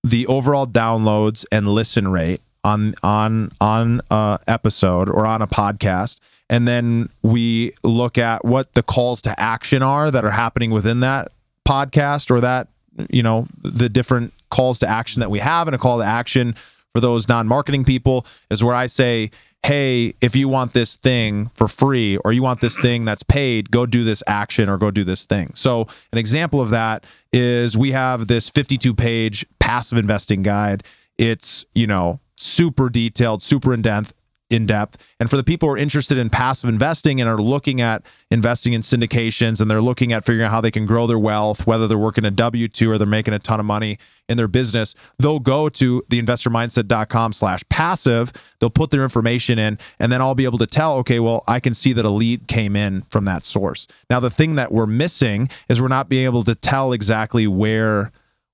the 0.05 0.27
overall 0.27 0.67
downloads 0.67 1.47
and 1.51 1.67
listen 1.69 2.09
rate 2.09 2.43
on 2.63 2.95
on 3.03 3.53
on 3.61 4.01
a 4.11 4.39
episode 4.47 5.09
or 5.09 5.25
on 5.27 5.41
a 5.43 5.47
podcast 5.47 6.17
and 6.51 6.69
then 6.69 7.09
we 7.23 7.73
look 7.83 8.19
at 8.19 8.45
what 8.45 8.75
the 8.75 8.83
calls 8.83 9.23
to 9.23 9.41
action 9.41 9.83
are 9.83 10.11
that 10.11 10.25
are 10.25 10.31
happening 10.31 10.71
within 10.71 11.01
that 11.01 11.33
podcast 11.67 12.31
or 12.31 12.41
that 12.41 12.69
you 13.11 13.23
know 13.23 13.47
the 13.63 13.89
different 13.89 14.33
calls 14.51 14.79
to 14.79 14.89
action 14.89 15.21
that 15.21 15.31
we 15.31 15.39
have 15.39 15.67
and 15.67 15.75
a 15.75 15.79
call 15.79 15.99
to 15.99 16.05
action 16.05 16.55
for 16.95 17.01
those 17.01 17.29
non-marketing 17.29 17.85
people 17.85 18.27
is 18.51 18.63
where 18.63 18.75
I 18.75 18.87
say 18.87 19.31
hey 19.65 20.13
if 20.21 20.35
you 20.35 20.49
want 20.49 20.73
this 20.73 20.97
thing 20.97 21.49
for 21.55 21.69
free 21.69 22.17
or 22.19 22.33
you 22.33 22.43
want 22.43 22.61
this 22.61 22.77
thing 22.79 23.05
that's 23.05 23.23
paid 23.23 23.71
go 23.71 23.87
do 23.87 24.03
this 24.03 24.23
action 24.27 24.69
or 24.69 24.77
go 24.77 24.91
do 24.91 25.05
this 25.05 25.25
thing. 25.27 25.53
So 25.55 25.87
an 26.13 26.19
example 26.19 26.61
of 26.61 26.71
that 26.71 27.05
is 27.33 27.77
we 27.77 27.93
have 27.93 28.27
this 28.27 28.49
52 28.49 28.95
page 28.95 29.47
passive 29.59 29.99
investing 29.99 30.43
guide. 30.43 30.83
It's 31.19 31.65
you 31.75 31.87
know 31.87 32.21
super 32.35 32.89
detailed 32.89 33.43
super 33.43 33.73
in 33.73 33.83
depth 33.83 34.13
in 34.53 34.67
depth. 34.67 35.03
And 35.19 35.31
for 35.31 35.37
the 35.37 35.45
people 35.45 35.69
who 35.69 35.75
are 35.75 35.79
interested 35.79 36.19
in 36.19 36.31
passive 36.31 36.69
investing 36.69 37.21
and 37.21 37.29
are 37.29 37.41
looking 37.41 37.81
at 37.81 38.03
investing 38.31 38.73
in 38.73 38.83
syndications 38.83 39.61
and 39.61 39.71
they're 39.71 39.81
looking 39.81 40.13
at 40.13 40.25
figuring 40.25 40.47
out 40.47 40.51
how 40.51 40.61
they 40.61 40.71
can 40.71 40.87
grow 40.87 41.07
their 41.07 41.19
wealth, 41.19 41.67
whether 41.67 41.87
they're 41.87 41.99
working 41.99 42.25
a 42.25 42.31
W 42.31 42.69
2 42.69 42.91
or 42.91 42.99
they're 42.99 43.07
making 43.07 43.35
a 43.35 43.39
ton 43.39 43.61
of 43.61 43.67
money 43.67 43.99
in 44.29 44.37
their 44.37 44.49
business, 44.49 44.95
they'll 45.19 45.41
go 45.41 45.69
to 45.69 46.03
theinvestormindset.com 46.09 47.33
slash 47.33 47.63
passive. 47.69 48.33
They'll 48.61 48.71
put 48.71 48.91
their 48.91 49.03
information 49.03 49.59
in, 49.59 49.79
and 49.99 50.13
then 50.13 50.21
I'll 50.21 50.35
be 50.35 50.45
able 50.45 50.59
to 50.59 50.67
tell, 50.67 50.97
okay, 50.99 51.19
well, 51.21 51.43
I 51.49 51.61
can 51.61 51.75
see 51.75 51.93
that 51.95 52.05
a 52.05 52.11
lead 52.11 52.47
came 52.47 52.77
in 52.77 53.03
from 53.03 53.25
that 53.25 53.45
source. 53.45 53.87
Now, 54.09 54.21
the 54.21 54.31
thing 54.31 54.55
that 54.55 54.73
we're 54.73 54.87
missing 54.87 55.49
is 55.69 55.83
we're 55.83 55.89
not 55.89 56.09
being 56.09 56.25
able 56.25 56.45
to 56.45 56.55
tell 56.55 56.93
exactly 56.93 57.47
where 57.47 58.13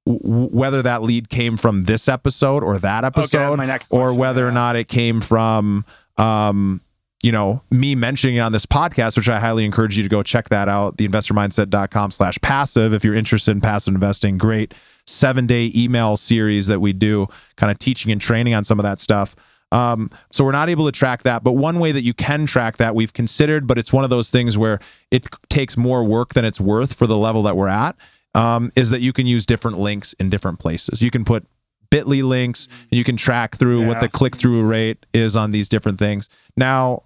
w- 0.08 0.48
whether 0.48 0.82
that 0.82 1.02
lead 1.02 1.28
came 1.28 1.56
from 1.56 1.84
this 1.84 2.08
episode 2.08 2.64
or 2.64 2.78
that 2.78 3.04
episode 3.04 3.56
next 3.66 3.88
or 3.90 4.12
whether 4.14 4.46
or 4.46 4.52
not 4.52 4.76
it 4.76 4.88
came 4.88 5.20
from 5.20 5.84
um 6.16 6.80
you 7.22 7.32
know 7.32 7.60
me 7.70 7.94
mentioning 7.94 8.36
it 8.36 8.40
on 8.40 8.52
this 8.52 8.64
podcast 8.66 9.16
which 9.16 9.28
i 9.28 9.38
highly 9.38 9.64
encourage 9.64 9.96
you 9.96 10.02
to 10.02 10.08
go 10.08 10.22
check 10.22 10.48
that 10.48 10.68
out 10.68 10.96
theinvestormindset.com 10.96 12.10
slash 12.10 12.38
passive. 12.42 12.92
If 12.92 13.04
you're 13.04 13.14
interested 13.14 13.50
in 13.52 13.60
passive 13.60 13.94
investing 13.94 14.38
great 14.38 14.74
seven 15.06 15.46
day 15.46 15.72
email 15.74 16.16
series 16.16 16.66
that 16.66 16.80
we 16.80 16.92
do 16.92 17.26
kind 17.56 17.70
of 17.70 17.78
teaching 17.78 18.12
and 18.12 18.20
training 18.20 18.54
on 18.54 18.64
some 18.64 18.78
of 18.78 18.84
that 18.84 19.00
stuff. 19.00 19.34
Um, 19.70 20.10
so 20.32 20.44
we're 20.44 20.52
not 20.52 20.70
able 20.70 20.86
to 20.86 20.92
track 20.92 21.24
that 21.24 21.44
but 21.44 21.52
one 21.52 21.78
way 21.78 21.92
that 21.92 22.02
you 22.02 22.14
can 22.14 22.46
track 22.46 22.78
that 22.78 22.94
we've 22.94 23.12
considered 23.12 23.66
but 23.66 23.76
it's 23.76 23.92
one 23.92 24.02
of 24.02 24.08
those 24.08 24.30
things 24.30 24.56
where 24.56 24.80
it 25.10 25.26
takes 25.50 25.76
more 25.76 26.04
work 26.04 26.32
than 26.32 26.46
it's 26.46 26.58
worth 26.58 26.94
for 26.94 27.06
the 27.06 27.18
level 27.18 27.42
that 27.42 27.54
we're 27.54 27.68
at 27.68 27.94
um, 28.34 28.70
is 28.76 28.90
that 28.90 29.00
you 29.00 29.12
can 29.12 29.26
use 29.26 29.46
different 29.46 29.78
links 29.78 30.12
in 30.14 30.30
different 30.30 30.58
places. 30.58 31.02
You 31.02 31.10
can 31.10 31.24
put 31.24 31.46
Bitly 31.90 32.22
links, 32.22 32.68
and 32.90 32.98
you 32.98 33.04
can 33.04 33.16
track 33.16 33.56
through 33.56 33.86
what 33.86 34.00
the 34.00 34.08
click 34.08 34.36
through 34.36 34.62
rate 34.62 35.06
is 35.14 35.36
on 35.36 35.52
these 35.52 35.68
different 35.68 35.98
things. 35.98 36.28
Now, 36.56 37.02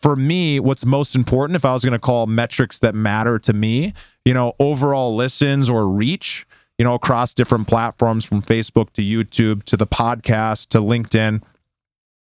for 0.00 0.14
me, 0.14 0.60
what's 0.60 0.84
most 0.84 1.16
important, 1.16 1.56
if 1.56 1.64
I 1.64 1.72
was 1.72 1.84
going 1.84 1.92
to 1.92 1.98
call 1.98 2.26
metrics 2.26 2.78
that 2.78 2.94
matter 2.94 3.38
to 3.40 3.52
me, 3.52 3.92
you 4.24 4.32
know, 4.32 4.52
overall 4.60 5.16
listens 5.16 5.68
or 5.68 5.88
reach, 5.88 6.46
you 6.78 6.84
know, 6.84 6.94
across 6.94 7.34
different 7.34 7.66
platforms 7.66 8.24
from 8.24 8.40
Facebook 8.40 8.90
to 8.92 9.02
YouTube 9.02 9.64
to 9.64 9.76
the 9.76 9.86
podcast 9.86 10.68
to 10.68 10.78
LinkedIn, 10.78 11.42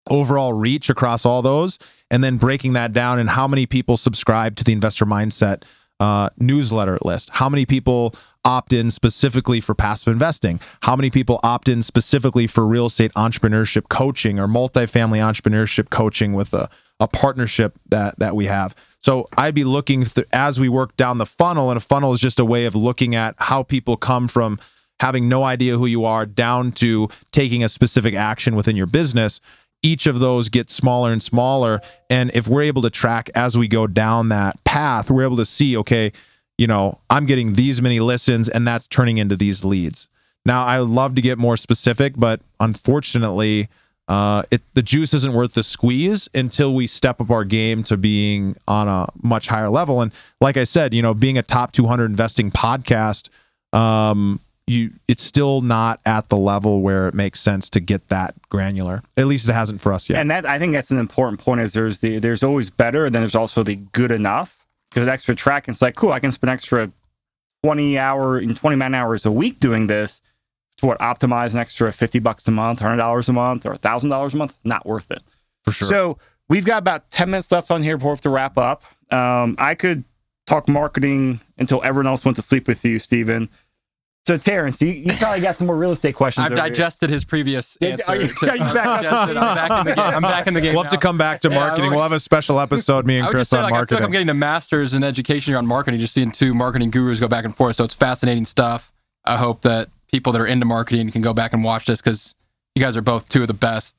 overall 0.09 0.53
reach 0.53 0.89
across 0.89 1.25
all 1.25 1.41
those, 1.41 1.77
and 2.09 2.23
then 2.23 2.37
breaking 2.37 2.73
that 2.73 2.93
down 2.93 3.19
and 3.19 3.29
how 3.29 3.47
many 3.47 3.65
people 3.65 3.97
subscribe 3.97 4.55
to 4.55 4.63
the 4.63 4.73
investor 4.73 5.05
mindset 5.05 5.63
uh, 6.03 6.29
newsletter 6.37 6.97
list, 7.01 7.29
how 7.31 7.47
many 7.47 7.65
people 7.65 8.13
opt 8.43 8.73
in 8.73 8.91
specifically 8.91 9.61
for 9.61 9.73
passive 9.73 10.11
investing, 10.11 10.59
how 10.81 10.97
many 10.97 11.09
people 11.09 11.39
opt 11.43 11.69
in 11.69 11.81
specifically 11.81 12.45
for 12.45 12.67
real 12.67 12.87
estate 12.87 13.13
entrepreneurship 13.13 13.87
coaching 13.87 14.37
or 14.37 14.45
multifamily 14.45 15.19
entrepreneurship 15.19 15.89
coaching 15.89 16.33
with 16.33 16.53
a, 16.53 16.69
a 16.99 17.07
partnership 17.07 17.79
that 17.87 18.19
that 18.19 18.35
we 18.35 18.47
have. 18.47 18.75
So 18.99 19.29
I'd 19.37 19.55
be 19.55 19.63
looking 19.63 20.03
th- 20.03 20.27
as 20.33 20.59
we 20.59 20.67
work 20.67 20.97
down 20.97 21.19
the 21.19 21.25
funnel, 21.25 21.69
and 21.71 21.77
a 21.77 21.81
funnel 21.81 22.11
is 22.11 22.19
just 22.19 22.37
a 22.37 22.45
way 22.45 22.65
of 22.65 22.75
looking 22.75 23.15
at 23.15 23.35
how 23.37 23.63
people 23.63 23.95
come 23.95 24.27
from 24.27 24.59
having 24.99 25.29
no 25.29 25.43
idea 25.45 25.77
who 25.77 25.85
you 25.85 26.03
are 26.03 26.25
down 26.25 26.73
to 26.73 27.07
taking 27.31 27.63
a 27.63 27.69
specific 27.69 28.13
action 28.13 28.55
within 28.57 28.75
your 28.75 28.87
business 28.87 29.39
each 29.83 30.07
of 30.07 30.19
those 30.19 30.49
gets 30.49 30.73
smaller 30.73 31.11
and 31.11 31.21
smaller 31.21 31.81
and 32.09 32.31
if 32.33 32.47
we're 32.47 32.63
able 32.63 32.81
to 32.81 32.89
track 32.89 33.29
as 33.35 33.57
we 33.57 33.67
go 33.67 33.85
down 33.85 34.29
that 34.29 34.61
path 34.63 35.11
we're 35.11 35.23
able 35.23 35.37
to 35.37 35.45
see 35.45 35.77
okay 35.77 36.11
you 36.57 36.65
know 36.65 36.99
i'm 37.09 37.25
getting 37.25 37.53
these 37.53 37.81
many 37.81 37.99
listens 37.99 38.49
and 38.49 38.67
that's 38.67 38.87
turning 38.87 39.17
into 39.17 39.35
these 39.35 39.63
leads 39.63 40.07
now 40.45 40.65
i 40.65 40.79
would 40.79 40.89
love 40.89 41.15
to 41.15 41.21
get 41.21 41.37
more 41.37 41.57
specific 41.57 42.13
but 42.15 42.41
unfortunately 42.59 43.69
uh, 44.07 44.43
it, 44.51 44.61
the 44.73 44.81
juice 44.81 45.13
isn't 45.13 45.33
worth 45.33 45.53
the 45.53 45.63
squeeze 45.63 46.27
until 46.33 46.73
we 46.73 46.87
step 46.87 47.21
up 47.21 47.29
our 47.29 47.45
game 47.45 47.83
to 47.83 47.95
being 47.95 48.55
on 48.67 48.87
a 48.87 49.07
much 49.21 49.47
higher 49.47 49.69
level. 49.69 50.01
And 50.01 50.11
like 50.41 50.57
I 50.57 50.65
said, 50.65 50.93
you 50.93 51.01
know, 51.01 51.13
being 51.13 51.37
a 51.37 51.41
top 51.41 51.71
200 51.71 52.05
investing 52.05 52.51
podcast, 52.51 53.29
um, 53.71 54.41
you 54.67 54.91
it's 55.07 55.23
still 55.23 55.61
not 55.61 55.99
at 56.05 56.29
the 56.29 56.37
level 56.37 56.81
where 56.81 57.07
it 57.07 57.13
makes 57.13 57.39
sense 57.39 57.69
to 57.71 57.79
get 57.79 58.07
that 58.09 58.35
granular. 58.49 59.03
At 59.17 59.27
least 59.27 59.47
it 59.49 59.53
hasn't 59.53 59.81
for 59.81 59.91
us 59.91 60.09
yet. 60.09 60.19
And 60.19 60.31
that 60.31 60.45
I 60.45 60.57
think 60.59 60.73
that's 60.73 60.91
an 60.91 60.99
important 60.99 61.39
point. 61.39 61.61
Is 61.61 61.73
there's 61.73 61.99
the 61.99 62.19
there's 62.19 62.43
always 62.43 62.69
better, 62.69 63.05
and 63.05 63.13
then 63.13 63.21
there's 63.21 63.35
also 63.35 63.63
the 63.63 63.75
good 63.75 64.11
enough. 64.11 64.65
Because 64.89 65.07
extra 65.09 65.35
track, 65.35 65.67
it's 65.67 65.81
like 65.81 65.95
cool. 65.95 66.11
I 66.11 66.19
can 66.19 66.31
spend 66.31 66.51
extra 66.51 66.91
twenty 67.63 67.97
hour 67.97 68.37
and 68.37 68.55
twenty 68.55 68.75
man 68.75 68.93
hours 68.93 69.25
a 69.25 69.31
week 69.31 69.59
doing 69.59 69.87
this 69.87 70.21
to 70.77 70.85
what 70.85 70.99
optimize 70.99 71.53
an 71.53 71.59
extra 71.59 71.91
fifty 71.91 72.19
bucks 72.19 72.47
a 72.47 72.51
month, 72.51 72.79
hundred 72.79 72.97
dollars 72.97 73.27
a 73.27 73.33
month, 73.33 73.65
or 73.65 73.75
thousand 73.75 74.09
dollars 74.09 74.33
a 74.33 74.37
month. 74.37 74.55
Not 74.63 74.85
worth 74.85 75.11
it. 75.11 75.21
for 75.63 75.71
sure. 75.71 75.87
So 75.87 76.17
we've 76.49 76.65
got 76.65 76.77
about 76.79 77.09
10 77.09 77.31
minutes 77.31 77.51
left 77.51 77.71
on 77.71 77.81
here 77.81 77.97
before 77.97 78.11
we 78.11 78.15
have 78.15 78.21
to 78.21 78.29
wrap 78.29 78.57
up. 78.57 78.83
Um, 79.11 79.55
I 79.57 79.75
could 79.75 80.03
talk 80.45 80.67
marketing 80.67 81.39
until 81.57 81.81
everyone 81.83 82.07
else 82.07 82.25
went 82.25 82.35
to 82.35 82.41
sleep 82.41 82.67
with 82.67 82.83
you, 82.83 82.99
Steven. 82.99 83.49
So, 84.25 84.37
Terrence, 84.37 84.81
you, 84.81 84.87
you 84.87 85.11
probably 85.17 85.41
got 85.41 85.57
some 85.57 85.67
more 85.67 85.75
real 85.75 85.91
estate 85.91 86.15
questions. 86.15 86.45
I've 86.45 86.53
over 86.53 86.61
here. 86.61 86.69
digested 86.69 87.09
his 87.09 87.25
previous 87.25 87.75
Did- 87.81 87.99
answer. 87.99 88.11
are 88.11 88.15
you- 88.15 88.27
to- 88.29 88.49
are 88.51 88.55
you 88.55 88.73
back 88.73 89.01
digested. 89.01 89.35
I'm 89.37 89.55
back 89.55 89.71
in 89.79 89.85
the 89.85 89.95
game. 89.95 89.99
I'm 90.15 90.21
back 90.21 90.47
in 90.47 90.53
the 90.53 90.61
game. 90.61 90.73
we'll 90.75 90.83
have 90.83 90.91
to 90.93 90.97
come 90.97 91.17
back 91.17 91.41
to 91.41 91.49
marketing. 91.49 91.83
we'll- 91.89 91.95
we'll 91.95 92.03
have 92.03 92.13
a 92.13 92.19
special 92.21 92.59
episode, 92.61 93.05
me 93.05 93.17
and 93.17 93.27
I 93.27 93.31
Chris 93.31 93.49
say, 93.49 93.57
on 93.57 93.63
like, 93.63 93.71
I 93.71 93.73
feel 93.73 93.77
marketing. 93.79 93.95
like 93.97 94.05
I'm 94.05 94.11
getting 94.13 94.29
a 94.29 94.33
master's 94.33 94.93
in 94.93 95.03
education 95.03 95.51
here 95.51 95.57
on 95.57 95.67
marketing, 95.67 95.99
just 95.99 96.13
seeing 96.13 96.31
two 96.31 96.53
marketing 96.53 96.89
gurus 96.89 97.19
go 97.19 97.27
back 97.27 97.43
and 97.43 97.53
forth. 97.53 97.75
So 97.75 97.83
it's 97.83 97.93
fascinating 97.95 98.45
stuff. 98.45 98.93
I 99.25 99.35
hope 99.35 99.61
that 99.63 99.89
people 100.09 100.31
that 100.31 100.41
are 100.41 100.47
into 100.47 100.65
marketing 100.65 101.11
can 101.11 101.21
go 101.21 101.33
back 101.33 101.51
and 101.51 101.61
watch 101.61 101.85
this 101.85 101.99
because 102.01 102.33
you 102.75 102.81
guys 102.81 102.95
are 102.95 103.01
both 103.01 103.27
two 103.27 103.41
of 103.41 103.47
the 103.47 103.53
best. 103.53 103.95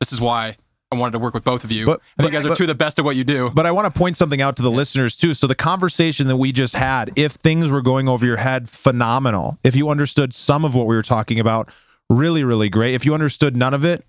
This 0.00 0.10
is 0.10 0.20
why 0.22 0.56
I 0.92 0.96
wanted 0.96 1.12
to 1.12 1.18
work 1.18 1.34
with 1.34 1.42
both 1.42 1.64
of 1.64 1.72
you. 1.72 1.84
But- 1.84 2.00
I 2.00 2.02
think 2.02 2.04
but- 2.16 2.24
you 2.26 2.30
guys 2.30 2.46
are 2.46 2.48
but- 2.50 2.58
two 2.58 2.64
of 2.64 2.68
the 2.68 2.74
best 2.74 2.98
at 2.98 3.04
what 3.04 3.16
you 3.16 3.24
do. 3.24 3.50
But 3.52 3.66
I 3.66 3.72
want 3.72 3.92
to 3.92 3.98
point 3.98 4.16
something 4.16 4.40
out 4.40 4.56
to 4.56 4.62
the 4.62 4.70
listeners 4.70 5.16
too. 5.16 5.34
So 5.34 5.46
the 5.46 5.54
conversation 5.54 6.28
that 6.28 6.36
we 6.36 6.52
just 6.52 6.76
had, 6.76 7.12
if 7.16 7.32
things 7.32 7.70
were 7.70 7.82
going 7.82 8.08
over 8.08 8.24
your 8.24 8.36
head, 8.36 8.68
phenomenal. 8.68 9.58
If 9.64 9.74
you 9.74 9.88
understood 9.88 10.32
some 10.34 10.64
of 10.64 10.74
what 10.74 10.86
we 10.86 10.94
were 10.94 11.02
talking 11.02 11.40
about, 11.40 11.68
really, 12.08 12.44
really 12.44 12.68
great. 12.68 12.94
If 12.94 13.04
you 13.04 13.14
understood 13.14 13.56
none 13.56 13.74
of 13.74 13.84
it, 13.84 14.06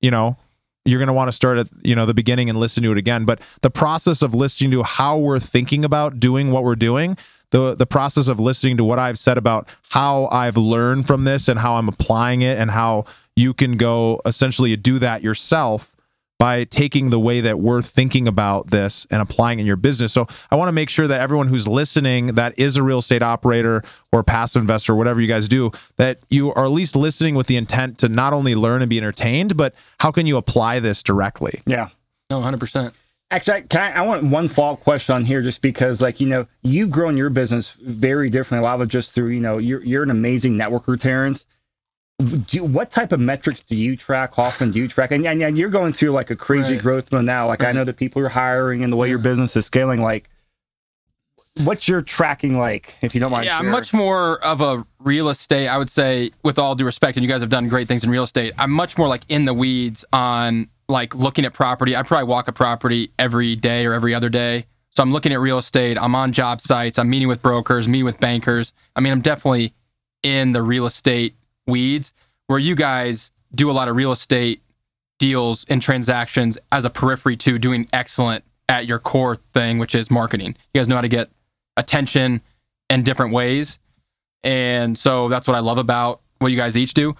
you 0.00 0.10
know, 0.10 0.36
you're 0.84 0.98
going 0.98 1.08
to 1.08 1.12
want 1.12 1.28
to 1.28 1.32
start 1.32 1.58
at 1.58 1.68
you 1.82 1.94
know 1.94 2.06
the 2.06 2.14
beginning 2.14 2.48
and 2.48 2.58
listen 2.58 2.82
to 2.84 2.92
it 2.92 2.98
again. 2.98 3.24
But 3.24 3.40
the 3.62 3.70
process 3.70 4.22
of 4.22 4.34
listening 4.34 4.70
to 4.70 4.82
how 4.82 5.18
we're 5.18 5.40
thinking 5.40 5.84
about 5.84 6.20
doing 6.20 6.52
what 6.52 6.64
we're 6.64 6.76
doing, 6.76 7.18
the 7.50 7.74
the 7.74 7.86
process 7.86 8.28
of 8.28 8.38
listening 8.38 8.76
to 8.78 8.84
what 8.84 8.98
I've 8.98 9.18
said 9.18 9.36
about 9.36 9.68
how 9.90 10.28
I've 10.32 10.56
learned 10.56 11.06
from 11.06 11.24
this 11.24 11.48
and 11.48 11.58
how 11.58 11.74
I'm 11.74 11.88
applying 11.88 12.40
it 12.42 12.56
and 12.56 12.70
how 12.70 13.04
you 13.36 13.52
can 13.52 13.76
go 13.76 14.20
essentially 14.24 14.74
do 14.76 14.98
that 15.00 15.22
yourself 15.22 15.89
by 16.40 16.64
taking 16.64 17.10
the 17.10 17.20
way 17.20 17.42
that 17.42 17.60
we're 17.60 17.82
thinking 17.82 18.26
about 18.26 18.68
this 18.68 19.06
and 19.10 19.20
applying 19.20 19.58
it 19.58 19.62
in 19.62 19.66
your 19.66 19.76
business. 19.76 20.10
So 20.10 20.26
I 20.50 20.56
want 20.56 20.68
to 20.68 20.72
make 20.72 20.88
sure 20.88 21.06
that 21.06 21.20
everyone 21.20 21.48
who's 21.48 21.68
listening 21.68 22.28
that 22.28 22.58
is 22.58 22.78
a 22.78 22.82
real 22.82 23.00
estate 23.00 23.20
operator 23.20 23.82
or 24.10 24.24
passive 24.24 24.62
investor, 24.62 24.94
whatever 24.94 25.20
you 25.20 25.26
guys 25.26 25.48
do, 25.48 25.70
that 25.98 26.20
you 26.30 26.50
are 26.54 26.64
at 26.64 26.70
least 26.70 26.96
listening 26.96 27.34
with 27.34 27.46
the 27.46 27.58
intent 27.58 27.98
to 27.98 28.08
not 28.08 28.32
only 28.32 28.54
learn 28.54 28.80
and 28.80 28.88
be 28.88 28.96
entertained, 28.96 29.54
but 29.58 29.74
how 29.98 30.10
can 30.10 30.26
you 30.26 30.38
apply 30.38 30.80
this 30.80 31.02
directly? 31.02 31.60
Yeah. 31.66 31.90
No, 32.30 32.40
100%. 32.40 32.94
Actually, 33.30 33.54
I, 33.54 33.60
can 33.60 33.80
I, 33.82 33.98
I 33.98 34.00
want 34.00 34.24
one 34.24 34.48
follow 34.48 34.72
up 34.72 34.80
question 34.80 35.14
on 35.14 35.26
here, 35.26 35.42
just 35.42 35.60
because, 35.60 36.00
like, 36.00 36.20
you 36.20 36.26
know, 36.26 36.46
you've 36.62 36.90
grown 36.90 37.18
your 37.18 37.28
business 37.28 37.72
very 37.72 38.30
differently. 38.30 38.60
A 38.60 38.62
lot 38.62 38.76
of 38.76 38.88
it 38.88 38.88
just 38.88 39.12
through, 39.12 39.28
you 39.28 39.40
know, 39.40 39.58
you're 39.58 39.84
you're 39.84 40.02
an 40.02 40.10
amazing 40.10 40.56
networker, 40.56 40.98
Terrence. 40.98 41.46
Do, 42.20 42.64
what 42.64 42.90
type 42.90 43.12
of 43.12 43.20
metrics 43.20 43.60
do 43.60 43.74
you 43.76 43.96
track? 43.96 44.34
How 44.34 44.44
often 44.44 44.70
do 44.70 44.78
you 44.78 44.88
track? 44.88 45.10
And, 45.10 45.26
and, 45.26 45.42
and 45.42 45.56
you're 45.56 45.70
going 45.70 45.92
through 45.92 46.10
like 46.10 46.30
a 46.30 46.36
crazy 46.36 46.74
Right. 46.74 46.82
growth 46.82 47.12
mode 47.12 47.24
now. 47.24 47.46
Like, 47.48 47.62
I 47.62 47.72
know 47.72 47.84
that 47.84 47.96
people 47.96 48.20
you're 48.20 48.28
hiring 48.28 48.82
and 48.84 48.92
the 48.92 48.96
way 48.96 49.08
your 49.08 49.18
business 49.18 49.56
is 49.56 49.66
scaling. 49.66 50.02
Like, 50.02 50.28
what's 51.64 51.88
your 51.88 52.02
tracking 52.02 52.58
like? 52.58 52.94
If 53.02 53.14
you 53.14 53.20
don't 53.20 53.30
mind, 53.32 53.46
Yeah, 53.46 53.58
I'm 53.58 53.68
much 53.68 53.92
more 53.92 54.42
of 54.44 54.60
a 54.60 54.84
real 54.98 55.28
estate. 55.28 55.68
I 55.68 55.78
would 55.78 55.90
say, 55.90 56.30
with 56.42 56.58
all 56.58 56.74
due 56.74 56.84
respect, 56.84 57.16
and 57.16 57.24
you 57.24 57.30
guys 57.30 57.40
have 57.40 57.50
done 57.50 57.68
great 57.68 57.88
things 57.88 58.04
in 58.04 58.10
real 58.10 58.24
estate. 58.24 58.52
I'm 58.58 58.70
much 58.70 58.96
more 58.98 59.08
like 59.08 59.22
in 59.28 59.44
the 59.44 59.54
weeds 59.54 60.04
on 60.12 60.68
like 60.88 61.14
looking 61.14 61.44
at 61.44 61.52
property. 61.52 61.94
I 61.96 62.02
probably 62.02 62.24
walk 62.28 62.48
a 62.48 62.52
property 62.52 63.12
every 63.18 63.56
day 63.56 63.86
or 63.86 63.92
every 63.94 64.14
other 64.14 64.28
day. 64.28 64.66
So 64.90 65.02
I'm 65.04 65.12
looking 65.12 65.32
at 65.32 65.38
real 65.38 65.58
estate. 65.58 65.96
I'm 65.96 66.14
on 66.16 66.32
job 66.32 66.60
sites. 66.60 66.98
I'm 66.98 67.08
meeting 67.08 67.28
with 67.28 67.40
brokers, 67.42 67.86
meeting 67.86 68.04
with 68.04 68.18
bankers. 68.18 68.72
I 68.96 69.00
mean, 69.00 69.12
I'm 69.12 69.20
definitely 69.20 69.72
in 70.24 70.52
the 70.52 70.62
real 70.62 70.84
estate 70.86 71.34
weeds 71.70 72.12
where 72.46 72.58
you 72.58 72.74
guys 72.74 73.30
do 73.54 73.70
a 73.70 73.72
lot 73.72 73.88
of 73.88 73.96
real 73.96 74.12
estate 74.12 74.62
deals 75.18 75.64
and 75.68 75.80
transactions 75.80 76.58
as 76.72 76.84
a 76.84 76.90
periphery 76.90 77.36
to 77.36 77.58
doing 77.58 77.86
excellent 77.92 78.44
at 78.68 78.86
your 78.86 78.98
core 78.98 79.36
thing, 79.36 79.78
which 79.78 79.94
is 79.94 80.10
marketing. 80.10 80.56
You 80.74 80.80
guys 80.80 80.88
know 80.88 80.96
how 80.96 81.00
to 81.00 81.08
get 81.08 81.30
attention 81.76 82.40
in 82.88 83.02
different 83.02 83.32
ways. 83.32 83.78
And 84.42 84.98
so 84.98 85.28
that's 85.28 85.46
what 85.46 85.56
I 85.56 85.60
love 85.60 85.78
about 85.78 86.20
what 86.38 86.48
you 86.48 86.56
guys 86.56 86.76
each 86.76 86.94
do. 86.94 87.14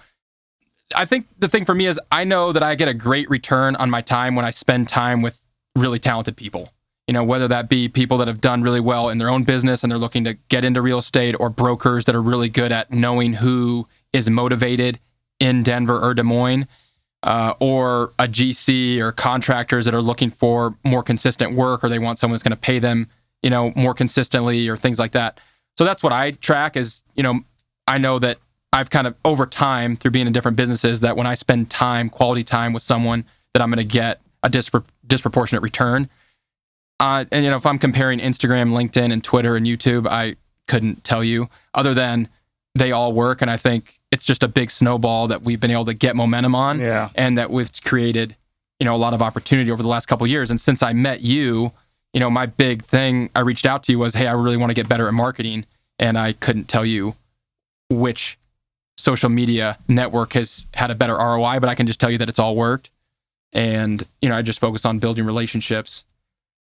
I 0.95 1.05
think 1.05 1.27
the 1.39 1.47
thing 1.47 1.63
for 1.63 1.73
me 1.73 1.85
is 1.85 1.99
I 2.11 2.23
know 2.23 2.51
that 2.51 2.63
I 2.63 2.75
get 2.75 2.87
a 2.87 2.93
great 2.93 3.29
return 3.29 3.75
on 3.77 3.89
my 3.89 4.01
time 4.01 4.35
when 4.35 4.45
I 4.45 4.51
spend 4.51 4.89
time 4.89 5.21
with 5.21 5.43
really 5.75 5.99
talented 5.99 6.35
people. 6.35 6.73
You 7.07 7.13
know, 7.13 7.23
whether 7.23 7.47
that 7.47 7.69
be 7.69 7.87
people 7.87 8.17
that 8.17 8.27
have 8.27 8.41
done 8.41 8.61
really 8.61 8.79
well 8.79 9.09
in 9.09 9.17
their 9.17 9.29
own 9.29 9.43
business 9.43 9.83
and 9.83 9.91
they're 9.91 9.99
looking 9.99 10.23
to 10.23 10.35
get 10.49 10.63
into 10.63 10.81
real 10.81 10.99
estate 10.99 11.35
or 11.39 11.49
brokers 11.49 12.05
that 12.05 12.15
are 12.15 12.21
really 12.21 12.49
good 12.49 12.71
at 12.71 12.91
knowing 12.91 13.33
who 13.33 13.87
is 14.13 14.29
motivated 14.29 14.99
in 15.39 15.63
Denver 15.63 15.99
or 15.99 16.13
Des 16.13 16.23
Moines, 16.23 16.67
uh, 17.23 17.53
or 17.59 18.13
a 18.19 18.27
GC 18.27 18.99
or 18.99 19.11
contractors 19.11 19.85
that 19.85 19.93
are 19.93 20.01
looking 20.01 20.29
for 20.29 20.75
more 20.83 21.03
consistent 21.03 21.53
work 21.53 21.83
or 21.83 21.89
they 21.89 21.99
want 21.99 22.19
someone 22.19 22.35
that's 22.35 22.43
going 22.43 22.51
to 22.51 22.57
pay 22.57 22.79
them, 22.79 23.07
you 23.43 23.49
know, 23.49 23.71
more 23.75 23.93
consistently 23.93 24.67
or 24.67 24.75
things 24.75 24.97
like 24.97 25.11
that. 25.11 25.39
So 25.77 25.85
that's 25.85 26.03
what 26.03 26.13
I 26.13 26.31
track 26.31 26.75
is, 26.75 27.03
you 27.15 27.23
know, 27.23 27.41
I 27.87 27.97
know 27.97 28.19
that 28.19 28.39
I've 28.73 28.89
kind 28.89 29.05
of 29.05 29.15
over 29.25 29.45
time 29.45 29.95
through 29.97 30.11
being 30.11 30.27
in 30.27 30.33
different 30.33 30.57
businesses 30.57 31.01
that 31.01 31.17
when 31.17 31.27
I 31.27 31.35
spend 31.35 31.69
time, 31.69 32.09
quality 32.09 32.43
time 32.43 32.73
with 32.73 32.83
someone, 32.83 33.25
that 33.53 33.61
I'm 33.61 33.69
going 33.69 33.85
to 33.85 33.93
get 33.93 34.21
a 34.43 34.49
dispro- 34.49 34.85
disproportionate 35.05 35.61
return. 35.61 36.09
Uh, 36.99 37.25
and 37.31 37.43
you 37.43 37.51
know, 37.51 37.57
if 37.57 37.65
I'm 37.65 37.79
comparing 37.79 38.19
Instagram, 38.19 38.71
LinkedIn, 38.71 39.11
and 39.11 39.23
Twitter 39.23 39.55
and 39.55 39.65
YouTube, 39.65 40.07
I 40.07 40.35
couldn't 40.67 41.03
tell 41.03 41.23
you 41.23 41.49
other 41.73 41.93
than 41.93 42.29
they 42.75 42.91
all 42.91 43.11
work, 43.11 43.41
and 43.41 43.51
I 43.51 43.57
think 43.57 43.99
it's 44.11 44.23
just 44.25 44.43
a 44.43 44.47
big 44.47 44.71
snowball 44.71 45.27
that 45.29 45.41
we've 45.41 45.59
been 45.59 45.71
able 45.71 45.85
to 45.85 45.93
get 45.93 46.15
momentum 46.15 46.53
on, 46.55 46.79
Yeah. 46.79 47.09
and 47.15 47.37
that 47.37 47.49
we've 47.49 47.71
created, 47.83 48.35
you 48.79 48.85
know, 48.85 48.93
a 48.93 48.97
lot 48.97 49.13
of 49.13 49.21
opportunity 49.21 49.71
over 49.71 49.81
the 49.81 49.89
last 49.89 50.07
couple 50.07 50.25
of 50.25 50.29
years. 50.31 50.51
And 50.51 50.59
since 50.59 50.83
I 50.83 50.93
met 50.93 51.21
you, 51.21 51.71
you 52.13 52.19
know, 52.19 52.29
my 52.29 52.45
big 52.45 52.83
thing 52.83 53.29
I 53.35 53.39
reached 53.39 53.65
out 53.65 53.83
to 53.83 53.91
you 53.91 53.99
was, 53.99 54.13
hey, 54.15 54.27
I 54.27 54.33
really 54.33 54.57
want 54.57 54.69
to 54.69 54.73
get 54.73 54.89
better 54.89 55.07
at 55.07 55.13
marketing, 55.13 55.65
and 55.97 56.17
I 56.17 56.33
couldn't 56.33 56.65
tell 56.67 56.85
you 56.85 57.15
which 57.89 58.37
social 58.97 59.29
media 59.29 59.77
network 59.87 60.33
has 60.33 60.65
had 60.73 60.91
a 60.91 60.95
better 60.95 61.15
ROI, 61.15 61.59
but 61.59 61.69
I 61.69 61.75
can 61.75 61.87
just 61.87 61.99
tell 61.99 62.11
you 62.11 62.17
that 62.17 62.27
it's 62.29 62.39
all 62.39 62.55
worked. 62.55 62.89
And 63.53 64.03
you 64.21 64.29
know, 64.29 64.35
I 64.35 64.41
just 64.41 64.59
focused 64.59 64.85
on 64.85 64.99
building 64.99 65.25
relationships, 65.25 66.03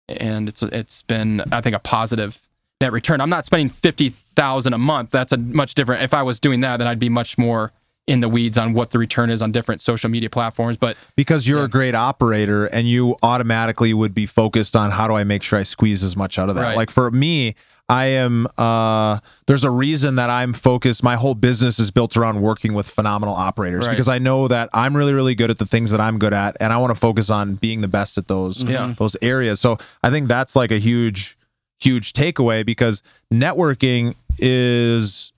and 0.10 0.50
it's 0.50 0.62
it's 0.64 1.02
been 1.04 1.42
I 1.52 1.62
think 1.62 1.76
a 1.76 1.80
positive 1.80 2.40
net 2.84 2.92
return. 2.92 3.20
I'm 3.22 3.30
not 3.30 3.46
spending 3.46 3.70
fifty 3.70 4.10
thousand 4.10 4.74
a 4.74 4.78
month. 4.78 5.10
That's 5.12 5.32
a 5.32 5.38
much 5.38 5.74
different. 5.74 6.04
If 6.04 6.14
I 6.14 6.22
was 6.22 6.40
doing 6.40 6.62
that, 6.62 6.78
then 6.78 6.88
I'd 6.88 7.00
be 7.00 7.10
much 7.10 7.38
more 7.38 7.72
in 8.06 8.20
the 8.20 8.28
weeds 8.28 8.58
on 8.58 8.74
what 8.74 8.92
the 8.92 9.00
return 9.00 9.30
is 9.30 9.42
on 9.42 9.52
different 9.54 9.80
social 9.80 10.10
media 10.10 10.30
platforms. 10.30 10.76
But 10.76 10.98
because 11.16 11.48
you're 11.48 11.64
a 11.64 11.70
great 11.70 11.96
operator 11.96 12.66
and 12.66 12.88
you 12.88 13.16
automatically 13.24 13.94
would 13.94 14.14
be 14.14 14.26
focused 14.26 14.76
on 14.76 14.92
how 14.92 15.08
do 15.08 15.14
I 15.14 15.24
make 15.24 15.42
sure 15.42 15.58
I 15.58 15.64
squeeze 15.64 16.04
as 16.04 16.16
much 16.18 16.38
out 16.38 16.50
of 16.50 16.56
that. 16.56 16.62
Right. 16.62 16.76
Like 16.78 16.92
for 16.92 17.10
me, 17.12 17.56
I 17.88 18.06
am 18.06 18.48
uh 18.58 19.20
there's 19.48 19.64
a 19.64 19.70
reason 19.70 20.16
that 20.16 20.30
I'm 20.30 20.52
focused 20.54 21.02
my 21.04 21.16
whole 21.16 21.34
business 21.36 21.80
is 21.80 21.92
built 21.92 22.18
around 22.18 22.42
working 22.42 22.74
with 22.74 22.90
phenomenal 22.90 23.36
operators 23.36 23.86
Right. 23.88 23.94
because 23.94 24.10
I 24.10 24.20
know 24.20 24.48
that 24.50 24.70
I'm 24.74 24.96
really 24.98 25.14
really 25.14 25.36
good 25.36 25.50
at 25.50 25.58
the 25.58 25.66
things 25.66 25.92
that 25.92 26.02
I'm 26.02 26.18
good 26.20 26.34
at 26.34 26.56
and 26.60 26.74
I 26.74 26.78
want 26.78 26.92
to 26.92 27.00
focus 27.00 27.30
on 27.30 27.56
being 27.56 27.80
the 27.82 27.88
best 27.90 28.18
at 28.18 28.28
those 28.28 28.64
Yeah. 28.64 28.94
those 28.98 29.16
areas. 29.22 29.60
So 29.62 29.78
I 30.04 30.10
think 30.10 30.28
that's 30.28 30.56
like 30.58 30.72
a 30.72 30.78
huge 30.80 31.38
huge 31.84 32.14
takeaway 32.14 32.66
because 32.66 33.04
networking 33.32 34.16
is 34.40 35.32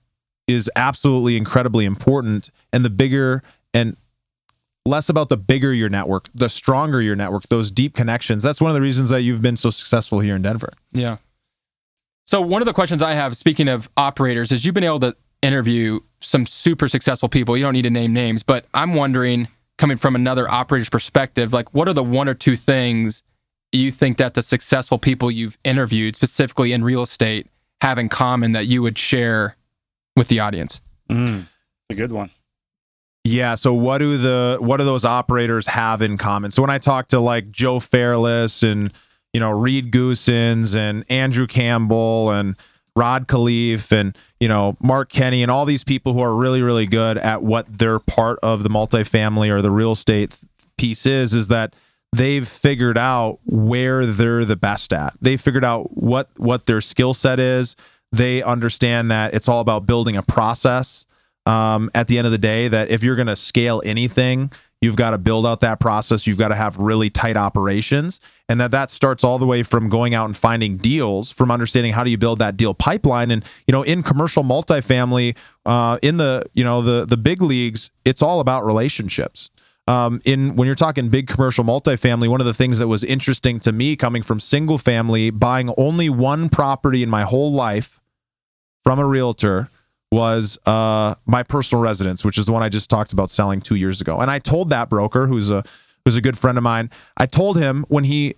is 0.46 0.70
absolutely 0.76 1.36
incredibly 1.36 1.84
important 1.84 2.50
and 2.72 2.84
the 2.84 2.90
bigger 2.90 3.42
and 3.74 3.96
less 4.84 5.08
about 5.08 5.28
the 5.28 5.36
bigger 5.36 5.72
your 5.72 5.88
network 5.88 6.28
the 6.34 6.48
stronger 6.48 7.02
your 7.02 7.16
network 7.16 7.42
those 7.48 7.70
deep 7.70 7.94
connections 7.94 8.42
that's 8.42 8.60
one 8.60 8.70
of 8.70 8.74
the 8.74 8.80
reasons 8.80 9.10
that 9.10 9.22
you've 9.22 9.42
been 9.42 9.56
so 9.56 9.70
successful 9.70 10.20
here 10.20 10.36
in 10.36 10.42
denver 10.42 10.72
Yeah. 10.92 11.16
So 12.26 12.40
one 12.40 12.60
of 12.60 12.66
the 12.66 12.72
questions 12.72 13.02
I 13.02 13.12
have, 13.12 13.36
speaking 13.36 13.68
of 13.68 13.88
operators, 13.96 14.50
is 14.50 14.64
you've 14.64 14.74
been 14.74 14.84
able 14.84 15.00
to 15.00 15.16
interview 15.42 16.00
some 16.20 16.44
super 16.44 16.88
successful 16.88 17.28
people. 17.28 17.56
You 17.56 17.62
don't 17.62 17.74
need 17.74 17.82
to 17.82 17.90
name 17.90 18.12
names, 18.12 18.42
but 18.42 18.66
I'm 18.74 18.94
wondering, 18.94 19.46
coming 19.78 19.96
from 19.96 20.16
another 20.16 20.50
operator's 20.50 20.88
perspective, 20.88 21.52
like 21.52 21.72
what 21.72 21.88
are 21.88 21.92
the 21.92 22.02
one 22.02 22.28
or 22.28 22.34
two 22.34 22.56
things 22.56 23.22
you 23.72 23.90
think 23.92 24.16
that 24.18 24.34
the 24.34 24.42
successful 24.42 24.98
people 24.98 25.30
you've 25.30 25.58
interviewed, 25.64 26.16
specifically 26.16 26.72
in 26.72 26.84
real 26.84 27.02
estate, 27.02 27.48
have 27.80 27.98
in 27.98 28.08
common 28.08 28.52
that 28.52 28.66
you 28.66 28.82
would 28.82 28.96
share 28.98 29.56
with 30.16 30.28
the 30.28 30.40
audience? 30.40 30.80
Mm, 31.10 31.46
a 31.90 31.94
good 31.94 32.10
one. 32.12 32.30
yeah 33.24 33.54
so 33.54 33.72
what 33.74 33.98
do 33.98 34.16
the 34.18 34.56
what 34.60 34.78
do 34.78 34.84
those 34.84 35.04
operators 35.04 35.66
have 35.66 36.02
in 36.02 36.16
common 36.16 36.50
so 36.50 36.62
when 36.62 36.70
i 36.70 36.78
talk 36.78 37.06
to 37.08 37.20
like 37.20 37.50
joe 37.52 37.78
fairless 37.78 38.62
and 38.64 38.92
you 39.32 39.38
know 39.40 39.50
reed 39.50 39.92
goossens 39.92 40.74
and 40.74 41.04
andrew 41.10 41.46
campbell 41.46 42.30
and 42.30 42.56
rod 42.96 43.28
khleif 43.28 43.92
and 43.92 44.16
you 44.40 44.48
know 44.48 44.76
mark 44.80 45.10
kenney 45.10 45.42
and 45.42 45.50
all 45.50 45.64
these 45.64 45.84
people 45.84 46.12
who 46.12 46.20
are 46.20 46.34
really 46.34 46.62
really 46.62 46.86
good 46.86 47.18
at 47.18 47.42
what 47.42 47.66
their 47.78 47.98
part 48.00 48.38
of 48.42 48.62
the 48.64 48.68
multifamily 48.68 49.48
or 49.48 49.62
the 49.62 49.70
real 49.70 49.92
estate 49.92 50.36
piece 50.76 51.06
is 51.06 51.34
is 51.34 51.46
that 51.48 51.74
they've 52.16 52.48
figured 52.48 52.96
out 52.96 53.40
where 53.44 54.06
they're 54.06 54.44
the 54.44 54.56
best 54.56 54.92
at. 54.92 55.14
They 55.20 55.36
figured 55.36 55.64
out 55.64 55.96
what 55.96 56.30
what 56.36 56.66
their 56.66 56.80
skill 56.80 57.14
set 57.14 57.38
is. 57.38 57.76
They 58.12 58.42
understand 58.42 59.10
that 59.10 59.34
it's 59.34 59.48
all 59.48 59.60
about 59.60 59.86
building 59.86 60.16
a 60.16 60.22
process. 60.22 61.06
Um, 61.44 61.90
at 61.94 62.08
the 62.08 62.18
end 62.18 62.26
of 62.26 62.32
the 62.32 62.38
day, 62.38 62.66
that 62.66 62.90
if 62.90 63.04
you're 63.04 63.14
going 63.14 63.28
to 63.28 63.36
scale 63.36 63.80
anything, 63.84 64.50
you've 64.80 64.96
got 64.96 65.10
to 65.10 65.18
build 65.18 65.46
out 65.46 65.60
that 65.60 65.78
process. 65.78 66.26
You've 66.26 66.38
got 66.38 66.48
to 66.48 66.56
have 66.56 66.76
really 66.76 67.08
tight 67.08 67.36
operations, 67.36 68.18
and 68.48 68.60
that 68.60 68.72
that 68.72 68.90
starts 68.90 69.22
all 69.22 69.38
the 69.38 69.46
way 69.46 69.62
from 69.62 69.88
going 69.88 70.12
out 70.12 70.24
and 70.24 70.36
finding 70.36 70.76
deals, 70.76 71.30
from 71.30 71.52
understanding 71.52 71.92
how 71.92 72.02
do 72.02 72.10
you 72.10 72.18
build 72.18 72.40
that 72.40 72.56
deal 72.56 72.74
pipeline. 72.74 73.30
And 73.30 73.44
you 73.66 73.72
know, 73.72 73.82
in 73.82 74.02
commercial 74.02 74.42
multifamily, 74.42 75.36
uh, 75.66 75.98
in 76.02 76.16
the 76.16 76.46
you 76.54 76.64
know 76.64 76.82
the 76.82 77.04
the 77.04 77.16
big 77.16 77.42
leagues, 77.42 77.90
it's 78.04 78.22
all 78.22 78.40
about 78.40 78.64
relationships 78.64 79.50
um, 79.86 80.20
in 80.24 80.56
when 80.56 80.66
you're 80.66 80.74
talking 80.74 81.08
big 81.08 81.28
commercial 81.28 81.64
multifamily, 81.64 82.28
one 82.28 82.40
of 82.40 82.46
the 82.46 82.54
things 82.54 82.78
that 82.78 82.88
was 82.88 83.04
interesting 83.04 83.60
to 83.60 83.72
me 83.72 83.96
coming 83.96 84.22
from 84.22 84.40
single 84.40 84.78
family, 84.78 85.30
buying 85.30 85.72
only 85.76 86.08
one 86.08 86.48
property 86.48 87.02
in 87.02 87.10
my 87.10 87.22
whole 87.22 87.52
life 87.52 88.00
from 88.82 88.98
a 88.98 89.06
realtor 89.06 89.68
was 90.12 90.58
uh, 90.66 91.14
my 91.26 91.42
personal 91.42 91.82
residence, 91.82 92.24
which 92.24 92.38
is 92.38 92.46
the 92.46 92.52
one 92.52 92.62
I 92.62 92.68
just 92.68 92.88
talked 92.88 93.12
about 93.12 93.30
selling 93.30 93.60
two 93.60 93.74
years 93.74 94.00
ago. 94.00 94.18
And 94.18 94.30
I 94.30 94.38
told 94.38 94.70
that 94.70 94.88
broker, 94.88 95.26
who's 95.26 95.50
a 95.50 95.64
who's 96.04 96.16
a 96.16 96.20
good 96.20 96.38
friend 96.38 96.56
of 96.56 96.64
mine, 96.64 96.90
I 97.16 97.26
told 97.26 97.58
him 97.58 97.84
when 97.88 98.04
he 98.04 98.34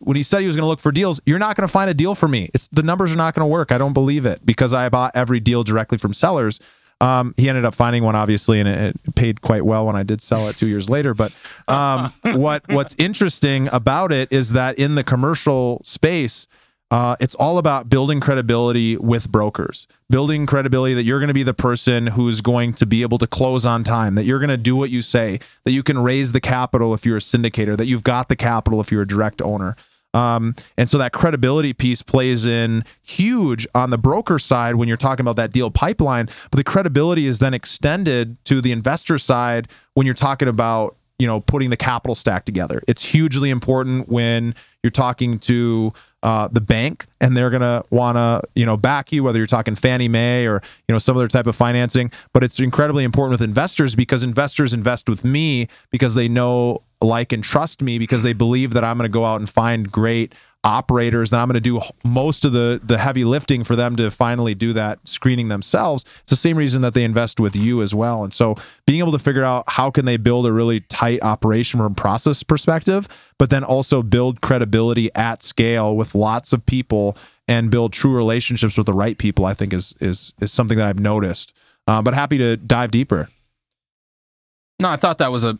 when 0.00 0.16
he 0.16 0.22
said 0.22 0.40
he 0.40 0.46
was 0.46 0.56
going 0.56 0.62
to 0.62 0.68
look 0.68 0.80
for 0.80 0.92
deals, 0.92 1.20
you're 1.26 1.38
not 1.38 1.56
going 1.56 1.66
to 1.66 1.72
find 1.72 1.90
a 1.90 1.94
deal 1.94 2.14
for 2.14 2.28
me. 2.28 2.50
It's 2.54 2.68
the 2.68 2.82
numbers 2.82 3.12
are 3.12 3.16
not 3.16 3.34
going 3.34 3.44
to 3.44 3.50
work. 3.50 3.72
I 3.72 3.78
don't 3.78 3.92
believe 3.92 4.24
it 4.24 4.44
because 4.44 4.72
I 4.72 4.88
bought 4.88 5.12
every 5.14 5.40
deal 5.40 5.64
directly 5.64 5.98
from 5.98 6.14
sellers. 6.14 6.60
Um, 7.00 7.32
he 7.36 7.48
ended 7.48 7.64
up 7.64 7.74
finding 7.74 8.02
one, 8.02 8.16
obviously, 8.16 8.58
and 8.58 8.68
it, 8.68 8.96
it 8.96 9.14
paid 9.14 9.40
quite 9.40 9.64
well 9.64 9.86
when 9.86 9.94
I 9.94 10.02
did 10.02 10.20
sell 10.20 10.48
it 10.48 10.56
two 10.56 10.66
years 10.66 10.90
later. 10.90 11.14
But 11.14 11.34
um, 11.68 12.12
what 12.24 12.68
what's 12.68 12.96
interesting 12.98 13.68
about 13.72 14.12
it 14.12 14.32
is 14.32 14.52
that 14.52 14.78
in 14.78 14.96
the 14.96 15.04
commercial 15.04 15.80
space, 15.84 16.46
uh, 16.90 17.16
it's 17.20 17.34
all 17.34 17.58
about 17.58 17.88
building 17.90 18.18
credibility 18.18 18.96
with 18.96 19.30
brokers, 19.30 19.86
building 20.08 20.46
credibility 20.46 20.94
that 20.94 21.02
you're 21.02 21.18
going 21.18 21.28
to 21.28 21.34
be 21.34 21.42
the 21.42 21.54
person 21.54 22.06
who's 22.06 22.40
going 22.40 22.72
to 22.72 22.86
be 22.86 23.02
able 23.02 23.18
to 23.18 23.26
close 23.26 23.66
on 23.66 23.84
time, 23.84 24.14
that 24.14 24.24
you're 24.24 24.38
going 24.38 24.48
to 24.48 24.56
do 24.56 24.74
what 24.74 24.88
you 24.90 25.02
say, 25.02 25.38
that 25.64 25.72
you 25.72 25.82
can 25.82 25.98
raise 25.98 26.32
the 26.32 26.40
capital 26.40 26.94
if 26.94 27.04
you're 27.04 27.18
a 27.18 27.20
syndicator, 27.20 27.76
that 27.76 27.86
you've 27.86 28.04
got 28.04 28.28
the 28.28 28.36
capital 28.36 28.80
if 28.80 28.90
you're 28.90 29.02
a 29.02 29.06
direct 29.06 29.42
owner. 29.42 29.76
Um, 30.14 30.54
and 30.76 30.88
so 30.88 30.98
that 30.98 31.12
credibility 31.12 31.72
piece 31.72 32.02
plays 32.02 32.46
in 32.46 32.84
huge 33.02 33.66
on 33.74 33.90
the 33.90 33.98
broker 33.98 34.38
side 34.38 34.76
when 34.76 34.88
you're 34.88 34.96
talking 34.96 35.22
about 35.22 35.36
that 35.36 35.52
deal 35.52 35.70
pipeline. 35.70 36.28
But 36.50 36.56
the 36.56 36.64
credibility 36.64 37.26
is 37.26 37.38
then 37.38 37.54
extended 37.54 38.42
to 38.46 38.60
the 38.60 38.72
investor 38.72 39.18
side 39.18 39.68
when 39.94 40.06
you're 40.06 40.14
talking 40.14 40.48
about 40.48 40.96
you 41.18 41.26
know 41.26 41.40
putting 41.40 41.70
the 41.70 41.76
capital 41.76 42.14
stack 42.14 42.44
together. 42.44 42.82
It's 42.88 43.04
hugely 43.04 43.50
important 43.50 44.08
when 44.08 44.54
you're 44.82 44.90
talking 44.90 45.38
to 45.40 45.92
uh, 46.22 46.48
the 46.48 46.60
bank 46.60 47.06
and 47.20 47.36
they're 47.36 47.50
gonna 47.50 47.84
want 47.90 48.16
to 48.16 48.42
you 48.54 48.66
know 48.66 48.76
back 48.76 49.12
you 49.12 49.22
whether 49.22 49.38
you're 49.38 49.46
talking 49.46 49.76
Fannie 49.76 50.08
Mae 50.08 50.46
or 50.46 50.60
you 50.88 50.92
know 50.92 50.98
some 50.98 51.16
other 51.16 51.28
type 51.28 51.46
of 51.46 51.54
financing. 51.54 52.10
But 52.32 52.42
it's 52.42 52.58
incredibly 52.58 53.04
important 53.04 53.32
with 53.32 53.42
investors 53.42 53.94
because 53.94 54.22
investors 54.22 54.72
invest 54.72 55.08
with 55.08 55.24
me 55.24 55.68
because 55.90 56.14
they 56.14 56.28
know 56.28 56.82
like 57.00 57.32
and 57.32 57.44
trust 57.44 57.82
me 57.82 57.98
because 57.98 58.22
they 58.22 58.32
believe 58.32 58.72
that 58.72 58.84
I'm 58.84 58.98
going 58.98 59.08
to 59.08 59.12
go 59.12 59.24
out 59.24 59.40
and 59.40 59.48
find 59.48 59.90
great 59.90 60.34
operators 60.64 61.32
and 61.32 61.40
I'm 61.40 61.48
going 61.48 61.54
to 61.54 61.60
do 61.60 61.80
most 62.04 62.44
of 62.44 62.52
the 62.52 62.80
the 62.82 62.98
heavy 62.98 63.24
lifting 63.24 63.64
for 63.64 63.76
them 63.76 63.96
to 63.96 64.10
finally 64.10 64.54
do 64.54 64.72
that 64.72 64.98
screening 65.08 65.48
themselves. 65.48 66.04
It's 66.22 66.30
the 66.30 66.36
same 66.36 66.56
reason 66.56 66.82
that 66.82 66.94
they 66.94 67.04
invest 67.04 67.38
with 67.38 67.54
you 67.54 67.80
as 67.80 67.94
well. 67.94 68.24
And 68.24 68.32
so 68.32 68.56
being 68.86 68.98
able 68.98 69.12
to 69.12 69.18
figure 69.18 69.44
out 69.44 69.64
how 69.68 69.90
can 69.90 70.04
they 70.04 70.16
build 70.16 70.46
a 70.46 70.52
really 70.52 70.80
tight 70.80 71.22
operation 71.22 71.78
from 71.78 71.94
process 71.94 72.42
perspective, 72.42 73.08
but 73.38 73.50
then 73.50 73.62
also 73.62 74.02
build 74.02 74.40
credibility 74.40 75.10
at 75.14 75.42
scale 75.42 75.96
with 75.96 76.14
lots 76.14 76.52
of 76.52 76.66
people 76.66 77.16
and 77.46 77.70
build 77.70 77.92
true 77.92 78.14
relationships 78.14 78.76
with 78.76 78.86
the 78.86 78.92
right 78.92 79.16
people, 79.16 79.46
I 79.46 79.54
think 79.54 79.72
is 79.72 79.94
is 80.00 80.32
is 80.40 80.52
something 80.52 80.76
that 80.78 80.86
I've 80.86 80.98
noticed. 80.98 81.52
Uh, 81.86 82.02
but 82.02 82.14
happy 82.14 82.36
to 82.38 82.56
dive 82.56 82.90
deeper. 82.90 83.28
No, 84.80 84.90
I 84.90 84.96
thought 84.96 85.18
that 85.18 85.32
was 85.32 85.44
a. 85.44 85.58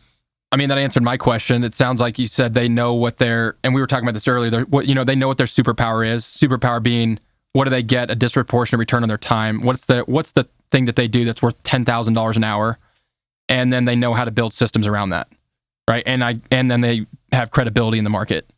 I 0.51 0.57
mean, 0.57 0.71
that 0.71 0.79
answered 0.79 1.03
my 1.03 1.17
question. 1.17 1.63
It 1.63 1.75
sounds 1.75 2.01
like 2.01 2.19
you 2.19 2.27
said 2.27 2.55
they 2.55 2.69
know 2.69 2.95
what 2.95 3.19
their, 3.19 3.57
and 3.63 3.75
we 3.75 3.81
were 3.81 3.87
talking 3.87 4.05
about 4.05 4.15
this 4.15 4.27
earlier. 4.27 4.63
What 4.63 4.87
you 4.87 4.95
know, 4.95 5.05
they 5.05 5.15
know 5.15 5.29
what 5.29 5.37
their 5.37 5.47
superpower 5.47 6.07
is. 6.07 6.25
Superpower 6.25 6.83
being 6.83 7.19
what 7.53 7.65
do 7.65 7.71
they 7.71 7.83
get 7.83 8.11
a 8.11 8.15
disproportionate 8.15 8.79
return 8.79 9.03
on 9.03 9.09
their 9.09 9.19
time? 9.19 9.63
What's 9.63 9.87
the 9.87 10.03
what's 10.03 10.33
the 10.33 10.49
thing 10.71 10.85
that 10.85 10.97
they 10.97 11.09
do 11.09 11.25
that's 11.25 11.43
worth 11.43 11.63
ten 11.63 11.85
thousand 11.85 12.15
dollars 12.15 12.37
an 12.37 12.45
hour, 12.45 12.79
and 13.49 13.73
then 13.73 13.85
they 13.85 13.97
know 13.97 14.15
how 14.15 14.25
to 14.25 14.31
build 14.31 14.55
systems 14.55 14.87
around 14.87 15.11
that, 15.11 15.29
right? 15.89 16.03
And 16.07 16.23
I 16.25 16.41
and 16.51 16.71
then 16.71 16.81
they 16.81 17.07
have 17.33 17.51
credibility 17.51 17.99
in 17.99 18.05
the 18.05 18.11
market. 18.11 18.51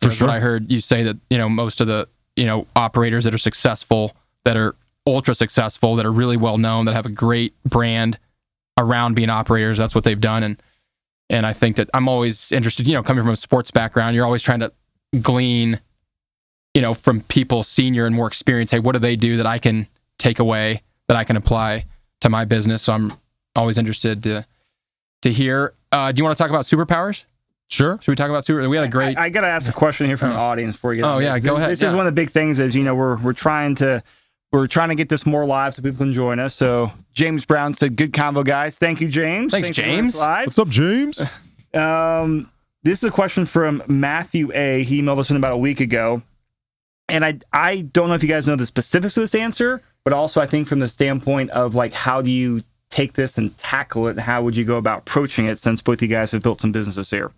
For 0.00 0.10
sure. 0.10 0.28
What 0.28 0.36
I 0.36 0.40
heard 0.40 0.70
you 0.70 0.80
say 0.80 1.02
that 1.04 1.16
you 1.30 1.38
know 1.38 1.48
most 1.48 1.80
of 1.80 1.86
the 1.86 2.08
you 2.36 2.46
know 2.46 2.66
operators 2.76 3.24
that 3.24 3.34
are 3.34 3.38
successful, 3.38 4.14
that 4.44 4.56
are 4.56 4.74
ultra 5.06 5.34
successful, 5.34 5.96
that 5.96 6.04
are 6.04 6.12
really 6.12 6.36
well 6.36 6.58
known, 6.58 6.84
that 6.86 6.94
have 6.94 7.06
a 7.06 7.10
great 7.10 7.54
brand 7.64 8.18
around 8.78 9.14
being 9.14 9.30
operators. 9.30 9.78
That's 9.78 9.94
what 9.94 10.04
they've 10.04 10.20
done, 10.20 10.42
and 10.42 10.62
and 11.30 11.44
I 11.46 11.52
think 11.52 11.76
that 11.76 11.88
I'm 11.94 12.08
always 12.08 12.52
interested. 12.52 12.86
You 12.86 12.94
know, 12.94 13.02
coming 13.02 13.22
from 13.24 13.32
a 13.32 13.36
sports 13.36 13.70
background, 13.70 14.14
you're 14.16 14.24
always 14.24 14.42
trying 14.42 14.60
to 14.60 14.72
glean, 15.20 15.80
you 16.74 16.82
know, 16.82 16.94
from 16.94 17.20
people 17.22 17.62
senior 17.64 18.06
and 18.06 18.14
more 18.14 18.26
experienced. 18.26 18.72
Hey, 18.72 18.80
what 18.80 18.92
do 18.92 18.98
they 18.98 19.16
do 19.16 19.36
that 19.38 19.46
I 19.46 19.58
can 19.58 19.86
take 20.18 20.38
away 20.38 20.82
that 21.08 21.16
I 21.16 21.24
can 21.24 21.36
apply 21.36 21.84
to 22.20 22.28
my 22.28 22.44
business? 22.44 22.82
So 22.82 22.92
I'm 22.92 23.12
always 23.56 23.78
interested 23.78 24.22
to 24.24 24.46
to 25.22 25.32
hear. 25.32 25.74
Uh, 25.90 26.12
do 26.12 26.18
you 26.20 26.24
want 26.24 26.36
to 26.36 26.42
talk 26.42 26.50
about 26.50 26.64
superpowers? 26.66 27.24
Sure. 27.70 27.98
Should 28.00 28.12
we 28.12 28.16
talk 28.16 28.30
about 28.30 28.44
super? 28.46 28.66
We 28.68 28.76
had 28.76 28.86
a 28.86 28.88
great. 28.90 29.18
I, 29.18 29.24
I 29.24 29.28
got 29.28 29.42
to 29.42 29.46
ask 29.46 29.68
a 29.68 29.72
question 29.74 30.06
here 30.06 30.16
from 30.16 30.30
the 30.30 30.36
audience 30.36 30.76
for 30.76 30.94
you 30.94 31.02
Oh, 31.04 31.18
yeah, 31.18 31.34
this. 31.34 31.44
go 31.44 31.56
ahead, 31.56 31.70
This 31.70 31.82
yeah. 31.82 31.90
is 31.90 31.94
one 31.94 32.06
of 32.06 32.14
the 32.14 32.18
big 32.18 32.30
things 32.30 32.58
is, 32.60 32.74
you 32.74 32.82
know, 32.82 32.94
we're, 32.94 33.16
we're 33.18 33.34
trying 33.34 33.74
to, 33.76 34.02
we're 34.52 34.66
trying 34.66 34.88
to 34.88 34.94
get 34.94 35.08
this 35.08 35.26
more 35.26 35.44
live 35.44 35.74
so 35.74 35.82
people 35.82 35.98
can 35.98 36.12
join 36.12 36.38
us. 36.38 36.54
So 36.54 36.92
James 37.12 37.44
Brown 37.44 37.74
said, 37.74 37.96
good 37.96 38.12
convo, 38.12 38.44
guys. 38.44 38.76
Thank 38.76 39.00
you, 39.00 39.08
James. 39.08 39.52
Thanks, 39.52 39.68
for 39.68 39.74
joining 39.74 40.06
us 40.06 40.12
James. 40.14 40.20
Live. 40.20 40.46
What's 40.46 40.58
up, 40.58 40.68
James? 40.68 41.22
Um, 41.74 42.50
this 42.82 43.00
is 43.00 43.04
a 43.04 43.10
question 43.10 43.44
from 43.44 43.82
Matthew 43.86 44.50
A. 44.54 44.84
He 44.84 45.02
emailed 45.02 45.18
us 45.18 45.30
in 45.30 45.36
about 45.36 45.52
a 45.52 45.58
week 45.58 45.80
ago. 45.80 46.22
And 47.10 47.26
I 47.26 47.38
I 47.52 47.82
don't 47.82 48.08
know 48.08 48.14
if 48.14 48.22
you 48.22 48.28
guys 48.28 48.46
know 48.46 48.56
the 48.56 48.64
specifics 48.64 49.14
of 49.18 49.22
this 49.22 49.34
answer, 49.34 49.82
but 50.02 50.14
also 50.14 50.40
I 50.40 50.46
think 50.46 50.66
from 50.66 50.78
the 50.78 50.88
standpoint 50.88 51.50
of 51.50 51.74
like 51.74 51.92
how 51.92 52.22
do 52.22 52.30
you 52.30 52.62
take 52.88 53.12
this 53.12 53.36
and 53.36 53.56
tackle 53.58 54.08
it 54.08 54.12
and 54.12 54.20
how 54.20 54.42
would 54.42 54.56
you 54.56 54.64
go 54.64 54.78
about 54.78 55.00
approaching 55.00 55.44
it 55.44 55.58
since 55.58 55.82
both 55.82 56.00
you 56.00 56.08
guys 56.08 56.30
have 56.30 56.42
built 56.42 56.62
some 56.62 56.72
businesses 56.72 57.10
here. 57.10 57.30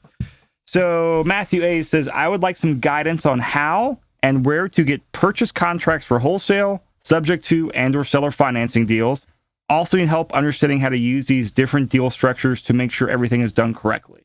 So 0.67 1.25
Matthew 1.27 1.65
A 1.65 1.83
says, 1.83 2.07
I 2.07 2.29
would 2.29 2.43
like 2.43 2.57
some 2.57 2.79
guidance 2.79 3.27
on 3.27 3.41
how 3.41 3.99
and 4.23 4.47
where 4.47 4.69
to 4.69 4.85
get 4.85 5.11
purchase 5.11 5.51
contracts 5.51 6.07
for 6.07 6.21
wholesale, 6.21 6.83
subject 7.01 7.45
to 7.47 7.71
and 7.73 7.97
or 7.97 8.05
seller 8.05 8.31
financing 8.31 8.87
deals. 8.87 9.27
Also 9.69 9.97
need 9.97 10.09
help 10.09 10.33
understanding 10.33 10.81
how 10.81 10.89
to 10.89 10.99
use 10.99 11.27
these 11.27 11.51
different 11.51 11.91
deal 11.91 12.11
structures 12.11 12.61
to 12.63 12.73
make 12.73 12.91
sure 12.93 13.09
everything 13.09 13.41
is 13.41 13.53
done 13.53 13.73
correctly. 13.75 14.23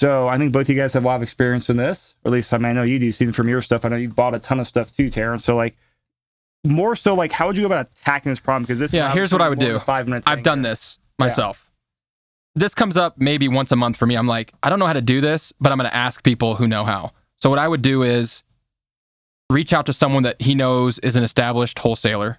So 0.00 0.28
I 0.28 0.38
think 0.38 0.52
both 0.52 0.62
of 0.62 0.68
you 0.70 0.74
guys 0.74 0.94
have 0.94 1.04
a 1.04 1.06
lot 1.06 1.16
of 1.16 1.22
experience 1.22 1.68
in 1.68 1.76
this, 1.76 2.14
or 2.24 2.30
at 2.30 2.32
least 2.32 2.52
I, 2.52 2.58
mean, 2.58 2.66
I 2.66 2.72
know 2.72 2.82
you 2.82 2.98
do. 2.98 3.12
Seeing 3.12 3.32
from 3.32 3.48
your 3.48 3.62
stuff, 3.62 3.84
I 3.84 3.88
know 3.88 3.96
you 3.96 4.08
bought 4.08 4.34
a 4.34 4.38
ton 4.38 4.58
of 4.58 4.66
stuff 4.66 4.90
too, 4.90 5.10
Terrence. 5.10 5.44
So 5.44 5.54
like, 5.54 5.76
more 6.64 6.96
so 6.96 7.14
like, 7.14 7.32
how 7.32 7.46
would 7.46 7.56
you 7.56 7.62
go 7.62 7.66
about 7.66 7.90
attacking 8.00 8.32
this 8.32 8.40
problem? 8.40 8.62
Because 8.64 8.78
this, 8.78 8.94
Yeah, 8.94 9.08
is 9.08 9.14
here's 9.14 9.32
what 9.32 9.42
I 9.42 9.48
would 9.48 9.58
do. 9.58 9.78
Five 9.80 10.08
minute. 10.08 10.24
I've 10.26 10.42
done 10.42 10.60
here. 10.60 10.70
this 10.70 10.98
myself. 11.18 11.70
This 12.54 12.74
comes 12.74 12.96
up 12.96 13.18
maybe 13.18 13.48
once 13.48 13.72
a 13.72 13.76
month 13.76 13.96
for 13.96 14.06
me. 14.06 14.14
I'm 14.14 14.26
like, 14.26 14.52
I 14.62 14.70
don't 14.70 14.78
know 14.78 14.86
how 14.86 14.92
to 14.92 15.00
do 15.00 15.20
this, 15.20 15.52
but 15.60 15.72
I'm 15.72 15.78
going 15.78 15.88
to 15.88 15.96
ask 15.96 16.22
people 16.22 16.54
who 16.54 16.66
know 16.68 16.84
how. 16.84 17.12
So 17.36 17.48
what 17.50 17.58
I 17.58 17.66
would 17.66 17.82
do 17.82 18.02
is 18.02 18.42
reach 19.52 19.72
out 19.72 19.86
to 19.86 19.92
someone 19.92 20.22
that 20.24 20.40
he 20.40 20.54
knows 20.54 20.98
is 21.00 21.16
an 21.16 21.24
established 21.24 21.78
wholesaler 21.78 22.38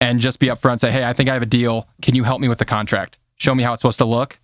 and 0.00 0.20
just 0.20 0.38
be 0.38 0.46
upfront 0.46 0.80
say, 0.80 0.90
"Hey, 0.90 1.04
I 1.04 1.12
think 1.12 1.28
I 1.28 1.34
have 1.34 1.42
a 1.42 1.46
deal. 1.46 1.88
Can 2.02 2.14
you 2.14 2.24
help 2.24 2.40
me 2.40 2.48
with 2.48 2.58
the 2.58 2.64
contract? 2.64 3.18
Show 3.36 3.54
me 3.54 3.62
how 3.62 3.72
it's 3.72 3.82
supposed 3.82 3.98
to 3.98 4.04
look." 4.04 4.38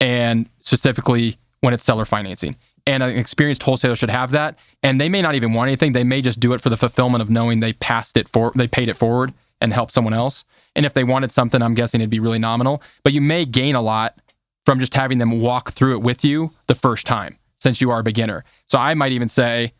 And 0.00 0.48
specifically 0.60 1.36
when 1.60 1.74
it's 1.74 1.84
seller 1.84 2.04
financing. 2.04 2.56
And 2.86 3.02
an 3.02 3.16
experienced 3.16 3.62
wholesaler 3.62 3.94
should 3.96 4.10
have 4.10 4.30
that. 4.30 4.58
And 4.82 5.00
they 5.00 5.08
may 5.08 5.20
not 5.20 5.34
even 5.34 5.52
want 5.52 5.68
anything. 5.68 5.92
They 5.92 6.04
may 6.04 6.22
just 6.22 6.40
do 6.40 6.54
it 6.54 6.60
for 6.60 6.70
the 6.70 6.76
fulfillment 6.76 7.22
of 7.22 7.30
knowing 7.30 7.60
they 7.60 7.74
passed 7.74 8.16
it 8.16 8.28
for 8.28 8.52
they 8.54 8.66
paid 8.66 8.88
it 8.88 8.96
forward 8.96 9.34
and 9.60 9.72
helped 9.72 9.92
someone 9.92 10.14
else. 10.14 10.44
And 10.74 10.86
if 10.86 10.94
they 10.94 11.04
wanted 11.04 11.30
something, 11.30 11.60
I'm 11.60 11.74
guessing 11.74 12.00
it'd 12.00 12.10
be 12.10 12.20
really 12.20 12.38
nominal. 12.38 12.82
But 13.02 13.12
you 13.12 13.20
may 13.20 13.44
gain 13.44 13.74
a 13.74 13.82
lot 13.82 14.18
from 14.64 14.80
just 14.80 14.94
having 14.94 15.18
them 15.18 15.40
walk 15.40 15.72
through 15.72 15.96
it 15.96 16.02
with 16.02 16.24
you 16.24 16.52
the 16.66 16.74
first 16.74 17.06
time 17.06 17.36
since 17.56 17.80
you 17.80 17.90
are 17.90 18.00
a 18.00 18.04
beginner. 18.04 18.44
So 18.68 18.78
I 18.78 18.94
might 18.94 19.12
even 19.12 19.28
say, 19.28 19.72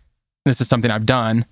this 0.44 0.60
is 0.60 0.68
something 0.68 0.90
I've 0.90 1.06
done 1.06 1.44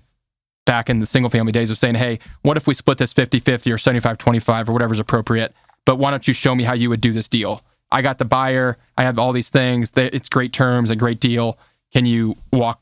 back 0.65 0.89
in 0.89 0.99
the 0.99 1.05
single 1.05 1.29
family 1.29 1.51
days 1.51 1.71
of 1.71 1.77
saying, 1.77 1.95
hey, 1.95 2.19
what 2.41 2.57
if 2.57 2.67
we 2.67 2.73
split 2.73 2.97
this 2.97 3.13
50 3.13 3.39
50 3.39 3.71
or 3.71 3.77
75 3.77 4.17
25 4.17 4.69
or 4.69 4.73
whatever's 4.73 4.99
appropriate? 4.99 5.53
But 5.85 5.97
why 5.97 6.11
don't 6.11 6.27
you 6.27 6.33
show 6.33 6.53
me 6.55 6.63
how 6.63 6.73
you 6.73 6.89
would 6.89 7.01
do 7.01 7.11
this 7.13 7.27
deal? 7.29 7.61
I 7.91 8.01
got 8.01 8.17
the 8.19 8.25
buyer. 8.25 8.77
I 8.97 9.03
have 9.03 9.17
all 9.17 9.33
these 9.33 9.49
things. 9.49 9.91
It's 9.95 10.29
great 10.29 10.53
terms, 10.53 10.89
a 10.91 10.95
great 10.95 11.19
deal. 11.19 11.57
Can 11.91 12.05
you 12.05 12.35
walk 12.53 12.81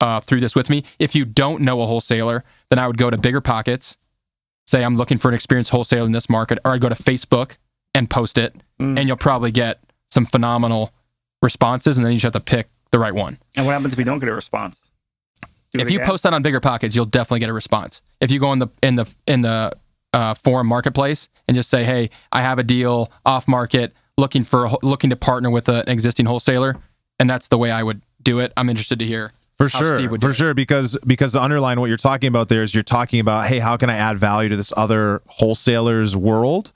uh, 0.00 0.20
through 0.20 0.40
this 0.40 0.54
with 0.54 0.70
me? 0.70 0.84
If 1.00 1.14
you 1.16 1.24
don't 1.24 1.62
know 1.62 1.80
a 1.80 1.86
wholesaler, 1.86 2.44
then 2.70 2.78
I 2.78 2.86
would 2.86 2.96
go 2.98 3.10
to 3.10 3.16
BiggerPockets, 3.18 3.96
say 4.66 4.84
I'm 4.84 4.94
looking 4.96 5.18
for 5.18 5.28
an 5.28 5.34
experienced 5.34 5.70
wholesaler 5.72 6.04
in 6.06 6.12
this 6.12 6.28
market, 6.30 6.58
or 6.64 6.72
I'd 6.72 6.80
go 6.80 6.88
to 6.88 6.94
Facebook 6.94 7.56
and 7.94 8.08
post 8.08 8.38
it, 8.38 8.54
Mm. 8.78 8.98
and 8.98 9.08
you'll 9.08 9.16
probably 9.16 9.50
get 9.50 9.80
some 10.08 10.26
phenomenal 10.26 10.92
responses, 11.42 11.96
and 11.96 12.04
then 12.04 12.12
you 12.12 12.18
just 12.18 12.34
have 12.34 12.44
to 12.44 12.46
pick 12.50 12.68
the 12.90 12.98
right 12.98 13.14
one. 13.14 13.38
And 13.56 13.64
what 13.66 13.72
happens 13.72 13.94
if 13.94 13.98
you 13.98 14.04
don't 14.04 14.18
get 14.18 14.28
a 14.28 14.34
response? 14.34 14.78
If 15.74 15.90
you 15.90 15.98
again? 15.98 16.08
post 16.08 16.22
that 16.22 16.32
on 16.32 16.42
BiggerPockets, 16.42 16.94
you'll 16.94 17.04
definitely 17.06 17.40
get 17.40 17.48
a 17.50 17.52
response. 17.52 18.00
If 18.20 18.30
you 18.30 18.40
go 18.40 18.52
in 18.52 18.58
the 18.60 18.68
in 18.82 18.96
the 18.96 19.06
in 19.26 19.42
the 19.42 19.72
uh, 20.12 20.34
forum 20.34 20.66
marketplace 20.66 21.28
and 21.48 21.56
just 21.56 21.68
say, 21.70 21.84
"Hey, 21.84 22.10
I 22.32 22.42
have 22.42 22.58
a 22.58 22.62
deal 22.62 23.10
off 23.26 23.46
market, 23.46 23.92
looking 24.16 24.44
for 24.44 24.70
looking 24.82 25.10
to 25.10 25.16
partner 25.16 25.50
with 25.50 25.68
an 25.68 25.88
existing 25.88 26.26
wholesaler," 26.26 26.76
and 27.20 27.28
that's 27.28 27.48
the 27.48 27.58
way 27.58 27.70
I 27.70 27.82
would 27.82 28.00
do 28.22 28.38
it. 28.40 28.52
I'm 28.56 28.68
interested 28.70 28.98
to 29.00 29.04
hear 29.04 29.32
For 29.58 29.68
sure, 29.68 29.96
Steve 29.96 30.10
would 30.10 30.20
do 30.20 30.26
for 30.28 30.30
it. 30.30 30.34
sure, 30.36 30.54
because 30.54 30.96
because 31.06 31.32
the 31.32 31.42
underline 31.42 31.78
what 31.80 31.86
you're 31.86 31.98
talking 31.98 32.28
about 32.28 32.48
there 32.48 32.62
is 32.62 32.74
you're 32.74 32.82
talking 32.82 33.20
about, 33.20 33.46
hey, 33.46 33.58
how 33.58 33.76
can 33.76 33.90
I 33.90 33.96
add 33.96 34.18
value 34.18 34.48
to 34.48 34.56
this 34.56 34.72
other 34.76 35.20
wholesalers 35.26 36.16
world, 36.16 36.72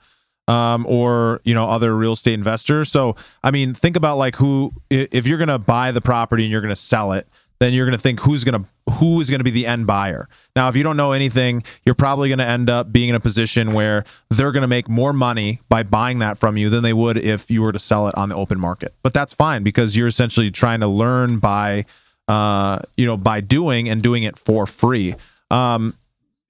um, 0.47 0.85
or 0.87 1.41
you 1.43 1.53
know 1.55 1.67
other 1.67 1.95
real 1.95 2.13
estate 2.13 2.33
investors. 2.33 2.89
So 2.91 3.15
I 3.43 3.51
mean, 3.51 3.73
think 3.73 3.95
about 3.95 4.17
like 4.17 4.35
who 4.35 4.73
if 4.89 5.25
you're 5.25 5.37
gonna 5.39 5.59
buy 5.59 5.91
the 5.91 6.01
property 6.01 6.43
and 6.43 6.51
you're 6.51 6.61
gonna 6.61 6.75
sell 6.75 7.13
it, 7.13 7.27
then 7.61 7.73
you're 7.73 7.85
gonna 7.85 7.97
think 7.97 8.19
who's 8.21 8.43
gonna 8.43 8.65
who 8.93 9.21
is 9.21 9.29
gonna 9.29 9.43
be 9.43 9.51
the 9.51 9.67
end 9.67 9.87
buyer. 9.87 10.27
Now, 10.55 10.67
if 10.67 10.75
you 10.75 10.83
don't 10.83 10.97
know 10.97 11.11
anything, 11.11 11.63
you're 11.85 11.95
probably 11.95 12.29
gonna 12.29 12.43
end 12.43 12.69
up 12.69 12.91
being 12.91 13.09
in 13.09 13.15
a 13.15 13.19
position 13.19 13.73
where 13.73 14.03
they're 14.29 14.51
gonna 14.51 14.67
make 14.67 14.89
more 14.89 15.13
money 15.13 15.61
by 15.69 15.83
buying 15.83 16.19
that 16.19 16.37
from 16.37 16.57
you 16.57 16.69
than 16.69 16.83
they 16.83 16.93
would 16.93 17.17
if 17.17 17.51
you 17.51 17.61
were 17.61 17.71
to 17.71 17.79
sell 17.79 18.07
it 18.07 18.15
on 18.15 18.29
the 18.29 18.35
open 18.35 18.59
market. 18.59 18.93
But 19.03 19.13
that's 19.13 19.33
fine 19.33 19.63
because 19.63 19.95
you're 19.95 20.07
essentially 20.07 20.49
trying 20.49 20.79
to 20.79 20.87
learn 20.87 21.37
by 21.37 21.85
uh, 22.27 22.79
you 22.95 23.05
know, 23.05 23.17
by 23.17 23.41
doing 23.41 23.89
and 23.89 24.01
doing 24.01 24.23
it 24.23 24.37
for 24.37 24.65
free. 24.65 25.15
Um, 25.49 25.93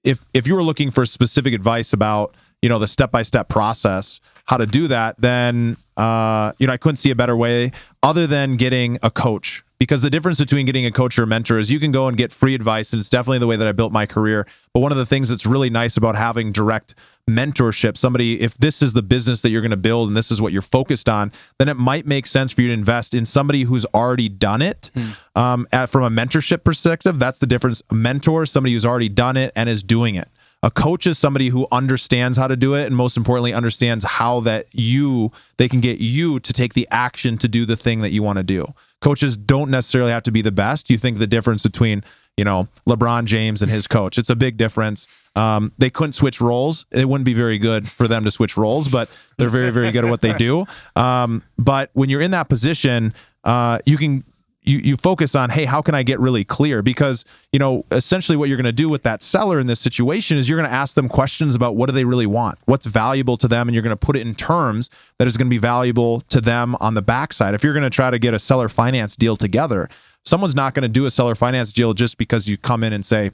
if 0.04 0.24
if 0.32 0.46
you 0.46 0.54
were 0.54 0.62
looking 0.62 0.90
for 0.90 1.04
specific 1.06 1.54
advice 1.54 1.92
about 1.92 2.34
you 2.60 2.68
know 2.68 2.78
the 2.78 2.88
step 2.88 3.10
by 3.10 3.22
step 3.22 3.48
process, 3.48 4.20
how 4.44 4.56
to 4.56 4.66
do 4.66 4.88
that, 4.88 5.20
then 5.20 5.76
uh, 5.96 6.52
you 6.58 6.66
know 6.66 6.72
I 6.72 6.76
couldn't 6.76 6.96
see 6.96 7.10
a 7.10 7.16
better 7.16 7.36
way 7.36 7.72
other 8.02 8.26
than 8.26 8.56
getting 8.56 8.98
a 9.02 9.10
coach. 9.10 9.64
Because 9.82 10.02
the 10.02 10.10
difference 10.10 10.38
between 10.38 10.64
getting 10.64 10.86
a 10.86 10.92
coach 10.92 11.18
or 11.18 11.24
a 11.24 11.26
mentor 11.26 11.58
is 11.58 11.68
you 11.68 11.80
can 11.80 11.90
go 11.90 12.06
and 12.06 12.16
get 12.16 12.30
free 12.30 12.54
advice, 12.54 12.92
and 12.92 13.00
it's 13.00 13.10
definitely 13.10 13.40
the 13.40 13.48
way 13.48 13.56
that 13.56 13.66
I 13.66 13.72
built 13.72 13.90
my 13.90 14.06
career. 14.06 14.46
But 14.72 14.78
one 14.78 14.92
of 14.92 14.96
the 14.96 15.04
things 15.04 15.28
that's 15.28 15.44
really 15.44 15.70
nice 15.70 15.96
about 15.96 16.14
having 16.14 16.52
direct 16.52 16.94
mentorship, 17.28 17.96
somebody, 17.96 18.40
if 18.40 18.56
this 18.58 18.80
is 18.80 18.92
the 18.92 19.02
business 19.02 19.42
that 19.42 19.48
you're 19.50 19.60
going 19.60 19.72
to 19.72 19.76
build 19.76 20.06
and 20.06 20.16
this 20.16 20.30
is 20.30 20.40
what 20.40 20.52
you're 20.52 20.62
focused 20.62 21.08
on, 21.08 21.32
then 21.58 21.68
it 21.68 21.76
might 21.76 22.06
make 22.06 22.28
sense 22.28 22.52
for 22.52 22.60
you 22.60 22.68
to 22.68 22.74
invest 22.74 23.12
in 23.12 23.26
somebody 23.26 23.64
who's 23.64 23.84
already 23.86 24.28
done 24.28 24.62
it. 24.62 24.92
Um, 25.34 25.66
at, 25.72 25.90
from 25.90 26.04
a 26.04 26.10
mentorship 26.10 26.62
perspective, 26.62 27.18
that's 27.18 27.40
the 27.40 27.48
difference. 27.48 27.82
A 27.90 27.94
mentor, 27.94 28.46
somebody 28.46 28.74
who's 28.74 28.86
already 28.86 29.08
done 29.08 29.36
it 29.36 29.50
and 29.56 29.68
is 29.68 29.82
doing 29.82 30.14
it. 30.14 30.28
A 30.62 30.70
coach 30.70 31.08
is 31.08 31.18
somebody 31.18 31.48
who 31.48 31.66
understands 31.72 32.38
how 32.38 32.46
to 32.46 32.54
do 32.54 32.76
it 32.76 32.86
and 32.86 32.94
most 32.94 33.16
importantly 33.16 33.52
understands 33.52 34.04
how 34.04 34.38
that 34.40 34.66
you 34.70 35.32
they 35.56 35.68
can 35.68 35.80
get 35.80 35.98
you 35.98 36.38
to 36.38 36.52
take 36.52 36.74
the 36.74 36.86
action 36.92 37.36
to 37.38 37.48
do 37.48 37.66
the 37.66 37.76
thing 37.76 38.02
that 38.02 38.10
you 38.10 38.22
want 38.22 38.36
to 38.36 38.44
do. 38.44 38.72
Coaches 39.02 39.36
don't 39.36 39.70
necessarily 39.70 40.12
have 40.12 40.22
to 40.22 40.32
be 40.32 40.40
the 40.40 40.52
best. 40.52 40.88
You 40.88 40.96
think 40.96 41.18
the 41.18 41.26
difference 41.26 41.62
between 41.62 42.02
you 42.36 42.44
know 42.44 42.68
LeBron 42.88 43.26
James 43.26 43.60
and 43.62 43.70
his 43.70 43.86
coach. 43.86 44.16
It's 44.16 44.30
a 44.30 44.36
big 44.36 44.56
difference. 44.56 45.06
Um, 45.36 45.72
they 45.76 45.90
couldn't 45.90 46.12
switch 46.12 46.40
roles. 46.40 46.86
It 46.90 47.08
wouldn't 47.08 47.26
be 47.26 47.34
very 47.34 47.58
good 47.58 47.88
for 47.88 48.08
them 48.08 48.24
to 48.24 48.30
switch 48.30 48.56
roles, 48.56 48.88
but 48.88 49.10
they're 49.36 49.50
very 49.50 49.70
very 49.70 49.92
good 49.92 50.04
at 50.04 50.10
what 50.10 50.22
they 50.22 50.32
do. 50.38 50.66
Um, 50.96 51.42
but 51.58 51.90
when 51.92 52.08
you're 52.08 52.22
in 52.22 52.30
that 52.30 52.48
position, 52.48 53.12
uh, 53.44 53.80
you 53.84 53.98
can 53.98 54.24
you 54.64 54.78
you 54.78 54.96
focus 54.96 55.34
on 55.34 55.50
hey 55.50 55.64
how 55.64 55.82
can 55.82 55.94
i 55.94 56.02
get 56.02 56.20
really 56.20 56.44
clear 56.44 56.82
because 56.82 57.24
you 57.52 57.58
know 57.58 57.84
essentially 57.90 58.36
what 58.36 58.48
you're 58.48 58.56
going 58.56 58.64
to 58.64 58.72
do 58.72 58.88
with 58.88 59.02
that 59.02 59.22
seller 59.22 59.58
in 59.58 59.66
this 59.66 59.80
situation 59.80 60.36
is 60.36 60.48
you're 60.48 60.58
going 60.58 60.68
to 60.68 60.74
ask 60.74 60.94
them 60.94 61.08
questions 61.08 61.54
about 61.54 61.76
what 61.76 61.86
do 61.86 61.92
they 61.92 62.04
really 62.04 62.26
want 62.26 62.58
what's 62.66 62.86
valuable 62.86 63.36
to 63.36 63.48
them 63.48 63.68
and 63.68 63.74
you're 63.74 63.82
going 63.82 63.96
to 63.96 63.96
put 63.96 64.16
it 64.16 64.20
in 64.20 64.34
terms 64.34 64.90
that 65.18 65.26
is 65.26 65.36
going 65.36 65.46
to 65.46 65.50
be 65.50 65.58
valuable 65.58 66.20
to 66.22 66.40
them 66.40 66.76
on 66.80 66.94
the 66.94 67.02
backside 67.02 67.54
if 67.54 67.64
you're 67.64 67.74
going 67.74 67.82
to 67.82 67.90
try 67.90 68.10
to 68.10 68.18
get 68.18 68.34
a 68.34 68.38
seller 68.38 68.68
finance 68.68 69.16
deal 69.16 69.36
together 69.36 69.88
someone's 70.24 70.54
not 70.54 70.74
going 70.74 70.82
to 70.82 70.88
do 70.88 71.06
a 71.06 71.10
seller 71.10 71.34
finance 71.34 71.72
deal 71.72 71.94
just 71.94 72.16
because 72.16 72.46
you 72.46 72.56
come 72.56 72.84
in 72.84 72.92
and 72.92 73.04
say 73.04 73.30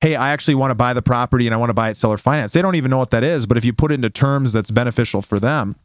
hey, 0.00 0.16
I 0.16 0.30
actually 0.30 0.54
want 0.54 0.70
to 0.70 0.74
buy 0.74 0.94
the 0.94 1.02
property 1.02 1.46
and 1.46 1.54
I 1.54 1.58
want 1.58 1.68
to 1.70 1.74
buy 1.74 1.90
it 1.90 1.96
seller 1.98 2.16
finance. 2.16 2.52
They 2.52 2.62
don't 2.62 2.74
even 2.74 2.90
know 2.90 2.96
what 2.96 3.10
that 3.10 3.22
is, 3.22 3.44
but 3.44 3.58
if 3.58 3.64
you 3.64 3.74
put 3.74 3.92
it 3.92 3.96
into 3.96 4.08
terms 4.08 4.52
that's 4.52 4.70
beneficial 4.70 5.20
for 5.20 5.38
them, 5.38 5.76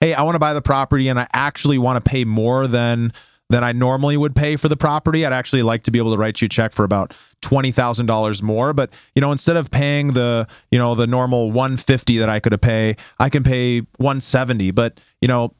hey, 0.00 0.14
I 0.14 0.22
want 0.22 0.34
to 0.34 0.40
buy 0.40 0.52
the 0.52 0.62
property 0.62 1.08
and 1.08 1.18
I 1.18 1.26
actually 1.32 1.78
want 1.78 2.02
to 2.02 2.08
pay 2.08 2.24
more 2.24 2.66
than 2.66 3.12
than 3.50 3.62
I 3.62 3.72
normally 3.72 4.16
would 4.16 4.34
pay 4.34 4.56
for 4.56 4.68
the 4.68 4.76
property. 4.76 5.26
I'd 5.26 5.32
actually 5.32 5.62
like 5.62 5.82
to 5.82 5.90
be 5.90 5.98
able 5.98 6.12
to 6.12 6.18
write 6.18 6.40
you 6.40 6.46
a 6.46 6.48
check 6.48 6.72
for 6.72 6.84
about 6.84 7.12
twenty 7.42 7.72
thousand 7.72 8.06
dollars 8.06 8.42
more. 8.42 8.72
But 8.72 8.90
you 9.14 9.20
know, 9.20 9.32
instead 9.32 9.56
of 9.56 9.70
paying 9.70 10.14
the 10.14 10.46
you 10.70 10.78
know 10.78 10.94
the 10.94 11.06
normal 11.06 11.50
one 11.50 11.76
fifty 11.76 12.16
that 12.18 12.30
I 12.30 12.40
could 12.40 12.52
have 12.52 12.60
pay, 12.60 12.96
I 13.18 13.28
can 13.28 13.42
pay 13.42 13.82
one 13.98 14.20
seventy. 14.20 14.70
But 14.70 15.00
you 15.20 15.28
know, 15.28 15.54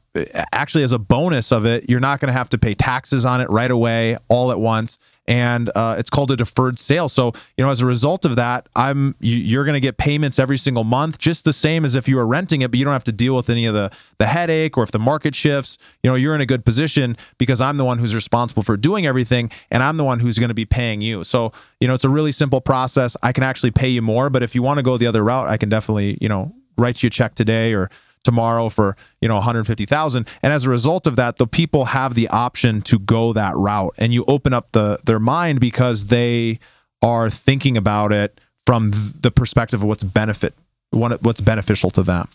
actually 0.52 0.84
as 0.84 0.92
a 0.92 0.98
bonus 0.98 1.52
of 1.52 1.66
it, 1.66 1.90
you're 1.90 2.00
not 2.00 2.20
going 2.20 2.28
to 2.28 2.32
have 2.32 2.48
to 2.50 2.58
pay 2.58 2.74
taxes 2.74 3.24
on 3.24 3.40
it 3.40 3.50
right 3.50 3.70
away, 3.70 4.16
all 4.28 4.50
at 4.50 4.60
once. 4.60 4.98
And 5.28 5.70
uh, 5.76 5.94
it's 5.96 6.10
called 6.10 6.30
a 6.32 6.36
deferred 6.36 6.78
sale. 6.78 7.08
So, 7.08 7.32
you 7.56 7.64
know, 7.64 7.70
as 7.70 7.80
a 7.80 7.86
result 7.86 8.24
of 8.24 8.36
that, 8.36 8.68
I'm 8.74 9.14
you, 9.20 9.36
you're 9.36 9.64
going 9.64 9.74
to 9.74 9.80
get 9.80 9.96
payments 9.96 10.38
every 10.38 10.58
single 10.58 10.82
month, 10.82 11.18
just 11.18 11.44
the 11.44 11.52
same 11.52 11.84
as 11.84 11.94
if 11.94 12.08
you 12.08 12.16
were 12.16 12.26
renting 12.26 12.62
it, 12.62 12.70
but 12.70 12.78
you 12.78 12.84
don't 12.84 12.94
have 12.94 13.04
to 13.04 13.12
deal 13.12 13.36
with 13.36 13.48
any 13.48 13.66
of 13.66 13.74
the 13.74 13.92
the 14.18 14.26
headache 14.26 14.76
or 14.76 14.82
if 14.82 14.90
the 14.90 14.98
market 14.98 15.34
shifts. 15.34 15.78
You 16.02 16.10
know, 16.10 16.16
you're 16.16 16.34
in 16.34 16.40
a 16.40 16.46
good 16.46 16.64
position 16.64 17.16
because 17.38 17.60
I'm 17.60 17.76
the 17.76 17.84
one 17.84 17.98
who's 17.98 18.14
responsible 18.14 18.62
for 18.62 18.76
doing 18.76 19.06
everything, 19.06 19.52
and 19.70 19.82
I'm 19.82 19.98
the 19.98 20.04
one 20.04 20.18
who's 20.18 20.38
going 20.38 20.48
to 20.48 20.54
be 20.54 20.66
paying 20.66 21.00
you. 21.00 21.22
So, 21.22 21.52
you 21.78 21.86
know, 21.86 21.94
it's 21.94 22.04
a 22.04 22.08
really 22.08 22.32
simple 22.32 22.60
process. 22.60 23.16
I 23.22 23.32
can 23.32 23.44
actually 23.44 23.70
pay 23.70 23.88
you 23.88 24.02
more, 24.02 24.30
but 24.30 24.42
if 24.42 24.54
you 24.54 24.62
want 24.62 24.78
to 24.78 24.82
go 24.82 24.96
the 24.96 25.06
other 25.06 25.22
route, 25.22 25.48
I 25.48 25.58
can 25.58 25.68
definitely, 25.68 26.18
you 26.20 26.28
know, 26.28 26.52
write 26.76 27.02
you 27.02 27.08
a 27.08 27.10
check 27.10 27.34
today 27.34 27.72
or 27.74 27.90
tomorrow 28.24 28.68
for 28.68 28.96
you 29.20 29.28
know 29.28 29.36
150,000 29.36 30.26
and 30.42 30.52
as 30.52 30.64
a 30.64 30.70
result 30.70 31.06
of 31.06 31.16
that 31.16 31.38
the 31.38 31.46
people 31.46 31.86
have 31.86 32.14
the 32.14 32.28
option 32.28 32.82
to 32.82 32.98
go 32.98 33.32
that 33.32 33.56
route. 33.56 33.94
And 33.98 34.12
you 34.12 34.24
open 34.26 34.52
up 34.52 34.72
the 34.72 34.98
their 35.04 35.20
mind 35.20 35.60
because 35.60 36.06
they 36.06 36.58
are 37.02 37.30
thinking 37.30 37.76
about 37.76 38.12
it 38.12 38.40
from 38.66 38.92
the 39.20 39.30
perspective 39.30 39.80
of 39.80 39.88
what's 39.88 40.04
benefit 40.04 40.54
what 40.90 41.22
what's 41.22 41.40
beneficial 41.40 41.90
to 41.90 42.02
them 42.02 42.28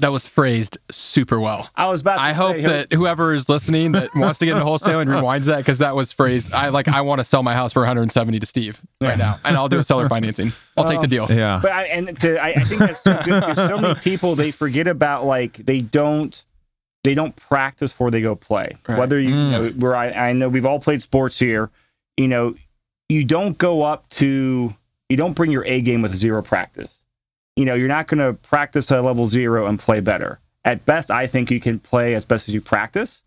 That 0.00 0.12
was 0.12 0.26
phrased 0.26 0.78
super 0.90 1.38
well. 1.38 1.68
I 1.76 1.88
was 1.88 2.00
about. 2.00 2.16
To 2.16 2.20
I 2.22 2.32
say, 2.32 2.36
hope 2.36 2.56
hey, 2.56 2.62
that 2.62 2.92
whoever 2.92 3.32
is 3.34 3.48
listening 3.48 3.92
that 3.92 4.14
wants 4.14 4.38
to 4.40 4.46
get 4.46 4.52
into 4.52 4.64
wholesale 4.64 5.00
and 5.00 5.08
rewinds 5.10 5.46
that 5.46 5.58
because 5.58 5.78
that 5.78 5.94
was 5.94 6.10
phrased. 6.12 6.52
I 6.52 6.68
like. 6.70 6.88
I 6.88 7.00
want 7.02 7.18
to 7.20 7.24
sell 7.24 7.42
my 7.42 7.54
house 7.54 7.72
for 7.72 7.80
170 7.80 8.38
to 8.40 8.46
Steve 8.46 8.80
right 9.00 9.18
now, 9.18 9.36
and 9.44 9.56
I'll 9.56 9.68
do 9.68 9.78
a 9.78 9.84
seller 9.84 10.08
financing. 10.08 10.52
I'll 10.76 10.88
take 10.88 11.00
the 11.00 11.06
deal. 11.08 11.26
yeah 11.30 11.60
But 11.62 11.72
I, 11.72 11.84
and 11.84 12.18
to, 12.20 12.42
I, 12.42 12.48
I 12.50 12.60
think 12.64 12.80
that's 12.80 13.02
so 13.02 13.14
good 13.24 13.40
because 13.40 13.56
so 13.56 13.78
many 13.78 13.94
people 14.00 14.34
they 14.36 14.50
forget 14.50 14.86
about 14.88 15.24
like 15.26 15.56
they 15.58 15.80
don't 15.82 16.42
they 17.04 17.14
don't 17.14 17.34
practice 17.36 17.92
before 17.92 18.10
they 18.10 18.20
go 18.22 18.34
play. 18.36 18.72
Right. 18.88 18.98
Whether 18.98 19.18
you, 19.20 19.30
Mm. 19.34 19.50
know 19.50 19.68
where 19.78 19.96
I, 19.96 20.10
I 20.10 20.32
know 20.32 20.48
we've 20.48 20.66
all 20.66 20.80
played 20.80 21.02
sports 21.02 21.38
here, 21.38 21.70
you 22.16 22.28
know, 22.28 22.54
you 23.08 23.24
don't 23.24 23.56
go 23.58 23.82
up 23.82 24.08
to 24.10 24.74
you 25.08 25.16
don't 25.16 25.32
bring 25.34 25.50
your 25.50 25.64
A 25.64 25.80
game 25.80 26.02
with 26.02 26.14
zero 26.14 26.40
practice. 26.42 26.99
You 27.56 27.64
know, 27.64 27.74
you're 27.74 27.88
not 27.88 28.06
going 28.06 28.18
to 28.18 28.38
practice 28.42 28.90
at 28.90 29.02
level 29.04 29.26
zero 29.26 29.66
and 29.66 29.78
play 29.78 30.00
better. 30.00 30.38
At 30.64 30.84
best, 30.84 31.10
I 31.10 31.26
think 31.26 31.50
you 31.50 31.60
can 31.60 31.78
play 31.78 32.14
as 32.14 32.24
best 32.24 32.48
as 32.48 32.54
you 32.54 32.60
practice. 32.60 33.22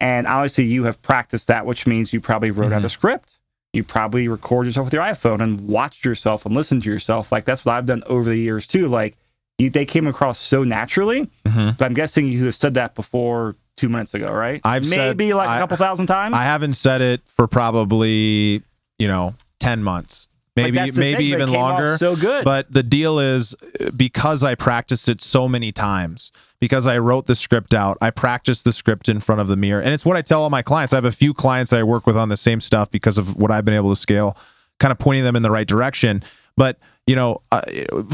And 0.00 0.26
obviously, 0.26 0.64
you 0.64 0.84
have 0.84 1.00
practiced 1.02 1.46
that, 1.48 1.66
which 1.66 1.86
means 1.86 2.12
you 2.12 2.20
probably 2.20 2.50
wrote 2.50 2.72
out 2.72 2.84
a 2.84 2.88
script. 2.88 3.30
You 3.72 3.84
probably 3.84 4.28
record 4.28 4.66
yourself 4.66 4.86
with 4.86 4.94
your 4.94 5.02
iPhone 5.02 5.40
and 5.40 5.68
watched 5.68 6.04
yourself 6.04 6.46
and 6.46 6.54
listened 6.54 6.82
to 6.84 6.90
yourself. 6.90 7.30
Like 7.30 7.44
that's 7.44 7.64
what 7.64 7.74
I've 7.74 7.84
done 7.86 8.02
over 8.06 8.28
the 8.28 8.36
years 8.38 8.66
too. 8.66 8.88
Like 8.88 9.16
you, 9.58 9.68
they 9.70 9.84
came 9.84 10.06
across 10.06 10.38
so 10.38 10.64
naturally. 10.64 11.28
Mhm. 11.44 11.76
But 11.76 11.84
I'm 11.84 11.94
guessing 11.94 12.28
you 12.28 12.44
have 12.46 12.54
said 12.54 12.74
that 12.74 12.94
before 12.94 13.56
two 13.76 13.88
minutes 13.88 14.14
ago, 14.14 14.32
right? 14.32 14.60
I've 14.64 14.86
said- 14.86 15.18
maybe 15.18 15.34
like 15.34 15.48
a 15.48 15.52
I- 15.52 15.58
couple 15.58 15.76
thousand 15.76 16.06
times. 16.06 16.34
I 16.34 16.44
haven't 16.44 16.74
said 16.74 17.00
it 17.02 17.20
for 17.26 17.46
probably, 17.46 18.62
you 18.98 19.08
know, 19.08 19.34
10 19.60 19.82
months. 19.82 20.27
Maybe 20.62 20.78
maybe 20.92 21.16
thing, 21.16 21.20
even 21.20 21.52
longer. 21.52 21.96
So 21.96 22.16
good. 22.16 22.44
But 22.44 22.72
the 22.72 22.82
deal 22.82 23.18
is 23.18 23.54
because 23.96 24.44
I 24.44 24.54
practiced 24.54 25.08
it 25.08 25.20
so 25.20 25.48
many 25.48 25.72
times, 25.72 26.32
because 26.60 26.86
I 26.86 26.98
wrote 26.98 27.26
the 27.26 27.36
script 27.36 27.74
out, 27.74 27.98
I 28.00 28.10
practiced 28.10 28.64
the 28.64 28.72
script 28.72 29.08
in 29.08 29.20
front 29.20 29.40
of 29.40 29.48
the 29.48 29.56
mirror. 29.56 29.80
And 29.80 29.94
it's 29.94 30.04
what 30.04 30.16
I 30.16 30.22
tell 30.22 30.42
all 30.42 30.50
my 30.50 30.62
clients. 30.62 30.92
I 30.92 30.96
have 30.96 31.04
a 31.04 31.12
few 31.12 31.34
clients 31.34 31.70
that 31.70 31.78
I 31.78 31.82
work 31.82 32.06
with 32.06 32.16
on 32.16 32.28
the 32.28 32.36
same 32.36 32.60
stuff 32.60 32.90
because 32.90 33.18
of 33.18 33.36
what 33.36 33.50
I've 33.50 33.64
been 33.64 33.74
able 33.74 33.90
to 33.90 34.00
scale, 34.00 34.36
kind 34.78 34.92
of 34.92 34.98
pointing 34.98 35.24
them 35.24 35.36
in 35.36 35.42
the 35.42 35.50
right 35.50 35.66
direction. 35.66 36.22
But, 36.56 36.76
you 37.06 37.14
know, 37.14 37.40
uh, 37.52 37.62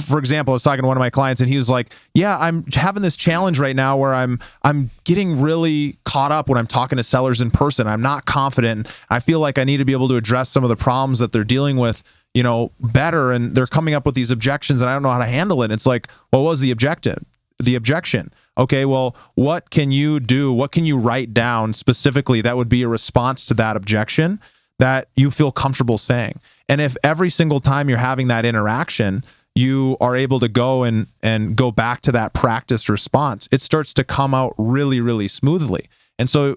for 0.02 0.18
example, 0.18 0.52
I 0.52 0.56
was 0.56 0.62
talking 0.62 0.82
to 0.82 0.86
one 0.86 0.98
of 0.98 1.00
my 1.00 1.08
clients 1.08 1.40
and 1.40 1.48
he 1.48 1.56
was 1.56 1.70
like, 1.70 1.92
"Yeah, 2.12 2.38
I'm 2.38 2.64
having 2.72 3.02
this 3.02 3.16
challenge 3.16 3.58
right 3.58 3.74
now 3.74 3.96
where 3.96 4.14
I'm 4.14 4.38
I'm 4.62 4.90
getting 5.04 5.40
really 5.40 5.96
caught 6.04 6.30
up 6.30 6.50
when 6.50 6.58
I'm 6.58 6.66
talking 6.66 6.98
to 6.98 7.02
sellers 7.02 7.40
in 7.40 7.50
person. 7.50 7.86
I'm 7.86 8.02
not 8.02 8.26
confident. 8.26 8.86
I 9.08 9.20
feel 9.20 9.40
like 9.40 9.58
I 9.58 9.64
need 9.64 9.78
to 9.78 9.86
be 9.86 9.94
able 9.94 10.08
to 10.08 10.16
address 10.16 10.50
some 10.50 10.62
of 10.62 10.68
the 10.68 10.76
problems 10.76 11.20
that 11.20 11.32
they're 11.32 11.42
dealing 11.42 11.78
with 11.78 12.04
you 12.34 12.42
know, 12.42 12.72
better 12.80 13.32
and 13.32 13.54
they're 13.54 13.66
coming 13.66 13.94
up 13.94 14.04
with 14.04 14.14
these 14.14 14.30
objections 14.30 14.80
and 14.80 14.90
I 14.90 14.94
don't 14.94 15.02
know 15.02 15.10
how 15.10 15.18
to 15.18 15.26
handle 15.26 15.62
it. 15.62 15.70
It's 15.70 15.86
like, 15.86 16.08
what 16.30 16.40
was 16.40 16.60
the 16.60 16.70
objective? 16.70 17.24
The 17.60 17.76
objection. 17.76 18.32
Okay, 18.58 18.84
well, 18.84 19.16
what 19.34 19.70
can 19.70 19.92
you 19.92 20.20
do? 20.20 20.52
What 20.52 20.72
can 20.72 20.84
you 20.84 20.98
write 20.98 21.32
down 21.32 21.72
specifically 21.72 22.40
that 22.42 22.56
would 22.56 22.68
be 22.68 22.82
a 22.82 22.88
response 22.88 23.44
to 23.46 23.54
that 23.54 23.76
objection 23.76 24.40
that 24.78 25.08
you 25.16 25.30
feel 25.30 25.52
comfortable 25.52 25.98
saying? 25.98 26.40
And 26.68 26.80
if 26.80 26.96
every 27.02 27.30
single 27.30 27.60
time 27.60 27.88
you're 27.88 27.98
having 27.98 28.28
that 28.28 28.44
interaction, 28.44 29.24
you 29.54 29.96
are 30.00 30.16
able 30.16 30.40
to 30.40 30.48
go 30.48 30.82
and 30.82 31.06
and 31.22 31.54
go 31.56 31.70
back 31.70 32.00
to 32.02 32.12
that 32.12 32.32
practice 32.32 32.88
response, 32.88 33.48
it 33.52 33.60
starts 33.60 33.94
to 33.94 34.04
come 34.04 34.34
out 34.34 34.54
really, 34.58 35.00
really 35.00 35.28
smoothly. 35.28 35.86
And 36.18 36.28
so 36.28 36.56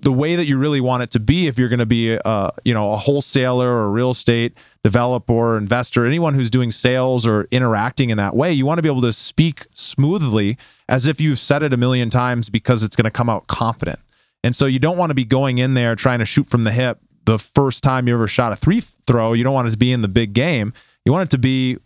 the 0.00 0.12
way 0.12 0.36
that 0.36 0.46
you 0.46 0.58
really 0.58 0.80
want 0.80 1.02
it 1.02 1.10
to 1.10 1.20
be 1.20 1.46
if 1.46 1.58
you're 1.58 1.68
going 1.68 1.78
to 1.78 1.86
be 1.86 2.12
a 2.12 2.50
you 2.64 2.72
know 2.72 2.92
a 2.92 2.96
wholesaler 2.96 3.68
or 3.68 3.84
a 3.84 3.90
real 3.90 4.10
estate 4.10 4.54
developer 4.86 5.32
or 5.32 5.58
investor 5.58 6.06
anyone 6.06 6.34
who's 6.34 6.50
doing 6.50 6.70
sales 6.70 7.26
or 7.26 7.48
interacting 7.50 8.10
in 8.10 8.16
that 8.18 8.36
way 8.36 8.52
you 8.52 8.64
want 8.64 8.78
to 8.78 8.82
be 8.82 8.88
able 8.88 9.02
to 9.02 9.12
speak 9.12 9.66
smoothly 9.72 10.56
as 10.88 11.06
if 11.06 11.20
you've 11.20 11.38
said 11.38 11.62
it 11.62 11.72
a 11.72 11.76
million 11.76 12.10
times 12.10 12.48
because 12.48 12.82
it's 12.82 12.96
going 12.96 13.04
to 13.04 13.10
come 13.10 13.28
out 13.28 13.46
confident. 13.46 13.98
And 14.44 14.54
so 14.54 14.66
you 14.66 14.78
don't 14.78 14.96
want 14.96 15.10
to 15.10 15.14
be 15.14 15.24
going 15.24 15.58
in 15.58 15.74
there 15.74 15.96
trying 15.96 16.20
to 16.20 16.24
shoot 16.24 16.46
from 16.46 16.64
the 16.64 16.70
hip 16.70 17.00
the 17.24 17.38
first 17.38 17.82
time 17.82 18.06
you 18.06 18.14
ever 18.14 18.28
shot 18.28 18.52
a 18.52 18.56
three 18.56 18.80
throw. 18.80 19.32
You 19.32 19.42
don't 19.42 19.54
want 19.54 19.68
it 19.68 19.72
to 19.72 19.76
be 19.76 19.92
in 19.92 20.02
the 20.02 20.08
big 20.08 20.32
game. 20.32 20.72
You 21.04 21.12
want 21.12 21.28
it 21.28 21.30
to 21.30 21.38
be 21.38 21.78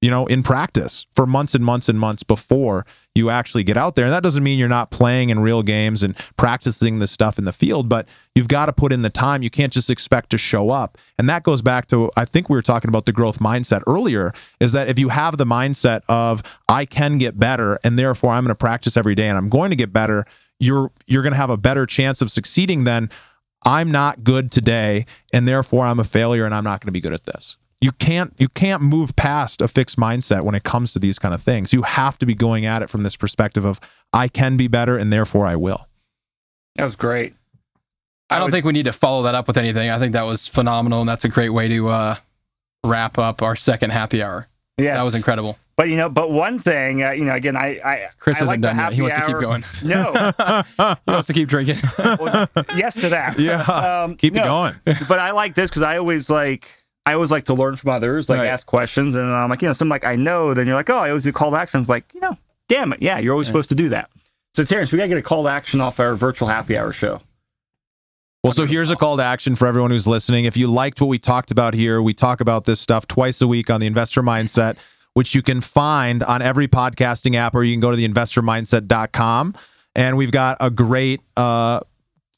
you 0.00 0.10
know, 0.10 0.26
in 0.26 0.42
practice 0.42 1.06
for 1.12 1.26
months 1.26 1.54
and 1.54 1.64
months 1.64 1.88
and 1.88 1.98
months 1.98 2.22
before 2.22 2.86
you 3.16 3.30
actually 3.30 3.64
get 3.64 3.76
out 3.76 3.96
there. 3.96 4.04
And 4.04 4.14
that 4.14 4.22
doesn't 4.22 4.44
mean 4.44 4.58
you're 4.58 4.68
not 4.68 4.92
playing 4.92 5.30
in 5.30 5.40
real 5.40 5.64
games 5.64 6.04
and 6.04 6.16
practicing 6.36 7.00
this 7.00 7.10
stuff 7.10 7.36
in 7.36 7.44
the 7.44 7.52
field, 7.52 7.88
but 7.88 8.06
you've 8.34 8.46
got 8.46 8.66
to 8.66 8.72
put 8.72 8.92
in 8.92 9.02
the 9.02 9.10
time. 9.10 9.42
You 9.42 9.50
can't 9.50 9.72
just 9.72 9.90
expect 9.90 10.30
to 10.30 10.38
show 10.38 10.70
up. 10.70 10.96
And 11.18 11.28
that 11.28 11.42
goes 11.42 11.62
back 11.62 11.88
to, 11.88 12.12
I 12.16 12.24
think 12.24 12.48
we 12.48 12.56
were 12.56 12.62
talking 12.62 12.88
about 12.88 13.06
the 13.06 13.12
growth 13.12 13.40
mindset 13.40 13.82
earlier, 13.88 14.32
is 14.60 14.70
that 14.72 14.88
if 14.88 15.00
you 15.00 15.08
have 15.08 15.36
the 15.36 15.46
mindset 15.46 16.02
of, 16.08 16.44
I 16.68 16.84
can 16.84 17.18
get 17.18 17.38
better 17.38 17.80
and 17.82 17.98
therefore 17.98 18.30
I'm 18.30 18.44
going 18.44 18.50
to 18.50 18.54
practice 18.54 18.96
every 18.96 19.16
day 19.16 19.28
and 19.28 19.36
I'm 19.36 19.48
going 19.48 19.70
to 19.70 19.76
get 19.76 19.92
better, 19.92 20.24
you're, 20.60 20.92
you're 21.06 21.22
going 21.22 21.32
to 21.32 21.38
have 21.38 21.50
a 21.50 21.56
better 21.56 21.86
chance 21.86 22.22
of 22.22 22.30
succeeding 22.30 22.84
than 22.84 23.10
I'm 23.66 23.90
not 23.90 24.22
good 24.22 24.52
today 24.52 25.06
and 25.32 25.48
therefore 25.48 25.86
I'm 25.86 25.98
a 25.98 26.04
failure 26.04 26.44
and 26.44 26.54
I'm 26.54 26.62
not 26.62 26.80
going 26.80 26.88
to 26.88 26.92
be 26.92 27.00
good 27.00 27.12
at 27.12 27.24
this 27.24 27.56
you 27.80 27.92
can't 27.92 28.34
you 28.38 28.48
can't 28.48 28.82
move 28.82 29.14
past 29.16 29.60
a 29.62 29.68
fixed 29.68 29.96
mindset 29.96 30.42
when 30.42 30.54
it 30.54 30.64
comes 30.64 30.92
to 30.92 30.98
these 30.98 31.18
kind 31.18 31.32
of 31.34 31.42
things 31.42 31.72
you 31.72 31.82
have 31.82 32.18
to 32.18 32.26
be 32.26 32.34
going 32.34 32.66
at 32.66 32.82
it 32.82 32.90
from 32.90 33.02
this 33.04 33.14
perspective 33.16 33.64
of 33.64 33.78
i 34.12 34.26
can 34.28 34.56
be 34.56 34.66
better 34.66 34.96
and 34.98 35.12
therefore 35.12 35.46
i 35.46 35.54
will 35.54 35.86
that 36.76 36.84
was 36.84 36.94
great. 36.96 37.34
I 38.30 38.36
I 38.36 38.38
don't 38.38 38.46
would- 38.46 38.52
think 38.52 38.64
we 38.66 38.72
need 38.72 38.84
to 38.84 38.92
follow 38.92 39.22
that 39.24 39.34
up 39.34 39.48
with 39.48 39.56
anything. 39.56 39.90
I 39.90 39.98
think 39.98 40.12
that 40.12 40.22
was 40.22 40.46
phenomenal, 40.46 41.00
and 41.00 41.08
that's 41.08 41.24
a 41.24 41.28
great 41.28 41.48
way 41.48 41.66
to 41.68 41.88
uh, 41.88 42.14
wrap 42.84 43.18
up 43.18 43.42
our 43.42 43.56
second 43.56 43.90
happy 43.90 44.22
hour. 44.22 44.46
Yeah, 44.76 44.96
That 44.96 45.04
was 45.04 45.16
incredible. 45.16 45.58
But 45.76 45.88
you 45.88 45.96
know, 45.96 46.08
but 46.08 46.30
one 46.30 46.58
thing, 46.60 47.02
uh, 47.02 47.10
you 47.12 47.24
know, 47.24 47.34
again, 47.34 47.56
I, 47.56 47.80
I 47.84 48.08
Chris 48.18 48.40
I 48.40 48.44
isn't 48.44 48.46
like 48.54 48.60
the 48.60 48.68
done 48.68 48.76
yet. 48.76 48.92
He 48.92 49.00
happy 49.00 49.02
wants 49.02 49.16
to 49.16 49.32
keep 49.32 49.40
going. 49.40 49.64
No, 49.82 50.94
he 51.06 51.10
wants 51.12 51.26
to 51.26 51.32
keep 51.32 51.48
drinking. 51.48 51.78
well, 51.98 52.48
yes 52.76 52.94
to 52.94 53.08
that. 53.08 53.38
yeah 53.40 53.62
Um, 53.62 54.14
keep 54.16 54.34
no, 54.34 54.42
it 54.42 54.44
going 54.84 54.96
But 55.08 55.18
I 55.18 55.32
like 55.32 55.54
this 55.56 55.68
because 55.70 55.82
I 55.82 55.96
always 55.98 56.30
like. 56.30 56.68
I 57.08 57.14
always 57.14 57.30
like 57.30 57.44
to 57.46 57.54
learn 57.54 57.76
from 57.76 57.90
others, 57.90 58.28
like 58.28 58.38
Right. 58.38 58.48
ask 58.48 58.66
questions, 58.66 59.14
and 59.14 59.24
I'm 59.24 59.48
like, 59.50 59.62
you 59.62 59.68
know, 59.68 59.72
something 59.72 59.90
like 59.90 60.04
I 60.04 60.16
know. 60.16 60.54
Then 60.54 60.66
you're 60.66 60.76
like, 60.76 60.90
oh, 60.90 60.98
I 60.98 61.08
always 61.08 61.24
do 61.24 61.32
call 61.32 61.50
to 61.52 61.56
actions. 61.56 61.88
Like, 61.88 62.12
you 62.14 62.20
know, 62.20 62.36
damn 62.68 62.92
it, 62.92 63.00
yeah, 63.02 63.18
you're 63.18 63.32
always 63.32 63.46
supposed 63.46 63.68
to 63.70 63.74
do 63.74 63.88
that. 63.90 64.10
So 64.54 64.64
Terrence, 64.64 64.92
we 64.92 64.98
gotta 64.98 65.08
get 65.08 65.18
a 65.18 65.22
call 65.22 65.44
to 65.44 65.48
action 65.50 65.80
off 65.80 65.98
our 66.00 66.14
virtual 66.14 66.48
happy 66.48 66.76
hour 66.76 66.92
show. 66.92 67.20
well 68.44 68.52
so 68.52 68.66
here's 68.66 68.90
a 68.90 68.96
call 68.96 69.16
to 69.16 69.22
action 69.22 69.56
for 69.56 69.66
everyone 69.66 69.90
who's 69.90 70.06
listening 70.06 70.44
if 70.44 70.56
you 70.56 70.66
liked 70.68 71.00
what 71.00 71.08
we 71.08 71.18
talked 71.18 71.50
about 71.50 71.74
here 71.74 72.00
we 72.00 72.14
talk 72.14 72.40
about 72.40 72.64
this 72.64 72.80
stuff 72.80 73.06
twice 73.08 73.40
a 73.42 73.46
week 73.48 73.68
on 73.68 73.80
the 73.80 73.86
investor 73.86 74.22
mindset 74.22 74.76
which 75.14 75.34
you 75.34 75.42
can 75.42 75.60
find 75.60 76.22
on 76.22 76.40
every 76.40 76.68
podcasting 76.68 77.34
app 77.34 77.54
or 77.54 77.64
you 77.64 77.72
can 77.74 77.80
go 77.80 77.90
to 77.90 77.96
the 77.96 78.06
investormindset.com 78.08 79.54
and 79.96 80.16
we've 80.16 80.30
got 80.30 80.56
a 80.60 80.70
great 80.70 81.20
uh 81.36 81.80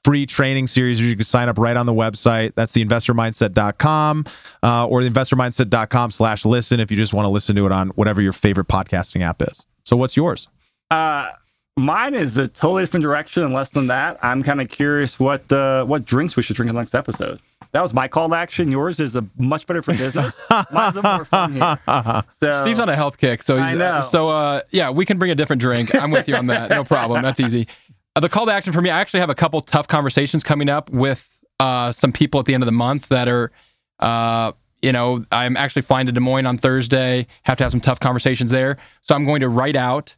free 0.04 0.24
training 0.26 0.66
series 0.66 1.00
you 1.00 1.14
can 1.14 1.24
sign 1.24 1.48
up 1.48 1.58
right 1.58 1.76
on 1.76 1.84
the 1.86 1.92
website 1.92 2.54
that's 2.54 2.72
the 2.72 2.84
investormindset.com 2.84 4.24
uh, 4.62 4.86
or 4.86 5.02
the 5.02 5.10
investormindset.com 5.10 6.10
slash 6.10 6.44
listen 6.44 6.80
if 6.80 6.90
you 6.90 6.96
just 6.96 7.12
want 7.14 7.26
to 7.26 7.30
listen 7.30 7.54
to 7.56 7.66
it 7.66 7.72
on 7.72 7.88
whatever 7.90 8.20
your 8.22 8.32
favorite 8.32 8.68
podcasting 8.68 9.20
app 9.22 9.42
is 9.42 9.66
so 9.84 9.96
what's 9.96 10.16
yours 10.16 10.48
Uh, 10.90 11.30
mine 11.76 12.14
is 12.14 12.36
a 12.38 12.48
totally 12.48 12.82
different 12.82 13.02
direction 13.02 13.42
and 13.44 13.54
less 13.54 13.70
than 13.70 13.86
that. 13.86 14.18
I'm 14.22 14.42
kind 14.42 14.60
of 14.60 14.68
curious 14.68 15.18
what 15.20 15.50
uh, 15.52 15.84
what 15.84 16.04
drinks 16.04 16.36
we 16.36 16.42
should 16.42 16.56
drink 16.56 16.68
in 16.68 16.74
the 16.74 16.80
next 16.80 16.94
episode. 16.94 17.40
That 17.72 17.82
was 17.82 17.94
my 17.94 18.08
call 18.08 18.28
to 18.28 18.34
action. 18.34 18.72
Yours 18.72 18.98
is 18.98 19.14
a 19.14 19.24
much 19.38 19.64
better 19.68 19.80
for 19.80 19.94
business. 19.94 20.40
Mine's 20.72 20.96
a 20.96 21.02
more 21.02 21.24
fun 21.24 21.52
here. 21.52 21.78
So, 22.40 22.52
Steve's 22.62 22.80
on 22.80 22.88
a 22.88 22.96
health 22.96 23.16
kick, 23.18 23.42
so 23.44 23.56
he's 23.58 23.70
I 23.70 23.74
know. 23.74 24.00
so 24.00 24.28
uh, 24.28 24.62
yeah, 24.70 24.90
we 24.90 25.06
can 25.06 25.18
bring 25.18 25.30
a 25.30 25.34
different 25.36 25.62
drink. 25.62 25.94
I'm 25.94 26.10
with 26.10 26.26
you 26.26 26.34
on 26.34 26.46
that. 26.48 26.68
No 26.70 26.82
problem. 26.84 27.22
That's 27.22 27.38
easy. 27.38 27.68
The 28.16 28.28
call 28.28 28.46
to 28.46 28.52
action 28.52 28.72
for 28.72 28.82
me, 28.82 28.90
I 28.90 29.00
actually 29.00 29.20
have 29.20 29.30
a 29.30 29.34
couple 29.34 29.60
tough 29.60 29.88
conversations 29.88 30.42
coming 30.42 30.68
up 30.68 30.90
with 30.90 31.28
uh, 31.60 31.92
some 31.92 32.12
people 32.12 32.40
at 32.40 32.46
the 32.46 32.54
end 32.54 32.62
of 32.62 32.66
the 32.66 32.72
month 32.72 33.08
that 33.08 33.28
are, 33.28 33.52
uh, 34.00 34.52
you 34.82 34.92
know, 34.92 35.24
I'm 35.30 35.56
actually 35.56 35.82
flying 35.82 36.06
to 36.06 36.12
Des 36.12 36.20
Moines 36.20 36.46
on 36.46 36.58
Thursday. 36.58 37.26
Have 37.44 37.58
to 37.58 37.64
have 37.64 37.70
some 37.70 37.80
tough 37.80 38.00
conversations 38.00 38.50
there. 38.50 38.78
So 39.02 39.14
I'm 39.14 39.24
going 39.24 39.40
to 39.40 39.48
write 39.48 39.76
out 39.76 40.16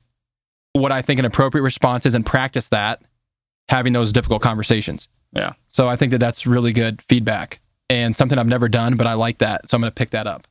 what 0.73 0.91
I 0.91 1.03
think 1.03 1.19
an 1.19 1.27
appropriate 1.27 1.63
response 1.63 2.07
is 2.07 2.15
and 2.15 2.25
practice 2.25 2.69
that, 2.69 3.03
having 3.69 3.93
those 3.93 4.13
difficult 4.13 4.41
conversations. 4.41 5.09
Yeah. 5.33 5.53
So 5.69 5.89
I 5.89 5.97
think 5.97 6.13
that 6.13 6.19
that's 6.19 6.47
really 6.47 6.73
good 6.73 7.03
feedback 7.03 7.61
and 7.91 8.17
something 8.17 8.39
I've 8.39 8.47
never 8.47 8.69
done, 8.69 8.97
but 8.97 9.07
I 9.07 9.15
like 9.15 9.39
that. 9.39 9.69
So 9.69 9.77
I'm 9.77 9.81
going 9.83 9.91
to 9.91 9.95
pick 9.95 10.11
that 10.11 10.27
up. 10.27 10.47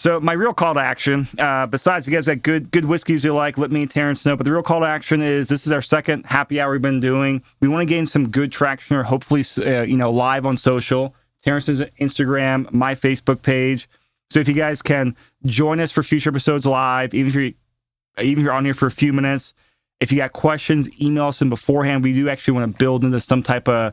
So 0.00 0.18
my 0.18 0.32
real 0.32 0.54
call 0.54 0.72
to 0.72 0.80
action, 0.80 1.28
uh, 1.38 1.66
besides 1.66 2.06
if 2.06 2.10
you 2.10 2.16
guys 2.16 2.24
got 2.24 2.42
good 2.42 2.70
good 2.70 2.86
whiskeys 2.86 3.22
you 3.22 3.34
like, 3.34 3.58
let 3.58 3.70
me 3.70 3.82
and 3.82 3.90
Terrence 3.90 4.24
know. 4.24 4.34
But 4.34 4.44
the 4.44 4.52
real 4.52 4.62
call 4.62 4.80
to 4.80 4.86
action 4.86 5.20
is 5.20 5.48
this 5.48 5.66
is 5.66 5.72
our 5.72 5.82
second 5.82 6.24
happy 6.24 6.58
hour 6.58 6.72
we've 6.72 6.80
been 6.80 7.00
doing. 7.00 7.42
We 7.60 7.68
want 7.68 7.86
to 7.86 7.94
gain 7.94 8.06
some 8.06 8.30
good 8.30 8.50
traction, 8.50 8.96
or 8.96 9.02
hopefully, 9.02 9.44
uh, 9.58 9.82
you 9.82 9.98
know, 9.98 10.10
live 10.10 10.46
on 10.46 10.56
social. 10.56 11.14
Terrence's 11.44 11.82
Instagram, 12.00 12.72
my 12.72 12.94
Facebook 12.94 13.42
page. 13.42 13.90
So 14.30 14.40
if 14.40 14.48
you 14.48 14.54
guys 14.54 14.80
can 14.80 15.14
join 15.44 15.80
us 15.80 15.92
for 15.92 16.02
future 16.02 16.30
episodes 16.30 16.64
live, 16.64 17.12
even 17.12 17.28
if 17.28 17.34
you're 17.34 18.24
even 18.24 18.40
if 18.40 18.44
you're 18.46 18.54
on 18.54 18.64
here 18.64 18.72
for 18.72 18.86
a 18.86 18.90
few 18.90 19.12
minutes, 19.12 19.52
if 20.00 20.10
you 20.10 20.16
got 20.16 20.32
questions, 20.32 20.88
email 20.98 21.26
us 21.26 21.42
in 21.42 21.50
beforehand. 21.50 22.04
We 22.04 22.14
do 22.14 22.30
actually 22.30 22.54
want 22.54 22.72
to 22.72 22.78
build 22.78 23.04
into 23.04 23.20
some 23.20 23.42
type 23.42 23.68
of 23.68 23.92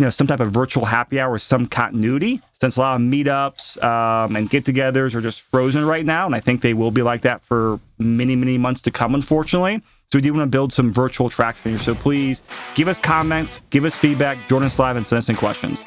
you 0.00 0.06
know 0.06 0.10
some 0.10 0.26
type 0.26 0.40
of 0.40 0.50
virtual 0.50 0.86
happy 0.86 1.20
hour 1.20 1.32
with 1.32 1.42
some 1.42 1.66
continuity 1.66 2.40
since 2.58 2.76
a 2.76 2.80
lot 2.80 2.96
of 2.96 3.02
meetups 3.02 3.82
um, 3.84 4.34
and 4.34 4.48
get-togethers 4.48 5.14
are 5.14 5.20
just 5.20 5.42
frozen 5.42 5.84
right 5.84 6.06
now 6.06 6.24
and 6.24 6.34
i 6.34 6.40
think 6.40 6.62
they 6.62 6.72
will 6.72 6.90
be 6.90 7.02
like 7.02 7.20
that 7.20 7.42
for 7.42 7.78
many 7.98 8.34
many 8.34 8.56
months 8.56 8.80
to 8.80 8.90
come 8.90 9.14
unfortunately. 9.14 9.82
So 10.06 10.18
we 10.18 10.22
do 10.22 10.32
want 10.32 10.44
to 10.44 10.50
build 10.50 10.72
some 10.72 10.92
virtual 10.92 11.28
traction 11.28 11.72
here 11.72 11.78
so 11.78 11.94
please 11.94 12.42
give 12.74 12.88
us 12.88 12.98
comments 12.98 13.60
give 13.68 13.84
us 13.84 13.94
feedback 13.94 14.38
join 14.48 14.62
us 14.62 14.78
live 14.78 14.96
and 14.96 15.06
send 15.06 15.18
us 15.18 15.26
some 15.26 15.36
questions. 15.36 15.84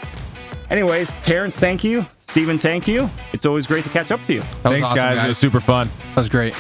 Anyways 0.70 1.10
terrence 1.24 1.58
thank 1.58 1.84
you. 1.84 2.06
Stephen 2.28 2.60
thank 2.60 2.88
you. 2.88 3.10
It's 3.34 3.48
always 3.48 3.66
great 3.66 3.84
to 3.84 3.90
catch 3.90 4.12
up 4.12 4.20
with 4.20 4.30
you. 4.30 4.42
That 4.42 4.70
was 4.70 4.74
thanks 4.74 4.88
awesome, 4.90 4.98
guys. 4.98 5.26
It 5.26 5.28
was 5.30 5.38
super 5.40 5.60
fun. 5.60 5.90
That 6.16 6.18
was 6.18 6.30
great. 6.30 6.54